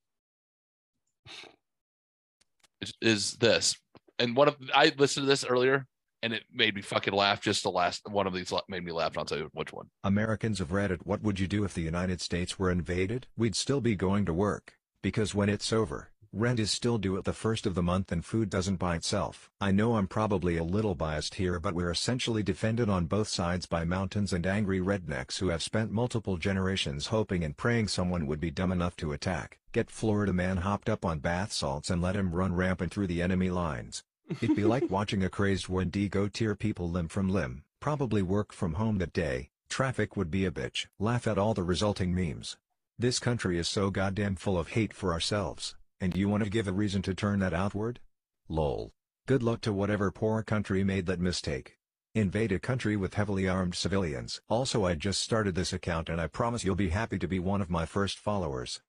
is, 2.81 2.93
is 3.01 3.33
this. 3.33 3.77
And 4.17 4.35
one 4.35 4.47
of 4.47 4.57
I 4.73 4.91
listened 4.97 5.25
to 5.25 5.29
this 5.29 5.45
earlier, 5.45 5.87
and 6.21 6.33
it 6.33 6.43
made 6.53 6.75
me 6.75 6.81
fucking 6.81 7.13
laugh. 7.13 7.41
Just 7.41 7.63
the 7.63 7.71
last 7.71 8.07
one 8.09 8.27
of 8.27 8.33
these 8.33 8.53
made 8.67 8.83
me 8.83 8.91
laugh. 8.91 9.11
And 9.11 9.19
I'll 9.19 9.25
tell 9.25 9.37
you 9.37 9.49
which 9.53 9.73
one. 9.73 9.87
Americans 10.03 10.59
of 10.61 10.69
Reddit. 10.69 11.05
What 11.05 11.21
would 11.21 11.39
you 11.39 11.47
do 11.47 11.63
if 11.63 11.73
the 11.73 11.81
United 11.81 12.21
States 12.21 12.59
were 12.59 12.71
invaded? 12.71 13.27
We'd 13.37 13.55
still 13.55 13.81
be 13.81 13.95
going 13.95 14.25
to 14.25 14.33
work. 14.33 14.73
Because 15.01 15.33
when 15.33 15.47
it's 15.47 15.71
over, 15.71 16.09
rent 16.33 16.59
is 16.59 16.71
still 16.71 16.97
due 16.97 17.17
at 17.17 17.23
the 17.23 17.33
first 17.33 17.65
of 17.65 17.73
the 17.73 17.81
month 17.81 18.11
and 18.11 18.25
food 18.25 18.49
doesn't 18.49 18.75
buy 18.75 18.97
itself. 18.97 19.49
I 19.61 19.71
know 19.71 19.95
I'm 19.95 20.07
probably 20.07 20.57
a 20.57 20.63
little 20.63 20.93
biased 20.93 21.35
here 21.35 21.59
but 21.59 21.73
we're 21.73 21.89
essentially 21.89 22.43
defended 22.43 22.89
on 22.89 23.05
both 23.05 23.29
sides 23.29 23.65
by 23.65 23.85
mountains 23.85 24.33
and 24.33 24.45
angry 24.45 24.81
rednecks 24.81 25.39
who 25.39 25.47
have 25.47 25.63
spent 25.63 25.91
multiple 25.91 26.35
generations 26.35 27.07
hoping 27.07 27.45
and 27.45 27.55
praying 27.55 27.87
someone 27.87 28.27
would 28.27 28.41
be 28.41 28.51
dumb 28.51 28.73
enough 28.73 28.97
to 28.97 29.13
attack. 29.13 29.57
Get 29.71 29.89
Florida 29.89 30.33
man 30.33 30.57
hopped 30.57 30.89
up 30.89 31.05
on 31.05 31.19
bath 31.19 31.53
salts 31.53 31.89
and 31.89 32.01
let 32.01 32.15
him 32.15 32.35
run 32.35 32.53
rampant 32.53 32.91
through 32.91 33.07
the 33.07 33.21
enemy 33.21 33.49
lines. 33.49 34.03
It'd 34.29 34.55
be 34.55 34.63
like 34.63 34.91
watching 34.91 35.23
a 35.23 35.29
crazed 35.29 35.69
Wendigo 35.69 36.27
tear 36.27 36.55
people 36.55 36.89
limb 36.89 37.07
from 37.07 37.29
limb. 37.29 37.63
Probably 37.79 38.21
work 38.21 38.53
from 38.53 38.75
home 38.75 38.99
that 38.99 39.11
day, 39.11 39.49
traffic 39.69 40.15
would 40.15 40.29
be 40.29 40.45
a 40.45 40.51
bitch. 40.51 40.85
Laugh 40.99 41.25
at 41.25 41.39
all 41.39 41.55
the 41.55 41.63
resulting 41.63 42.13
memes. 42.13 42.55
This 42.99 43.17
country 43.17 43.57
is 43.57 43.67
so 43.67 43.89
goddamn 43.89 44.35
full 44.35 44.59
of 44.59 44.69
hate 44.69 44.93
for 44.93 45.13
ourselves, 45.13 45.75
and 45.99 46.15
you 46.15 46.29
want 46.29 46.43
to 46.43 46.49
give 46.49 46.67
a 46.67 46.71
reason 46.71 47.01
to 47.03 47.15
turn 47.15 47.39
that 47.39 47.53
outward? 47.53 48.01
Lol. 48.47 48.91
Good 49.25 49.41
luck 49.41 49.61
to 49.61 49.73
whatever 49.73 50.11
poor 50.11 50.43
country 50.43 50.83
made 50.83 51.07
that 51.07 51.19
mistake. 51.19 51.77
Invade 52.13 52.51
a 52.51 52.59
country 52.59 52.95
with 52.95 53.15
heavily 53.15 53.47
armed 53.47 53.75
civilians. 53.75 54.41
Also 54.47 54.85
I 54.85 54.95
just 54.95 55.21
started 55.21 55.55
this 55.55 55.73
account 55.73 56.09
and 56.09 56.19
I 56.19 56.27
promise 56.27 56.63
you'll 56.63 56.75
be 56.75 56.89
happy 56.89 57.17
to 57.19 57.27
be 57.27 57.39
one 57.39 57.61
of 57.61 57.69
my 57.69 57.85
first 57.85 58.19
followers. 58.19 58.81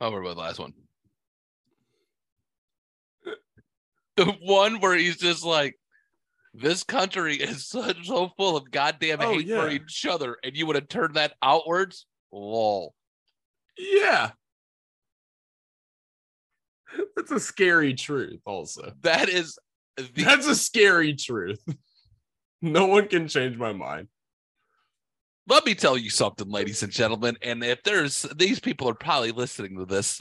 Over 0.00 0.22
with 0.22 0.36
the 0.36 0.40
last 0.40 0.58
one. 0.58 0.74
The 4.18 4.36
one 4.42 4.80
where 4.80 4.96
he's 4.96 5.16
just 5.16 5.44
like, 5.44 5.78
this 6.52 6.82
country 6.82 7.36
is 7.36 7.68
so, 7.68 7.92
so 8.02 8.30
full 8.36 8.56
of 8.56 8.68
goddamn 8.70 9.20
Oh, 9.20 9.32
hate 9.34 9.48
for 9.48 9.70
each 9.70 10.04
other, 10.06 10.36
and 10.42 10.56
you 10.56 10.66
would 10.66 10.74
have 10.74 10.88
turned 10.88 11.14
that 11.14 11.34
outwards. 11.40 12.04
Lol. 12.32 12.94
Yeah. 13.78 14.32
That's 17.16 17.30
a 17.30 17.38
scary 17.38 17.94
truth, 17.94 18.40
also. 18.44 18.92
That 19.02 19.28
is 19.28 19.56
the 19.96 20.24
That's 20.24 20.48
a 20.48 20.54
scary 20.56 21.14
truth. 21.14 21.62
No 22.60 22.86
one 22.86 23.06
can 23.06 23.28
change 23.28 23.56
my 23.56 23.72
mind. 23.72 24.08
let 25.46 25.64
me 25.64 25.76
tell 25.76 25.96
you 25.96 26.10
something, 26.10 26.50
ladies 26.50 26.82
and 26.82 26.90
gentlemen. 26.90 27.36
And 27.40 27.62
if 27.62 27.84
there's 27.84 28.22
these 28.34 28.58
people 28.58 28.88
are 28.88 28.94
probably 28.94 29.30
listening 29.30 29.78
to 29.78 29.84
this, 29.84 30.20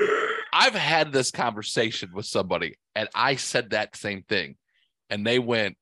I've 0.56 0.74
had 0.74 1.10
this 1.10 1.32
conversation 1.32 2.10
with 2.14 2.26
somebody, 2.26 2.78
and 2.94 3.08
I 3.12 3.34
said 3.34 3.70
that 3.70 3.96
same 3.96 4.22
thing, 4.22 4.56
and 5.10 5.26
they 5.26 5.40
went, 5.40 5.76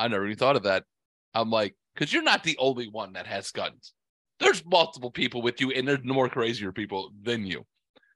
"I 0.00 0.08
never 0.08 0.24
even 0.24 0.38
thought 0.38 0.56
of 0.56 0.62
that." 0.62 0.86
I'm 1.34 1.50
like, 1.50 1.76
"Because 1.92 2.10
you're 2.10 2.22
not 2.22 2.44
the 2.44 2.56
only 2.56 2.88
one 2.88 3.12
that 3.12 3.26
has 3.26 3.50
guns. 3.50 3.92
There's 4.38 4.64
multiple 4.64 5.10
people 5.10 5.42
with 5.42 5.60
you, 5.60 5.70
and 5.70 5.86
there's 5.86 6.02
more 6.02 6.30
crazier 6.30 6.72
people 6.72 7.12
than 7.20 7.44
you." 7.44 7.66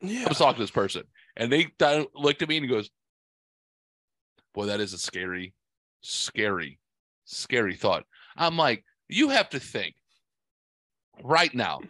Yeah. 0.01 0.25
I 0.25 0.29
was 0.29 0.39
talking 0.39 0.57
to 0.57 0.63
this 0.63 0.71
person, 0.71 1.05
and 1.37 1.53
they 1.53 1.65
th- 1.65 2.09
looked 2.15 2.41
at 2.41 2.49
me 2.49 2.57
and 2.57 2.65
he 2.65 2.71
goes, 2.71 2.91
"Boy, 4.55 4.67
that 4.67 4.81
is 4.81 4.95
a 4.95 4.99
scary, 4.99 5.53
scary, 6.01 6.81
scary 7.27 7.77
thought." 7.77 8.07
I'm 8.39 8.57
like, 8.57 8.87
"You 9.07 9.29
have 9.29 9.51
to 9.51 9.61
think 9.61 9.97
right 11.23 11.55
now. 11.55 11.81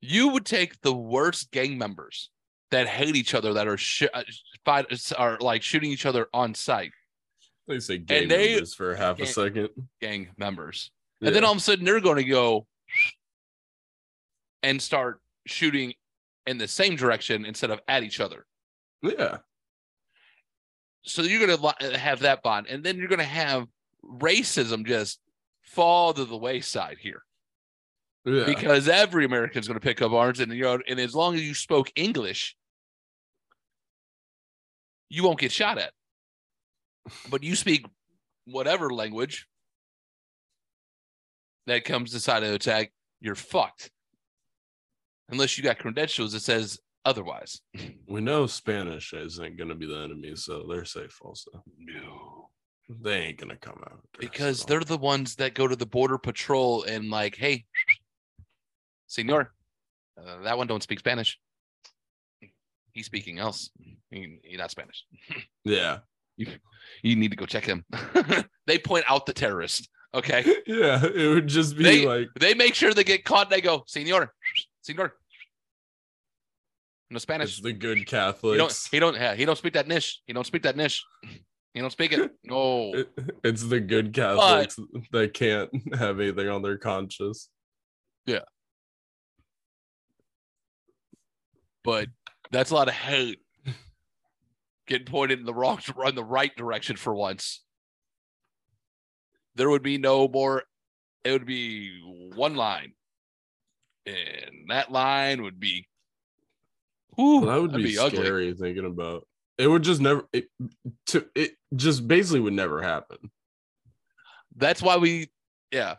You 0.00 0.28
would 0.28 0.44
take 0.46 0.80
the 0.80 0.94
worst 0.94 1.50
gang 1.50 1.76
members 1.78 2.30
that 2.70 2.86
hate 2.86 3.16
each 3.16 3.34
other, 3.34 3.54
that 3.54 3.66
are 3.66 3.76
sh- 3.76 4.02
uh, 4.12 4.22
fight, 4.64 4.86
are 5.16 5.38
like 5.40 5.62
shooting 5.62 5.90
each 5.90 6.06
other 6.06 6.28
on 6.32 6.54
site, 6.54 6.92
They 7.66 7.80
say 7.80 7.98
gay 7.98 8.22
And 8.22 8.30
they- 8.30 8.50
members 8.52 8.74
for 8.74 8.94
half 8.94 9.18
a 9.20 9.26
second. 9.26 9.70
gang 10.00 10.28
members, 10.36 10.90
and 11.20 11.34
then 11.34 11.44
all 11.44 11.52
of 11.52 11.58
a 11.58 11.60
sudden 11.60 11.84
they're 11.84 12.00
going 12.00 12.16
to 12.16 12.24
go 12.24 12.66
and 14.62 14.80
start 14.80 15.20
shooting 15.46 15.94
in 16.46 16.58
the 16.58 16.68
same 16.68 16.96
direction 16.96 17.44
instead 17.44 17.70
of 17.70 17.80
at 17.88 18.02
each 18.02 18.20
other." 18.20 18.46
yeah. 19.02 19.38
so 21.02 21.22
you're 21.22 21.46
going 21.46 21.58
to 21.80 21.98
have 21.98 22.20
that 22.20 22.42
bond 22.42 22.66
and 22.68 22.82
then 22.84 22.96
you're 22.98 23.08
going 23.08 23.18
to 23.18 23.24
have 23.24 23.66
racism 24.04 24.84
just 24.84 25.20
fall 25.62 26.12
to 26.12 26.24
the 26.24 26.36
wayside 26.36 26.98
here 26.98 27.22
Yeah. 28.24 28.44
because 28.44 28.88
every 28.88 29.24
American's 29.24 29.66
going 29.66 29.78
to 29.78 29.84
pick 29.84 30.02
up 30.02 30.12
arms, 30.12 30.40
and 30.40 30.52
you 30.52 30.62
know, 30.62 30.78
and 30.88 31.00
as 31.00 31.14
long 31.14 31.34
as 31.34 31.42
you 31.42 31.54
spoke 31.54 31.90
English, 31.96 32.56
you 35.08 35.22
won't 35.24 35.38
get 35.38 35.52
shot 35.52 35.78
at. 35.78 35.92
But 37.30 37.42
you 37.42 37.56
speak 37.56 37.86
whatever 38.44 38.90
language 38.90 39.46
that 41.66 41.84
comes 41.84 42.12
to 42.12 42.20
side 42.20 42.42
of 42.42 42.50
the 42.50 42.56
attack, 42.56 42.92
you're 43.20 43.34
fucked. 43.34 43.90
Unless 45.30 45.56
you 45.56 45.64
got 45.64 45.78
credentials 45.78 46.32
that 46.32 46.40
says 46.40 46.78
otherwise. 47.04 47.60
we 48.08 48.20
know 48.20 48.46
Spanish 48.46 49.12
isn't 49.12 49.56
gonna 49.56 49.74
be 49.74 49.86
the 49.86 49.98
enemy, 49.98 50.34
so 50.36 50.66
they're 50.68 50.84
safe 50.84 51.18
also. 51.22 51.64
No. 51.78 52.50
They 52.88 53.18
ain't 53.18 53.38
gonna 53.38 53.56
come 53.56 53.80
out. 53.84 54.00
Because 54.18 54.64
they're 54.64 54.80
the 54.80 54.96
ones 54.96 55.36
that 55.36 55.54
go 55.54 55.68
to 55.68 55.76
the 55.76 55.86
border 55.86 56.18
patrol 56.18 56.84
and 56.84 57.10
like, 57.10 57.36
hey, 57.36 57.64
senor, 59.08 59.52
uh, 60.18 60.42
that 60.42 60.56
one 60.56 60.66
don't 60.68 60.82
speak 60.82 61.00
Spanish. 61.00 61.38
He's 62.92 63.06
speaking 63.06 63.38
else. 63.38 63.70
He, 64.10 64.38
he 64.42 64.56
not 64.56 64.70
Spanish. 64.70 65.04
Yeah. 65.64 65.98
You 66.36 67.16
need 67.16 67.32
to 67.32 67.36
go 67.36 67.46
check 67.46 67.64
him. 67.64 67.84
they 68.66 68.78
point 68.78 69.04
out 69.08 69.26
the 69.26 69.32
terrorist. 69.32 69.88
Okay. 70.14 70.44
Yeah. 70.66 71.04
It 71.04 71.28
would 71.34 71.48
just 71.48 71.76
be 71.76 71.82
They- 71.84 72.06
like 72.06 72.28
They 72.38 72.54
make 72.54 72.74
sure 72.74 72.94
they 72.94 73.04
get 73.04 73.24
caught. 73.24 73.50
They 73.50 73.60
go, 73.60 73.82
senor, 73.86 74.32
senor. 74.82 75.14
No 77.10 77.18
Spanish. 77.18 77.54
it's 77.54 77.60
the 77.62 77.72
good 77.72 77.98
He 77.98 78.04
don't. 78.04 78.10
Catholics. 78.10 78.86
He 78.90 78.98
don't. 79.00 79.14
Yeah, 79.16 79.34
he 79.34 79.44
don't 79.46 79.56
speak 79.56 79.72
that 79.74 79.88
niche. 79.88 80.20
He 80.26 80.32
don't 80.32 80.46
speak 80.46 80.62
that 80.62 80.76
niche. 80.76 81.02
He 81.74 81.80
don't 81.80 81.90
speak 81.90 82.12
it. 82.12 82.30
No. 82.44 82.92
It- 82.94 83.10
it's 83.44 83.62
the 83.66 83.80
good 83.80 84.12
Catholics 84.12 84.78
that 85.12 85.32
can't 85.34 85.70
have 85.94 86.20
anything 86.20 86.48
on 86.48 86.62
their 86.62 86.78
conscience. 86.78 87.48
But 91.88 92.08
that's 92.50 92.70
a 92.70 92.74
lot 92.74 92.88
of 92.88 92.92
hate 92.92 93.38
getting 94.86 95.06
pointed 95.06 95.38
in 95.38 95.46
the 95.46 95.54
wrong 95.54 95.80
in 96.06 96.14
the 96.14 96.22
right 96.22 96.54
direction 96.54 96.96
for 96.96 97.14
once. 97.14 97.62
There 99.54 99.70
would 99.70 99.82
be 99.82 99.96
no 99.96 100.28
more. 100.28 100.64
It 101.24 101.32
would 101.32 101.46
be 101.46 101.98
one 102.34 102.56
line, 102.56 102.92
and 104.04 104.68
that 104.68 104.92
line 104.92 105.42
would 105.42 105.58
be. 105.58 105.88
Ooh, 107.18 107.46
that 107.46 107.58
would 107.58 107.72
be, 107.72 107.98
ugly. 107.98 108.18
scary 108.18 108.52
thinking 108.52 108.84
about. 108.84 109.26
It 109.56 109.66
would 109.66 109.82
just 109.82 110.02
never. 110.02 110.28
It, 110.30 110.48
to 111.06 111.26
it 111.34 111.52
just 111.74 112.06
basically 112.06 112.40
would 112.40 112.52
never 112.52 112.82
happen. 112.82 113.16
That's 114.54 114.82
why 114.82 114.98
we, 114.98 115.30
yeah. 115.72 115.94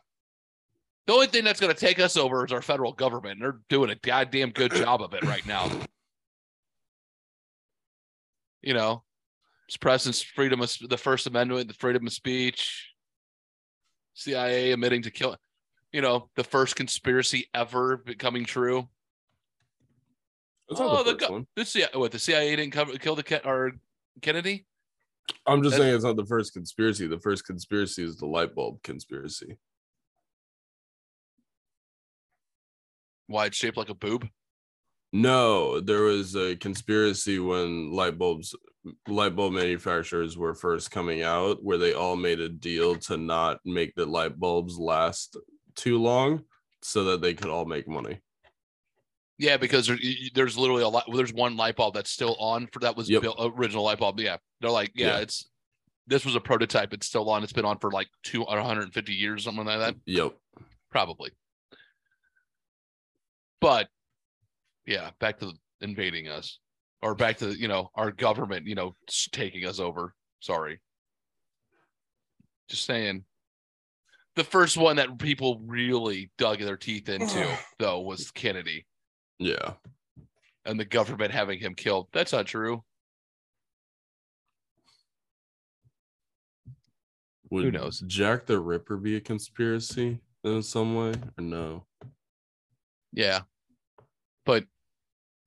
The 1.10 1.16
only 1.16 1.26
thing 1.26 1.44
that's 1.44 1.60
going 1.60 1.74
to 1.74 1.80
take 1.80 1.98
us 1.98 2.16
over 2.16 2.46
is 2.46 2.52
our 2.52 2.62
federal 2.62 2.94
government. 2.94 3.32
and 3.32 3.42
They're 3.42 3.60
doing 3.68 3.90
a 3.90 3.96
goddamn 3.96 4.52
good 4.52 4.72
job 4.72 5.02
of 5.02 5.16
it 5.16 5.24
right 5.24 5.44
now. 5.44 5.68
You 8.62 8.76
know, 8.76 9.02
suppressing 9.72 10.14
freedom 10.36 10.62
of 10.62 10.72
the 10.88 10.98
First 10.98 11.26
Amendment, 11.26 11.68
the 11.68 11.74
freedom 11.74 12.06
of 12.06 12.14
speech, 12.14 12.94
CIA 14.14 14.72
admitting 14.72 15.02
to 15.02 15.10
kill, 15.10 15.36
you 15.92 16.02
know, 16.02 16.30
the 16.36 16.44
first 16.44 16.76
conspiracy 16.76 17.50
ever 17.56 17.98
becoming 17.98 18.46
true. 18.46 18.88
That's 20.70 20.80
oh, 20.80 20.98
the 20.98 21.14
the 21.14 21.18
first 21.18 21.28
go- 21.28 21.34
one. 21.34 21.48
the 21.56 21.66
CIA, 21.66 21.88
what 21.96 22.12
the 22.12 22.20
CIA 22.20 22.56
didn't 22.56 22.74
cover, 22.74 22.96
kill 23.00 23.16
the 23.16 23.42
or 23.50 23.72
Kennedy. 24.22 24.68
I'm 25.48 25.64
just 25.64 25.72
That's- 25.72 25.88
saying 25.88 25.96
it's 25.96 26.04
not 26.06 26.18
the 26.18 26.26
first 26.28 26.54
conspiracy. 26.54 27.08
The 27.08 27.20
first 27.20 27.48
conspiracy 27.48 28.04
is 28.04 28.18
the 28.18 28.28
light 28.28 28.54
bulb 28.54 28.84
conspiracy. 28.84 29.58
Why 33.30 33.46
it's 33.46 33.58
shaped 33.58 33.78
like 33.78 33.90
a 33.90 33.94
boob? 33.94 34.28
No, 35.14 35.80
there 35.80 36.02
was 36.02 36.36
a 36.36 36.56
conspiracy 36.56 37.38
when 37.38 37.92
light 37.92 38.18
bulbs 38.18 38.56
light 39.08 39.36
bulb 39.36 39.54
manufacturers 39.54 40.36
were 40.36 40.56
first 40.56 40.90
coming 40.90 41.22
out 41.22 41.64
where 41.64 41.78
they 41.78 41.94
all 41.94 42.16
made 42.16 42.40
a 42.40 42.50
deal 42.50 42.96
to 42.96 43.18
not 43.18 43.60
make 43.66 43.94
the 43.94 44.06
light 44.06 44.40
bulbs 44.40 44.80
last 44.80 45.38
too 45.76 46.00
long 46.00 46.44
so 46.82 47.04
that 47.04 47.22
they 47.22 47.34
could 47.36 47.50
all 47.50 47.66
make 47.66 47.88
money. 47.88 48.20
Yeah, 49.38 49.58
because 49.58 49.86
there, 49.88 49.98
there's 50.34 50.58
literally 50.58 50.84
a 50.84 50.88
lot. 50.90 51.06
There's 51.14 51.34
one 51.34 51.56
light 51.56 51.76
bulb 51.76 51.94
that's 51.94 52.10
still 52.10 52.36
on 52.40 52.68
for 52.74 52.80
that 52.80 52.98
was 52.98 53.10
Yep. 53.10 53.22
built 53.22 53.38
original 53.58 53.84
light 53.84 54.00
bulb. 54.00 54.20
Yeah, 54.20 54.38
they're 54.60 54.72
like, 54.72 54.92
yeah, 54.96 55.08
Yeah. 55.18 55.20
it's 55.20 55.50
this 56.08 56.26
was 56.26 56.36
a 56.36 56.40
prototype. 56.42 56.94
It's 56.94 57.06
still 57.06 57.30
on. 57.30 57.44
It's 57.44 57.54
been 57.54 57.66
on 57.66 57.78
for 57.78 57.92
like 57.92 58.08
two 58.24 58.44
or 58.44 58.58
150 58.58 59.14
years, 59.14 59.44
something 59.44 59.66
like 59.66 59.78
that, 59.80 59.96
Yep. 60.06 60.34
probably. 60.90 61.30
But 63.62 63.88
yeah, 64.86 65.12
back 65.20 65.40
to 65.40 65.54
invading 65.82 66.28
us, 66.28 66.60
or 67.02 67.16
back 67.16 67.38
to 67.40 67.52
you 67.52 67.68
know 67.68 67.90
our 67.96 68.12
government, 68.12 68.68
you 68.68 68.76
know, 68.76 68.96
taking 69.32 69.66
us 69.66 69.80
over. 69.80 70.14
Sorry, 70.40 70.80
just 72.70 72.86
saying. 72.86 73.24
The 74.36 74.44
first 74.46 74.78
one 74.78 74.96
that 74.98 75.18
people 75.18 75.60
really 75.66 76.32
dug 76.38 76.60
their 76.60 76.78
teeth 76.78 77.10
into, 77.10 77.46
though, 77.78 78.00
was 78.00 78.32
Kennedy 78.32 78.86
Yeah. 79.38 79.74
and 80.66 80.80
the 80.80 80.86
government 80.86 81.34
having 81.34 81.60
him 81.60 81.76
killed. 81.76 82.08
That's 82.14 82.32
not 82.32 82.46
true. 82.46 82.84
Would 87.50 87.74
knows? 87.74 88.00
Jack 88.08 88.46
the 88.46 88.60
Ripper 88.60 88.96
be 88.96 89.18
a 89.18 89.20
conspiracy 89.20 90.22
in 90.44 90.64
some 90.64 90.96
way 90.96 91.14
or 91.38 91.44
no? 91.44 91.86
Yeah. 93.14 93.42
But 94.46 94.66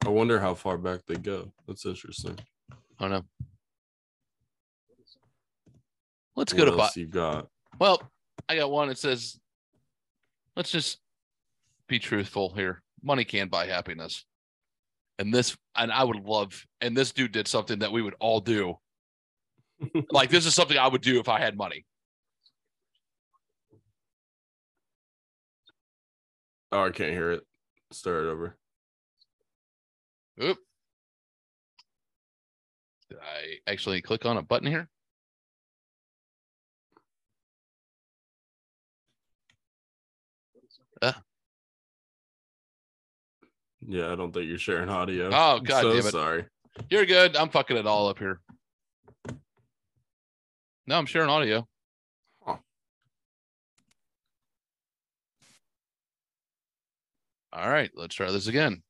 I 0.05 0.09
wonder 0.09 0.41
how 0.41 0.55
far 0.55 0.79
back 0.79 1.01
they 1.07 1.17
go. 1.17 1.53
That's 1.67 1.87
interesting. 1.87 2.39
I 2.71 2.77
don't 3.01 3.11
know. 3.11 3.23
Let's 6.35 6.53
what 6.55 6.59
go 6.59 6.77
to 6.77 6.81
else 6.81 6.97
you 6.97 7.07
got? 7.07 7.49
well, 7.79 8.03
I 8.49 8.57
got 8.57 8.71
one 8.71 8.91
It 8.91 8.99
says 8.99 9.39
let's 10.57 10.71
just 10.71 10.99
be 11.89 11.99
truthful 11.99 12.55
here. 12.55 12.83
Money 13.03 13.25
can't 13.25 13.51
buy 13.51 13.67
happiness. 13.67 14.25
And 15.19 15.33
this 15.33 15.57
and 15.77 15.93
I 15.93 16.05
would 16.05 16.25
love 16.25 16.67
and 16.81 16.97
this 16.97 17.13
dude 17.13 17.33
did 17.33 17.47
something 17.47 17.81
that 17.81 17.93
we 17.93 18.03
would 18.03 18.15
all 18.19 18.41
do. 18.41 18.77
like 20.11 20.31
this 20.31 20.47
is 20.47 20.55
something 20.55 20.79
I 20.79 20.89
would 20.89 21.03
do 21.03 21.21
if 21.21 21.29
I 21.29 21.39
had 21.39 21.57
money. 21.57 21.85
Oh, 26.73 26.85
I 26.85 26.91
can't 26.91 27.13
hear 27.13 27.33
it. 27.33 27.43
Start 27.93 28.25
it 28.25 28.29
over. 28.29 28.57
Oop. 30.43 30.59
Did 33.11 33.19
I 33.19 33.71
actually 33.71 34.01
click 34.01 34.25
on 34.25 34.39
a 34.39 34.43
button 34.43 34.67
here? 34.67 34.89
Ah. 41.03 41.21
Yeah, 43.87 44.13
I 44.13 44.17
don't 44.17 44.33
think 44.33 44.49
you're 44.49 44.59
sharing 44.59 44.89
audio. 44.89 45.31
Oh, 45.33 45.61
God 45.61 45.83
so 45.83 46.01
sorry. 46.01 46.47
You're 46.89 47.05
good. 47.05 47.37
I'm 47.37 47.51
fucking 47.51 47.77
it 47.77 47.87
all 47.87 48.09
up 48.09 48.19
here. 48.19 48.41
No, 50.87 50.97
I'm 50.97 51.07
sharing 51.07 51.29
audio. 51.29 51.67
All 57.53 57.71
right, 57.71 57.91
let's 57.95 58.15
try 58.15 58.31
this 58.31 58.47
again. 58.47 58.83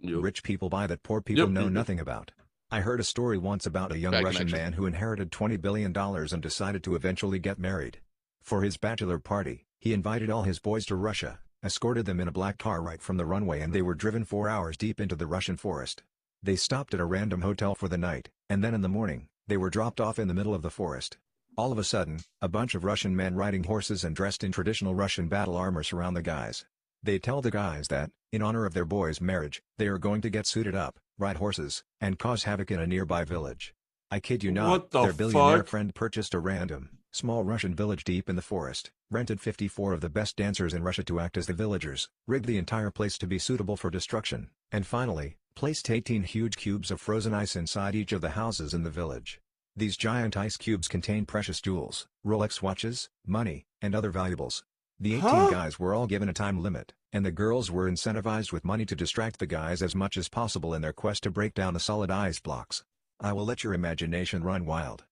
You 0.00 0.20
rich 0.20 0.42
people 0.42 0.68
buy 0.68 0.86
that 0.86 1.02
poor 1.02 1.20
people 1.20 1.44
Yep. 1.44 1.50
know 1.52 1.68
nothing 1.68 2.00
about. 2.00 2.32
I 2.70 2.80
heard 2.80 3.00
a 3.00 3.04
story 3.04 3.36
once 3.38 3.66
about 3.66 3.92
a 3.92 3.98
young 3.98 4.12
Bad 4.12 4.24
Russian 4.24 4.46
connection. 4.46 4.58
man 4.64 4.72
who 4.74 4.86
inherited 4.86 5.30
$20 5.30 5.60
billion 5.60 5.94
and 5.96 6.42
decided 6.42 6.82
to 6.84 6.94
eventually 6.94 7.38
get 7.38 7.58
married. 7.58 8.00
For 8.42 8.62
his 8.62 8.76
bachelor 8.76 9.18
party, 9.18 9.66
he 9.78 9.92
invited 9.92 10.30
all 10.30 10.44
his 10.44 10.58
boys 10.58 10.86
to 10.86 10.96
Russia, 10.96 11.40
escorted 11.62 12.06
them 12.06 12.20
in 12.20 12.28
a 12.28 12.32
black 12.32 12.58
car 12.58 12.80
right 12.82 13.02
from 13.02 13.16
the 13.16 13.26
runway 13.26 13.60
and 13.60 13.72
they 13.72 13.82
were 13.82 13.94
driven 13.94 14.24
four 14.24 14.48
hours 14.48 14.76
deep 14.76 15.00
into 15.00 15.16
the 15.16 15.26
Russian 15.26 15.56
forest. 15.56 16.02
They 16.42 16.56
stopped 16.56 16.94
at 16.94 17.00
a 17.00 17.04
random 17.04 17.42
hotel 17.42 17.74
for 17.74 17.88
the 17.88 17.98
night, 17.98 18.30
and 18.48 18.64
then 18.64 18.72
in 18.74 18.80
the 18.80 18.88
morning, 18.88 19.26
they 19.46 19.58
were 19.58 19.68
dropped 19.70 20.00
off 20.00 20.18
in 20.18 20.26
the 20.28 20.34
middle 20.34 20.54
of 20.54 20.62
the 20.62 20.70
forest. 20.70 21.18
All 21.56 21.70
of 21.72 21.78
a 21.78 21.84
sudden, 21.84 22.20
a 22.40 22.48
bunch 22.48 22.74
of 22.74 22.84
Russian 22.84 23.14
men 23.14 23.34
riding 23.34 23.64
horses 23.64 24.04
and 24.04 24.16
dressed 24.16 24.42
in 24.42 24.52
traditional 24.52 24.94
Russian 24.94 25.28
battle 25.28 25.56
armor 25.56 25.82
surround 25.82 26.16
the 26.16 26.22
guys. 26.22 26.64
They 27.02 27.18
tell 27.18 27.40
the 27.40 27.50
guys 27.50 27.88
that, 27.88 28.10
in 28.30 28.42
honor 28.42 28.66
of 28.66 28.74
their 28.74 28.84
boy's 28.84 29.22
marriage, 29.22 29.62
they 29.78 29.86
are 29.86 29.96
going 29.96 30.20
to 30.20 30.28
get 30.28 30.46
suited 30.46 30.74
up, 30.74 30.98
ride 31.16 31.38
horses, 31.38 31.82
and 31.98 32.18
cause 32.18 32.44
havoc 32.44 32.70
in 32.70 32.78
a 32.78 32.86
nearby 32.86 33.24
village. 33.24 33.74
I 34.10 34.20
kid 34.20 34.44
you 34.44 34.52
not, 34.52 34.90
the 34.90 35.02
their 35.04 35.12
billionaire 35.14 35.58
fuck? 35.58 35.68
friend 35.68 35.94
purchased 35.94 36.34
a 36.34 36.38
random, 36.38 36.98
small 37.10 37.42
Russian 37.42 37.74
village 37.74 38.04
deep 38.04 38.28
in 38.28 38.36
the 38.36 38.42
forest, 38.42 38.90
rented 39.10 39.40
54 39.40 39.94
of 39.94 40.02
the 40.02 40.10
best 40.10 40.36
dancers 40.36 40.74
in 40.74 40.82
Russia 40.82 41.02
to 41.04 41.20
act 41.20 41.38
as 41.38 41.46
the 41.46 41.54
villagers, 41.54 42.10
rigged 42.26 42.46
the 42.46 42.58
entire 42.58 42.90
place 42.90 43.16
to 43.16 43.26
be 43.26 43.38
suitable 43.38 43.78
for 43.78 43.90
destruction, 43.90 44.50
and 44.70 44.86
finally, 44.86 45.38
placed 45.54 45.88
18 45.88 46.24
huge 46.24 46.56
cubes 46.56 46.90
of 46.90 47.00
frozen 47.00 47.32
ice 47.32 47.56
inside 47.56 47.94
each 47.94 48.12
of 48.12 48.20
the 48.20 48.30
houses 48.30 48.74
in 48.74 48.82
the 48.82 48.90
village. 48.90 49.40
These 49.74 49.96
giant 49.96 50.36
ice 50.36 50.58
cubes 50.58 50.88
contain 50.88 51.24
precious 51.24 51.62
jewels, 51.62 52.08
Rolex 52.26 52.60
watches, 52.60 53.08
money, 53.26 53.64
and 53.80 53.94
other 53.94 54.10
valuables. 54.10 54.64
The 55.02 55.14
18 55.14 55.22
Huh? 55.22 55.50
guys 55.50 55.78
were 55.78 55.94
all 55.94 56.06
given 56.06 56.28
a 56.28 56.34
time 56.34 56.60
limit, 56.62 56.92
and 57.10 57.24
the 57.24 57.30
girls 57.30 57.70
were 57.70 57.90
incentivized 57.90 58.52
with 58.52 58.66
money 58.66 58.84
to 58.84 58.94
distract 58.94 59.38
the 59.38 59.46
guys 59.46 59.80
as 59.80 59.94
much 59.94 60.18
as 60.18 60.28
possible 60.28 60.74
in 60.74 60.82
their 60.82 60.92
quest 60.92 61.22
to 61.22 61.30
break 61.30 61.54
down 61.54 61.72
the 61.72 61.80
solid 61.80 62.10
ice 62.10 62.38
blocks. 62.38 62.84
I 63.18 63.32
will 63.32 63.46
let 63.46 63.64
your 63.64 63.72
imagination 63.72 64.44
run 64.44 64.66
wild. 64.66 65.04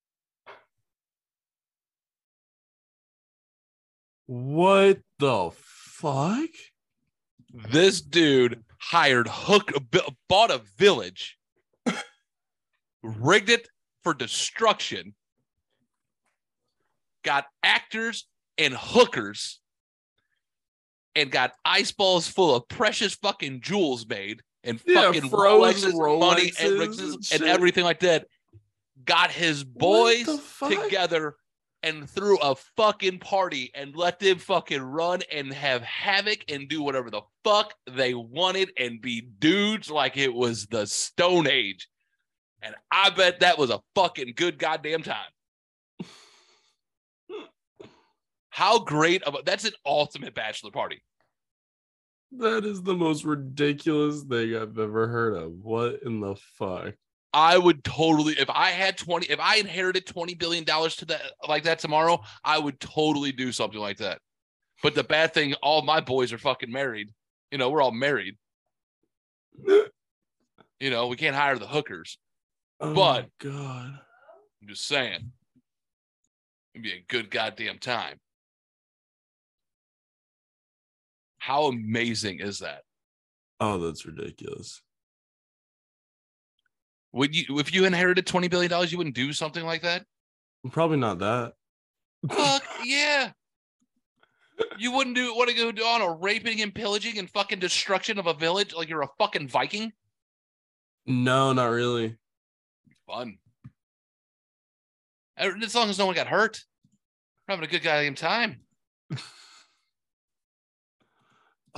What 4.27 5.01
the 5.19 5.51
fuck? 5.55 6.51
This 7.51 8.03
dude 8.03 8.63
hired 8.79 9.27
hook, 9.27 9.73
bought 10.29 10.51
a 10.51 10.61
village, 10.77 11.39
rigged 13.03 13.49
it 13.49 13.69
for 14.03 14.13
destruction, 14.13 15.15
got 17.25 17.47
actors 17.63 18.27
and 18.59 18.75
hookers, 18.77 19.61
and 21.15 21.31
got 21.31 21.55
ice 21.65 21.93
balls 21.93 22.29
full 22.29 22.55
of 22.55 22.69
precious 22.69 23.15
fucking 23.15 23.61
jewels 23.61 24.07
made 24.07 24.43
and 24.65 24.81
Yeah, 24.87 25.13
fucking 25.13 25.31
Rolexes, 25.31 25.85
and 25.87 26.21
money 26.21 26.53
and, 26.61 26.73
Rolexes 26.75 27.33
and 27.33 27.43
and 27.43 27.51
everything 27.51 27.85
like 27.85 28.01
that. 28.01 28.27
Got 29.05 29.31
his 29.31 29.65
boys 29.65 30.27
together 30.59 31.37
and 31.83 32.09
threw 32.09 32.37
a 32.39 32.55
fucking 32.77 33.21
party 33.21 33.71
and 33.75 33.97
let 33.97 34.19
them 34.19 34.39
fucking 34.39 34.83
run 34.83 35.23
and 35.33 35.53
have 35.53 35.83
havoc 35.83 36.45
and 36.49 36.69
do 36.69 36.83
whatever 36.83 37.11
the 37.11 37.23
fuck 37.45 37.75
they 37.91 38.15
wanted 38.15 38.73
and 38.77 39.01
be 39.01 39.21
dudes 39.21 39.91
like 39.91 40.17
it 40.17 40.33
was 40.33 40.67
the 40.67 40.87
Stone 40.87 41.47
Age. 41.47 41.89
And 42.63 42.75
I 42.91 43.11
bet 43.11 43.41
that 43.41 43.59
was 43.59 43.71
a 43.71 43.81
fucking 43.95 44.33
good 44.37 44.59
goddamn 44.59 45.03
time. 45.03 45.31
How 48.59 48.81
great 48.81 49.23
of 49.23 49.37
a 49.37 49.39
that's 49.45 49.65
an 49.67 49.73
ultimate 49.87 50.35
bachelor 50.35 50.73
party. 50.73 51.01
That 52.39 52.65
is 52.65 52.83
the 52.83 52.93
most 52.97 53.23
ridiculous 53.23 54.25
thing 54.25 54.57
I've 54.57 54.77
ever 54.77 55.07
heard 55.07 55.35
of. 55.37 55.53
What 55.63 56.01
in 56.05 56.19
the 56.19 56.35
fuck? 56.59 56.95
I 57.33 57.57
would 57.57 57.85
totally 57.85 58.33
if 58.33 58.51
I 58.51 58.71
had 58.71 58.99
20 58.99 59.27
if 59.31 59.39
I 59.39 59.59
inherited 59.59 60.07
20 60.07 60.35
billion 60.35 60.65
dollars 60.65 60.97
to 60.97 61.05
that 61.05 61.23
like 61.49 61.63
that 61.63 61.79
tomorrow, 61.79 62.21
I 62.45 62.59
would 62.59 62.81
totally 62.81 63.31
do 63.31 63.53
something 63.53 63.79
like 63.79 63.99
that. 63.99 64.19
But 64.83 64.97
the 64.97 65.05
bad 65.05 65.33
thing, 65.35 65.55
all 65.63 65.83
my 65.83 66.01
boys 66.01 66.33
are 66.33 66.39
fucking 66.39 66.73
married. 66.73 67.11
You 67.53 67.59
know, 67.59 67.71
we're 67.71 67.81
all 67.83 67.93
married. 67.93 68.35
You 70.81 70.91
know, 70.91 71.07
we 71.09 71.17
can't 71.17 71.35
hire 71.35 71.59
the 71.59 71.67
hookers. 71.67 72.19
Oh 72.81 72.93
But- 72.95 73.29
god. 73.41 73.99
I'm 74.63 74.69
just 74.69 74.87
saying. 74.87 75.33
It'd 76.75 76.83
be 76.85 76.93
a 76.93 77.05
good 77.09 77.31
goddamn 77.33 77.79
time. 77.79 78.19
How 81.39 81.65
amazing 81.65 82.41
is 82.41 82.59
that? 82.59 82.83
Oh, 83.61 83.79
that's 83.79 84.07
ridiculous. 84.07 84.83
Would 87.13 87.35
you 87.35 87.59
if 87.59 87.73
you 87.73 87.85
inherited 87.85 88.27
20 88.27 88.49
billion 88.49 88.71
dollars, 88.71 88.93
you 88.93 88.99
wouldn't 88.99 89.17
do 89.17 89.33
something 89.33 89.65
like 89.65 89.83
that? 89.83 90.05
Probably 90.71 90.99
not 90.99 91.19
that. 91.21 91.55
Fuck 92.31 92.63
yeah. 92.85 93.31
You 94.77 94.93
wouldn't 94.93 95.17
do 95.17 95.35
want 95.35 95.51
to 95.51 95.73
go 95.73 95.87
on 95.87 96.03
a 96.03 96.13
raping 96.13 96.61
and 96.61 96.75
pillaging 96.75 97.19
and 97.19 97.31
fucking 97.31 97.61
destruction 97.61 98.19
of 98.19 98.27
a 98.27 98.35
village 98.35 98.75
like 98.75 98.89
you're 98.89 99.03
a 99.03 99.09
fucking 99.19 99.49
Viking? 99.49 99.93
No, 101.07 101.53
not 101.53 101.67
really. 101.67 102.17
Fun. 103.07 103.39
As 105.37 105.75
long 105.75 105.89
as 105.89 105.99
no 105.99 106.07
one 106.07 106.17
got 106.17 106.27
hurt. 106.27 106.61
We're 107.47 107.55
having 107.55 107.69
a 107.69 107.71
good 107.71 107.83
goddamn 107.83 108.17
time. 108.17 108.61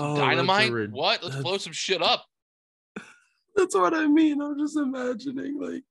Oh, 0.00 0.16
Dynamite? 0.16 0.72
rid- 0.72 0.92
what? 0.92 1.22
Let's 1.22 1.34
that's- 1.36 1.42
blow 1.42 1.58
some 1.58 1.72
shit 1.72 2.02
up. 2.02 2.24
That's 3.56 3.74
what 3.74 3.94
I 3.94 4.06
mean. 4.06 4.40
I'm 4.40 4.58
just 4.58 4.76
imagining 4.76 5.60
like 5.60 5.82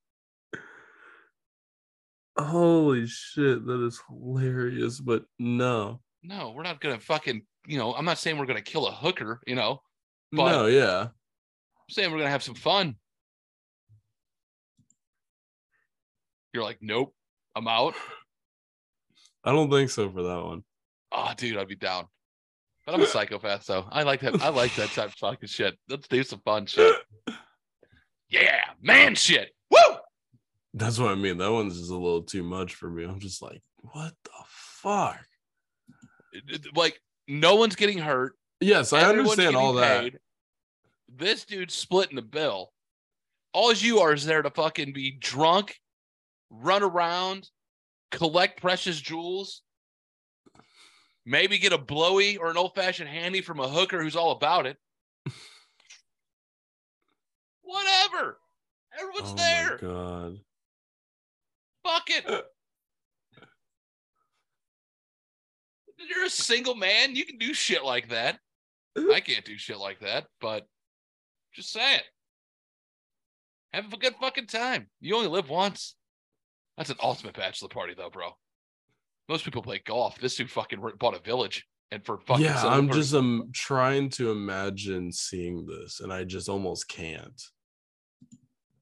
Holy 2.37 3.05
shit, 3.05 3.65
that 3.65 3.85
is 3.85 4.01
hilarious, 4.07 4.99
but 5.01 5.25
no. 5.39 5.99
No, 6.23 6.53
we're 6.55 6.63
not 6.63 6.79
gonna 6.79 6.99
fucking, 6.99 7.41
you 7.67 7.77
know, 7.77 7.93
I'm 7.93 8.05
not 8.05 8.17
saying 8.17 8.37
we're 8.37 8.45
gonna 8.45 8.61
kill 8.61 8.87
a 8.87 8.91
hooker, 8.91 9.41
you 9.45 9.55
know. 9.55 9.81
But- 10.31 10.51
no, 10.51 10.65
yeah. 10.67 11.01
I'm 11.01 11.89
saying 11.89 12.11
we're 12.11 12.19
gonna 12.19 12.29
have 12.29 12.43
some 12.43 12.55
fun. 12.55 12.95
You're 16.53 16.63
like, 16.63 16.79
nope, 16.81 17.13
I'm 17.55 17.67
out. 17.67 17.93
I 19.43 19.51
don't 19.51 19.69
think 19.69 19.89
so 19.89 20.09
for 20.09 20.23
that 20.23 20.43
one. 20.43 20.63
Oh, 21.11 21.31
dude, 21.35 21.57
I'd 21.57 21.67
be 21.67 21.75
down. 21.75 22.05
But 22.89 22.95
I'm 22.95 23.03
a 23.03 23.07
psychopath, 23.07 23.65
so 23.65 23.85
I 23.91 24.01
like 24.01 24.21
that. 24.21 24.41
I 24.41 24.49
like 24.49 24.73
that 24.73 24.89
type 24.89 25.09
of 25.09 25.13
fucking 25.13 25.47
shit. 25.47 25.77
Let's 25.89 26.07
do 26.07 26.23
some 26.23 26.39
fun 26.39 26.65
shit. 26.65 26.95
Yeah, 28.29 28.61
man 28.81 29.13
shit. 29.13 29.51
Woo! 29.69 29.97
That's 30.73 30.97
what 30.97 31.11
I 31.11 31.15
mean. 31.15 31.37
That 31.37 31.51
one's 31.51 31.77
just 31.77 31.91
a 31.91 31.95
little 31.95 32.23
too 32.23 32.41
much 32.41 32.73
for 32.73 32.89
me. 32.89 33.03
I'm 33.03 33.19
just 33.19 33.43
like, 33.43 33.61
what 33.77 34.13
the 34.23 34.31
fuck? 34.47 35.19
Like, 36.73 36.99
no 37.27 37.57
one's 37.57 37.75
getting 37.75 37.99
hurt. 37.99 38.33
Yes, 38.59 38.91
I 38.91 39.01
Everyone's 39.01 39.33
understand 39.33 39.55
all 39.55 39.73
getting 39.75 39.87
that. 39.87 40.01
paid. 40.01 40.19
This 41.15 41.45
dude's 41.45 41.75
splitting 41.75 42.15
the 42.15 42.23
bill. 42.23 42.71
All 43.53 43.71
you 43.71 43.99
are 43.99 44.13
is 44.13 44.25
there 44.25 44.41
to 44.41 44.49
fucking 44.49 44.93
be 44.93 45.11
drunk, 45.11 45.75
run 46.49 46.81
around, 46.81 47.51
collect 48.09 48.59
precious 48.59 48.99
jewels, 48.99 49.61
maybe 51.29 51.59
get 51.59 51.71
a 51.71 51.77
blowy 51.77 52.37
or 52.37 52.49
an 52.49 52.57
old 52.57 52.73
fashioned 52.73 53.07
handy 53.07 53.41
from 53.41 53.59
a 53.59 53.69
hooker 53.69 54.01
who's 54.01 54.15
all 54.15 54.31
about 54.31 54.65
it. 54.65 54.77
Whatever. 57.61 58.39
Everyone's 58.99 59.33
oh 59.33 59.35
there. 59.35 59.77
my 59.81 59.87
god. 59.87 60.39
Fuck 61.85 62.09
it. 62.09 62.25
You're 66.09 66.25
a 66.25 66.29
single 66.29 66.75
man. 66.75 67.15
You 67.15 67.25
can 67.25 67.37
do 67.37 67.53
shit 67.53 67.85
like 67.85 68.09
that. 68.09 68.39
I 69.13 69.19
can't 69.19 69.45
do 69.45 69.57
shit 69.57 69.77
like 69.77 69.99
that, 69.99 70.25
but 70.41 70.65
just 71.53 71.71
saying. 71.71 72.01
Have 73.73 73.93
a 73.93 73.97
good 73.97 74.15
fucking 74.19 74.47
time. 74.47 74.89
You 74.99 75.15
only 75.15 75.27
live 75.27 75.47
once. 75.47 75.95
That's 76.75 76.89
an 76.89 76.97
ultimate 77.03 77.35
bachelor 77.35 77.69
party, 77.69 77.93
though, 77.95 78.09
bro. 78.09 78.31
Most 79.29 79.45
people 79.45 79.61
play 79.61 79.79
golf. 79.85 80.19
This 80.19 80.35
dude 80.35 80.49
fucking 80.51 80.81
bought 80.99 81.15
a 81.15 81.19
village, 81.19 81.65
and 81.91 82.03
for 82.03 82.17
fucking 82.17 82.43
yeah, 82.43 82.61
I'm 82.65 82.89
just 82.89 83.13
um 83.13 83.49
trying 83.53 84.09
to 84.11 84.31
imagine 84.31 85.11
seeing 85.11 85.65
this, 85.67 85.99
and 86.01 86.11
I 86.11 86.23
just 86.25 86.49
almost 86.49 86.87
can't 86.89 87.39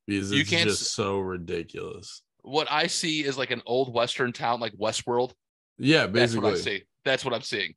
because 0.07 0.31
You 0.31 0.41
it's 0.41 0.49
can't 0.49 0.67
just 0.69 0.81
s- 0.83 0.91
so 0.91 1.19
ridiculous. 1.19 2.23
what 2.43 2.71
I 2.71 2.87
see 2.87 3.25
is 3.25 3.37
like 3.37 3.51
an 3.51 3.61
old 3.65 3.93
western 3.93 4.31
town, 4.31 4.59
like 4.61 4.73
Westworld. 4.73 5.33
Yeah, 5.77 6.07
That's 6.07 6.33
what 6.33 6.45
I 6.45 6.49
basically. 6.51 6.79
see. 6.79 6.83
That's 7.03 7.25
what 7.25 7.33
I'm 7.33 7.41
seeing. 7.41 7.75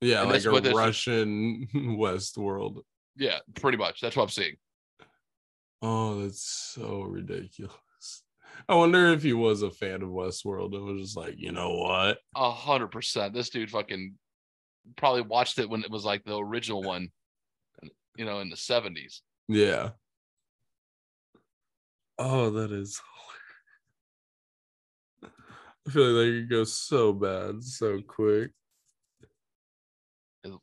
Yeah, 0.00 0.22
And 0.22 0.30
like 0.30 0.44
a 0.44 0.60
this. 0.60 0.74
Russian 0.74 1.66
West 1.98 2.38
world. 2.38 2.84
Yeah, 3.16 3.38
pretty 3.60 3.76
much. 3.78 4.00
That's 4.00 4.14
what 4.16 4.22
I'm 4.22 4.28
seeing. 4.28 4.54
Oh, 5.82 6.22
that's 6.22 6.42
so 6.42 7.02
ridiculous. 7.02 7.72
I 8.68 8.74
wonder 8.74 9.08
if 9.08 9.22
he 9.22 9.32
was 9.32 9.62
a 9.62 9.70
fan 9.70 10.02
of 10.02 10.08
Westworld 10.08 10.74
and 10.74 10.84
was 10.84 11.02
just 11.02 11.16
like, 11.16 11.34
you 11.36 11.52
know 11.52 11.74
what? 11.74 12.18
A 12.34 12.50
hundred 12.50 12.88
percent. 12.88 13.34
This 13.34 13.50
dude 13.50 13.70
fucking 13.70 14.14
probably 14.96 15.22
watched 15.22 15.58
it 15.58 15.68
when 15.68 15.82
it 15.82 15.90
was 15.90 16.04
like 16.04 16.24
the 16.24 16.36
original 16.36 16.82
one, 16.82 17.08
you 18.16 18.24
know, 18.24 18.40
in 18.40 18.50
the 18.50 18.56
seventies. 18.56 19.22
Yeah. 19.48 19.90
Oh, 22.18 22.50
that 22.50 22.72
is. 22.72 23.00
I 25.22 25.90
feel 25.90 26.02
like 26.04 26.26
that 26.26 26.40
could 26.40 26.50
go 26.50 26.64
so 26.64 27.12
bad 27.12 27.62
so 27.62 28.00
quick. 28.00 28.50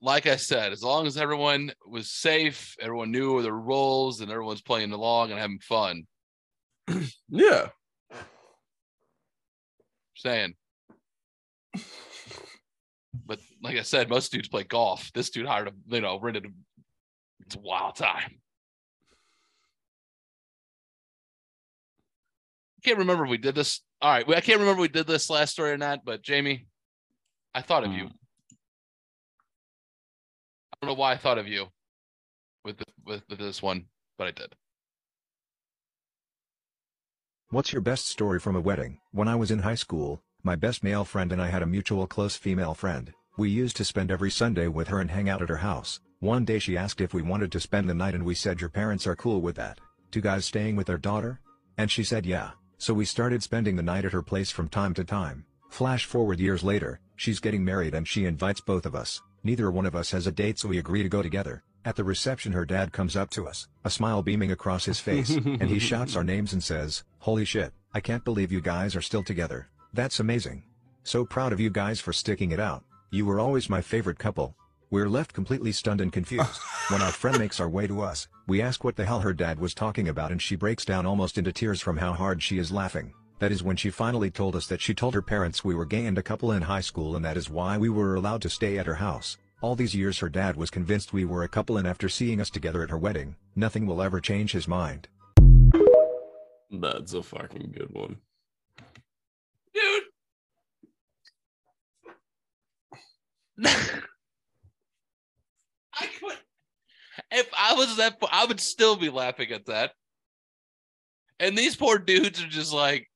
Like 0.01 0.27
I 0.27 0.37
said, 0.37 0.71
as 0.71 0.81
long 0.81 1.07
as 1.07 1.17
everyone 1.17 1.71
was 1.85 2.09
safe, 2.09 2.75
everyone 2.79 3.11
knew 3.11 3.41
their 3.41 3.51
roles, 3.53 4.21
and 4.21 4.31
everyone's 4.31 4.61
playing 4.61 4.91
along 4.93 5.31
and 5.31 5.39
having 5.39 5.59
fun. 5.59 6.03
Yeah. 7.29 7.69
Saying. 10.23 10.53
But 13.25 13.39
like 13.61 13.77
I 13.77 13.81
said, 13.81 14.09
most 14.09 14.31
dudes 14.31 14.47
play 14.47 14.63
golf. 14.63 15.11
This 15.13 15.29
dude 15.29 15.45
hired 15.45 15.67
a, 15.67 15.73
you 15.87 15.99
know, 15.99 16.17
rented 16.17 16.45
a. 16.45 16.49
It's 17.41 17.55
a 17.55 17.59
wild 17.59 17.97
time. 17.97 18.39
I 22.77 22.81
can't 22.85 22.99
remember 22.99 23.25
if 23.25 23.29
we 23.29 23.37
did 23.37 23.53
this. 23.53 23.81
All 24.01 24.11
right, 24.11 24.25
I 24.29 24.39
can't 24.39 24.59
remember 24.59 24.79
if 24.79 24.81
we 24.81 24.87
did 24.87 25.07
this 25.07 25.29
last 25.29 25.51
story 25.51 25.71
or 25.71 25.77
not. 25.77 26.05
But 26.05 26.21
Jamie, 26.21 26.67
I 27.53 27.61
thought 27.61 27.83
of 27.83 27.91
you. 27.91 28.05
Hmm. 28.05 28.55
I 30.71 30.75
don't 30.81 30.95
know 30.95 30.99
why 30.99 31.11
I 31.11 31.17
thought 31.17 31.37
of 31.37 31.49
you 31.49 31.67
with 32.63 32.77
the, 32.77 32.85
with, 33.05 33.23
with 33.29 33.39
this 33.39 33.61
one, 33.61 33.85
but 34.17 34.27
I 34.27 34.31
did. 34.31 34.55
What's 37.53 37.71
your 37.71 37.83
best 37.83 38.07
story 38.07 38.39
from 38.39 38.55
a 38.55 38.59
wedding? 38.59 38.97
When 39.11 39.27
I 39.27 39.35
was 39.35 39.51
in 39.51 39.59
high 39.59 39.75
school, 39.75 40.23
my 40.41 40.55
best 40.55 40.83
male 40.83 41.05
friend 41.05 41.31
and 41.31 41.39
I 41.39 41.49
had 41.49 41.61
a 41.61 41.67
mutual 41.67 42.07
close 42.07 42.35
female 42.35 42.73
friend. 42.73 43.13
We 43.37 43.51
used 43.51 43.77
to 43.77 43.85
spend 43.85 44.09
every 44.09 44.31
Sunday 44.31 44.67
with 44.67 44.87
her 44.87 44.99
and 44.99 45.11
hang 45.11 45.29
out 45.29 45.43
at 45.43 45.49
her 45.49 45.57
house. 45.57 45.99
One 46.19 46.45
day 46.45 46.57
she 46.57 46.75
asked 46.75 46.99
if 46.99 47.13
we 47.13 47.21
wanted 47.21 47.51
to 47.51 47.59
spend 47.59 47.87
the 47.87 47.93
night 47.93 48.15
and 48.15 48.25
we 48.25 48.33
said 48.33 48.59
your 48.59 48.71
parents 48.71 49.05
are 49.05 49.15
cool 49.15 49.39
with 49.39 49.55
that. 49.57 49.77
Two 50.09 50.19
guys 50.19 50.45
staying 50.45 50.75
with 50.75 50.87
their 50.87 50.97
daughter? 50.97 51.41
And 51.77 51.91
she 51.91 52.03
said 52.03 52.25
yeah, 52.25 52.53
so 52.79 52.91
we 52.91 53.05
started 53.05 53.43
spending 53.43 53.75
the 53.75 53.83
night 53.83 54.05
at 54.05 54.13
her 54.13 54.23
place 54.23 54.49
from 54.49 54.67
time 54.67 54.95
to 54.95 55.03
time. 55.03 55.45
Flash 55.69 56.05
forward 56.05 56.39
years 56.39 56.63
later, 56.63 57.01
she's 57.17 57.39
getting 57.39 57.63
married 57.63 57.93
and 57.93 58.07
she 58.07 58.25
invites 58.25 58.61
both 58.61 58.87
of 58.87 58.95
us. 58.95 59.21
Neither 59.43 59.69
one 59.69 59.85
of 59.85 59.95
us 59.95 60.09
has 60.09 60.25
a 60.25 60.31
date 60.31 60.57
so 60.57 60.69
we 60.69 60.79
agree 60.79 61.03
to 61.03 61.07
go 61.07 61.21
together. 61.21 61.61
At 61.85 61.97
the 61.97 62.03
reception 62.03 62.53
her 62.53 62.65
dad 62.65 62.93
comes 62.93 63.17
up 63.17 63.29
to 63.31 63.45
us, 63.45 63.67
a 63.83 63.89
smile 63.89 64.23
beaming 64.23 64.51
across 64.51 64.85
his 64.85 65.01
face, 65.01 65.29
and 65.35 65.63
he 65.63 65.79
shouts 65.79 66.15
our 66.15 66.23
names 66.23 66.53
and 66.53 66.63
says, 66.63 67.03
Holy 67.19 67.43
shit, 67.43 67.73
I 67.93 67.99
can't 67.99 68.23
believe 68.23 68.51
you 68.51 68.61
guys 68.61 68.95
are 68.95 69.01
still 69.01 69.23
together. 69.23 69.67
That's 69.93 70.21
amazing. 70.21 70.63
So 71.03 71.25
proud 71.25 71.51
of 71.51 71.59
you 71.59 71.69
guys 71.69 71.99
for 71.99 72.13
sticking 72.13 72.51
it 72.51 72.59
out. 72.59 72.83
You 73.11 73.25
were 73.25 73.39
always 73.39 73.69
my 73.69 73.81
favorite 73.81 74.17
couple. 74.17 74.55
We're 74.91 75.09
left 75.09 75.33
completely 75.33 75.73
stunned 75.73 75.99
and 75.99 76.13
confused. 76.13 76.61
when 76.89 77.01
our 77.01 77.11
friend 77.11 77.37
makes 77.37 77.59
our 77.59 77.69
way 77.69 77.87
to 77.87 78.01
us, 78.01 78.27
we 78.47 78.61
ask 78.61 78.83
what 78.83 78.95
the 78.95 79.05
hell 79.05 79.19
her 79.19 79.33
dad 79.33 79.59
was 79.59 79.73
talking 79.73 80.07
about 80.07 80.31
and 80.31 80.41
she 80.41 80.55
breaks 80.55 80.85
down 80.85 81.05
almost 81.05 81.37
into 81.37 81.51
tears 81.51 81.81
from 81.81 81.97
how 81.97 82.13
hard 82.13 82.41
she 82.41 82.59
is 82.59 82.71
laughing. 82.71 83.13
That 83.39 83.51
is 83.51 83.61
when 83.61 83.75
she 83.75 83.89
finally 83.89 84.31
told 84.31 84.55
us 84.55 84.67
that 84.67 84.79
she 84.79 84.93
told 84.93 85.13
her 85.15 85.21
parents 85.21 85.65
we 85.65 85.75
were 85.75 85.85
gay 85.85 86.05
and 86.05 86.17
a 86.17 86.23
couple 86.23 86.53
in 86.53 86.61
high 86.61 86.81
school 86.81 87.17
and 87.17 87.25
that 87.25 87.35
is 87.35 87.49
why 87.49 87.77
we 87.77 87.89
were 87.89 88.15
allowed 88.15 88.41
to 88.43 88.49
stay 88.49 88.77
at 88.77 88.85
her 88.85 88.95
house. 88.95 89.37
All 89.63 89.75
these 89.75 89.95
years 89.95 90.19
her 90.19 90.27
dad 90.27 90.57
was 90.57 90.69
convinced 90.69 91.13
we 91.13 91.23
were 91.23 91.41
a 91.41 91.47
couple 91.47 91.77
and 91.77 91.87
after 91.87 92.09
seeing 92.09 92.41
us 92.41 92.49
together 92.49 92.83
at 92.83 92.89
her 92.89 92.97
wedding, 92.97 93.37
nothing 93.55 93.87
will 93.87 94.01
ever 94.01 94.19
change 94.19 94.51
his 94.51 94.67
mind. 94.67 95.07
That's 96.69 97.13
a 97.13 97.23
fucking 97.23 97.73
good 97.73 97.93
one. 97.93 98.17
dude. 99.73 100.03
I 103.65 104.01
could. 106.19 106.37
If 107.31 107.49
I 107.57 107.73
was 107.75 107.95
that, 107.95 108.17
I 108.33 108.45
would 108.45 108.59
still 108.59 108.97
be 108.97 109.09
laughing 109.09 109.53
at 109.53 109.67
that. 109.67 109.93
And 111.39 111.57
these 111.57 111.77
poor 111.77 111.99
dudes 111.99 112.43
are 112.43 112.47
just 112.47 112.73
like, 112.73 113.09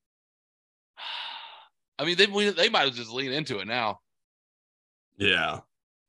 I 1.99 2.05
mean, 2.05 2.15
they 2.15 2.27
they 2.51 2.69
might 2.69 2.83
as 2.83 2.91
well 2.91 2.99
just 2.99 3.11
lean 3.11 3.33
into 3.33 3.59
it 3.59 3.67
now. 3.67 3.99
Yeah. 5.17 5.59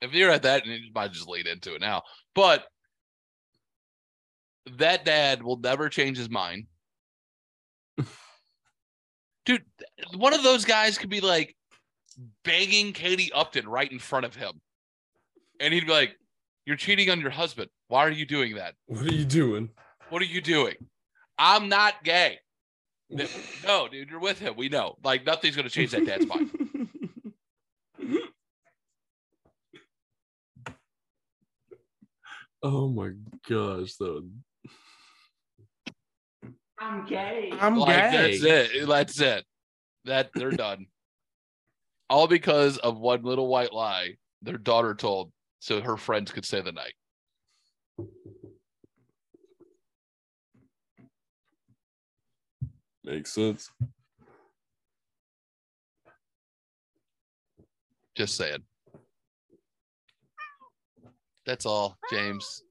If 0.00 0.12
you're 0.12 0.30
at 0.30 0.42
that, 0.42 0.64
and 0.64 0.72
you 0.72 0.92
might 0.94 1.12
just 1.12 1.28
lean 1.28 1.46
into 1.46 1.74
it 1.74 1.80
now. 1.80 2.02
But 2.34 2.64
that 4.76 5.04
dad 5.04 5.42
will 5.42 5.58
never 5.58 5.88
change 5.88 6.18
his 6.18 6.30
mind. 6.30 6.66
Dude, 9.46 9.64
one 10.16 10.34
of 10.34 10.42
those 10.42 10.64
guys 10.64 10.98
could 10.98 11.10
be 11.10 11.20
like 11.20 11.56
banging 12.44 12.92
Katie 12.92 13.32
Upton 13.32 13.68
right 13.68 13.90
in 13.90 13.98
front 13.98 14.26
of 14.26 14.36
him. 14.36 14.60
And 15.60 15.74
he'd 15.74 15.86
be 15.86 15.92
like, 15.92 16.14
You're 16.66 16.76
cheating 16.76 17.10
on 17.10 17.20
your 17.20 17.30
husband. 17.30 17.70
Why 17.88 18.06
are 18.06 18.10
you 18.10 18.26
doing 18.26 18.54
that? 18.56 18.74
What 18.86 19.02
are 19.06 19.14
you 19.14 19.24
doing? 19.24 19.70
What 20.10 20.22
are 20.22 20.26
you 20.26 20.40
doing? 20.40 20.74
I'm 21.38 21.68
not 21.68 22.04
gay. 22.04 22.38
No, 23.66 23.88
dude, 23.88 24.10
you're 24.10 24.20
with 24.20 24.38
him. 24.38 24.54
We 24.56 24.68
know. 24.68 24.96
Like, 25.02 25.26
nothing's 25.26 25.56
going 25.56 25.66
to 25.66 25.72
change 25.72 25.90
that 25.90 26.06
dad's 26.06 26.26
mind. 26.26 26.50
oh 32.62 32.88
my 32.88 33.10
gosh, 33.48 33.94
though. 33.94 34.22
I'm 36.80 37.04
gay. 37.06 37.52
I'm 37.58 37.76
like, 37.76 37.96
That's 37.96 38.42
it. 38.42 38.86
That's 38.86 39.20
it. 39.20 39.44
That 40.04 40.30
they're 40.34 40.50
done. 40.50 40.86
All 42.08 42.26
because 42.26 42.78
of 42.78 42.98
one 42.98 43.22
little 43.22 43.48
white 43.48 43.72
lie 43.72 44.14
their 44.42 44.56
daughter 44.56 44.94
told 44.94 45.32
so 45.58 45.80
her 45.80 45.96
friends 45.96 46.30
could 46.30 46.44
stay 46.44 46.60
the 46.60 46.72
night. 46.72 46.94
Makes 53.04 53.32
sense. 53.32 53.70
Just 58.14 58.36
saying. 58.36 58.62
That's 61.48 61.64
all, 61.64 61.96
James. 62.10 62.62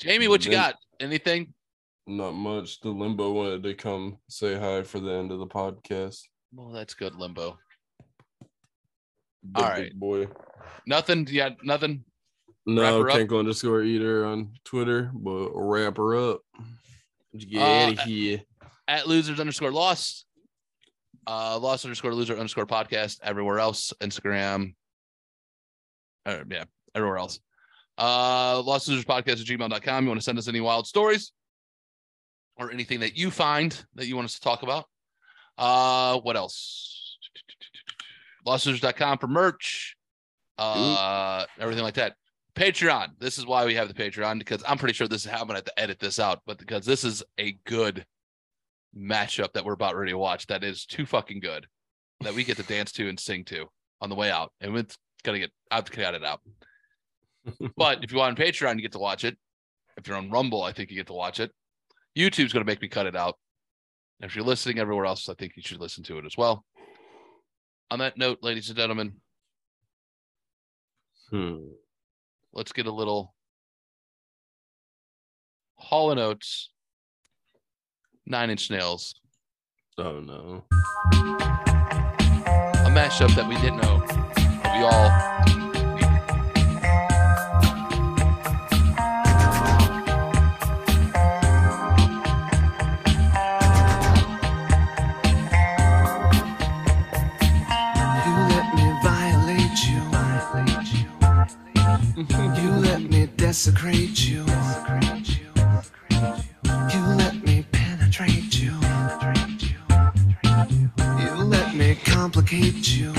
Jamie, 0.00 0.26
what 0.26 0.46
you 0.46 0.50
got? 0.52 0.74
Anything? 1.00 1.52
Not 2.06 2.32
much. 2.32 2.80
The 2.80 2.88
limbo 2.88 3.30
wanted 3.32 3.62
to 3.64 3.74
come 3.74 4.16
say 4.26 4.58
hi 4.58 4.82
for 4.82 5.00
the 5.00 5.12
end 5.12 5.30
of 5.30 5.38
the 5.40 5.46
podcast. 5.46 6.22
Well, 6.54 6.70
that's 6.70 6.94
good, 6.94 7.14
Limbo. 7.14 7.58
Big, 9.52 9.62
All 9.62 9.68
big 9.74 9.82
right. 9.82 9.94
boy. 10.00 10.28
Nothing. 10.86 11.28
Yeah, 11.30 11.50
nothing. 11.62 12.04
No, 12.64 13.02
her 13.02 13.10
up? 13.10 13.16
Kenko 13.18 13.40
underscore 13.40 13.82
eater 13.82 14.24
on 14.24 14.54
Twitter, 14.64 15.10
but 15.12 15.50
wrap 15.54 15.98
her 15.98 16.16
up. 16.16 16.40
Get 17.36 17.60
Uh, 17.60 17.64
out 17.66 17.92
of 17.92 17.98
here. 18.00 18.40
At 18.88 19.06
losers 19.08 19.40
underscore 19.40 19.72
lost. 19.72 20.24
Uh, 21.26 21.58
lost 21.58 21.84
underscore 21.84 22.14
loser 22.14 22.32
underscore 22.32 22.66
podcast. 22.66 23.18
Everywhere 23.22 23.58
else, 23.58 23.92
Instagram. 24.00 24.74
Uh, 26.24 26.44
yeah, 26.50 26.64
everywhere 26.96 27.18
else. 27.18 27.38
Uh, 27.98 28.60
lost 28.62 28.88
losers 28.88 29.04
podcast 29.04 29.40
at 29.40 29.46
gmail.com. 29.46 30.04
You 30.04 30.08
want 30.08 30.20
to 30.20 30.24
send 30.24 30.38
us 30.38 30.48
any 30.48 30.60
wild 30.60 30.86
stories 30.86 31.32
or 32.56 32.72
anything 32.72 33.00
that 33.00 33.16
you 33.16 33.30
find 33.30 33.84
that 33.94 34.06
you 34.06 34.16
want 34.16 34.26
us 34.26 34.34
to 34.34 34.40
talk 34.40 34.62
about? 34.62 34.86
Uh, 35.56 36.18
what 36.20 36.36
else? 36.36 37.18
Lostlosers.com 38.46 39.18
for 39.18 39.26
merch, 39.26 39.96
uh, 40.58 41.44
everything 41.58 41.84
like 41.84 41.94
that. 41.94 42.14
Patreon. 42.54 43.08
This 43.18 43.38
is 43.38 43.44
why 43.44 43.66
we 43.66 43.74
have 43.74 43.88
the 43.88 43.94
Patreon 43.94 44.38
because 44.38 44.62
I'm 44.66 44.78
pretty 44.78 44.94
sure 44.94 45.06
this 45.06 45.26
is 45.26 45.30
how 45.30 45.40
I'm 45.40 45.46
gonna 45.46 45.58
have 45.58 45.64
to 45.64 45.80
edit 45.80 45.98
this 45.98 46.18
out, 46.18 46.40
but 46.46 46.58
because 46.58 46.86
this 46.86 47.04
is 47.04 47.22
a 47.38 47.58
good 47.66 48.06
matchup 48.96 49.52
that 49.52 49.64
we're 49.64 49.74
about 49.74 49.94
ready 49.96 50.12
to 50.12 50.18
watch. 50.18 50.46
That 50.46 50.64
is 50.64 50.86
too 50.86 51.04
fucking 51.04 51.40
good 51.40 51.66
that 52.20 52.34
we 52.34 52.44
get 52.44 52.56
to 52.56 52.62
dance 52.62 52.92
to 52.92 53.08
and 53.08 53.20
sing 53.20 53.44
to 53.46 53.66
on 54.00 54.08
the 54.08 54.16
way 54.16 54.30
out, 54.30 54.52
and 54.60 54.76
it's 54.76 54.96
gonna 55.22 55.38
get 55.38 55.50
I 55.70 55.76
have 55.76 55.84
to 55.84 55.92
cut 55.92 56.14
it 56.14 56.24
out. 56.24 56.40
But 57.76 58.02
if 58.04 58.12
you 58.12 58.18
want 58.18 58.38
on 58.38 58.44
Patreon, 58.46 58.76
you 58.76 58.82
get 58.82 58.92
to 58.92 58.98
watch 58.98 59.24
it. 59.24 59.36
If 59.96 60.06
you're 60.06 60.16
on 60.16 60.30
Rumble, 60.30 60.62
I 60.62 60.72
think 60.72 60.90
you 60.90 60.96
get 60.96 61.06
to 61.08 61.12
watch 61.14 61.40
it. 61.40 61.50
YouTube's 62.18 62.52
gonna 62.52 62.64
make 62.64 62.82
me 62.82 62.88
cut 62.88 63.06
it 63.06 63.16
out. 63.16 63.36
And 64.20 64.28
if 64.30 64.34
you're 64.36 64.44
listening 64.44 64.78
everywhere 64.78 65.04
else, 65.06 65.28
I 65.28 65.34
think 65.34 65.52
you 65.56 65.62
should 65.62 65.80
listen 65.80 66.02
to 66.04 66.18
it 66.18 66.24
as 66.24 66.36
well. 66.36 66.64
On 67.90 67.98
that 67.98 68.16
note, 68.18 68.38
ladies 68.42 68.68
and 68.68 68.78
gentlemen, 68.78 69.20
Hmm. 71.30 71.58
let's 72.52 72.72
get 72.72 72.86
a 72.86 72.92
little 72.92 73.34
Hall 75.76 76.10
and 76.10 76.18
Oates, 76.20 76.70
Nine 78.24 78.50
Inch 78.50 78.70
Nails, 78.70 79.14
Oh 79.98 80.20
no. 80.20 80.64
a 81.12 82.88
mashup 82.90 83.34
that 83.34 83.46
we 83.48 83.56
didn't 83.56 83.78
know. 83.82 84.02
We 84.76 84.82
all 84.84 85.10
Mm-hmm. 102.16 102.64
You 102.64 102.70
let 102.70 103.02
me 103.02 103.26
desecrate 103.36 104.26
you. 104.26 104.42
You 106.90 107.02
let 107.14 107.44
me 107.44 107.66
penetrate 107.70 108.58
you. 108.58 108.72
You 111.20 111.44
let 111.44 111.74
me 111.74 111.94
complicate 112.06 112.88
you. 112.96 113.12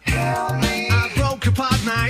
Help 0.00 0.56
me. 0.56 0.88
I 0.90 1.12
broke 1.14 1.46
apart 1.46 1.78
my 1.84 2.08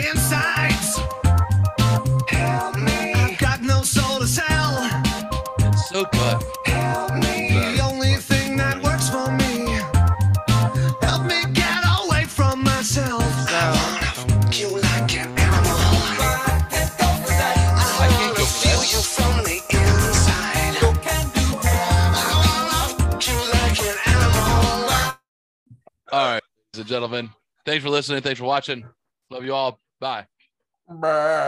and 26.80 26.88
gentlemen, 26.88 27.30
thanks 27.64 27.84
for 27.84 27.90
listening. 27.90 28.22
Thanks 28.22 28.40
for 28.40 28.46
watching. 28.46 28.84
Love 29.30 29.44
you 29.44 29.54
all. 29.54 29.78
Bye. 30.00 30.26
Bruh. 30.90 31.30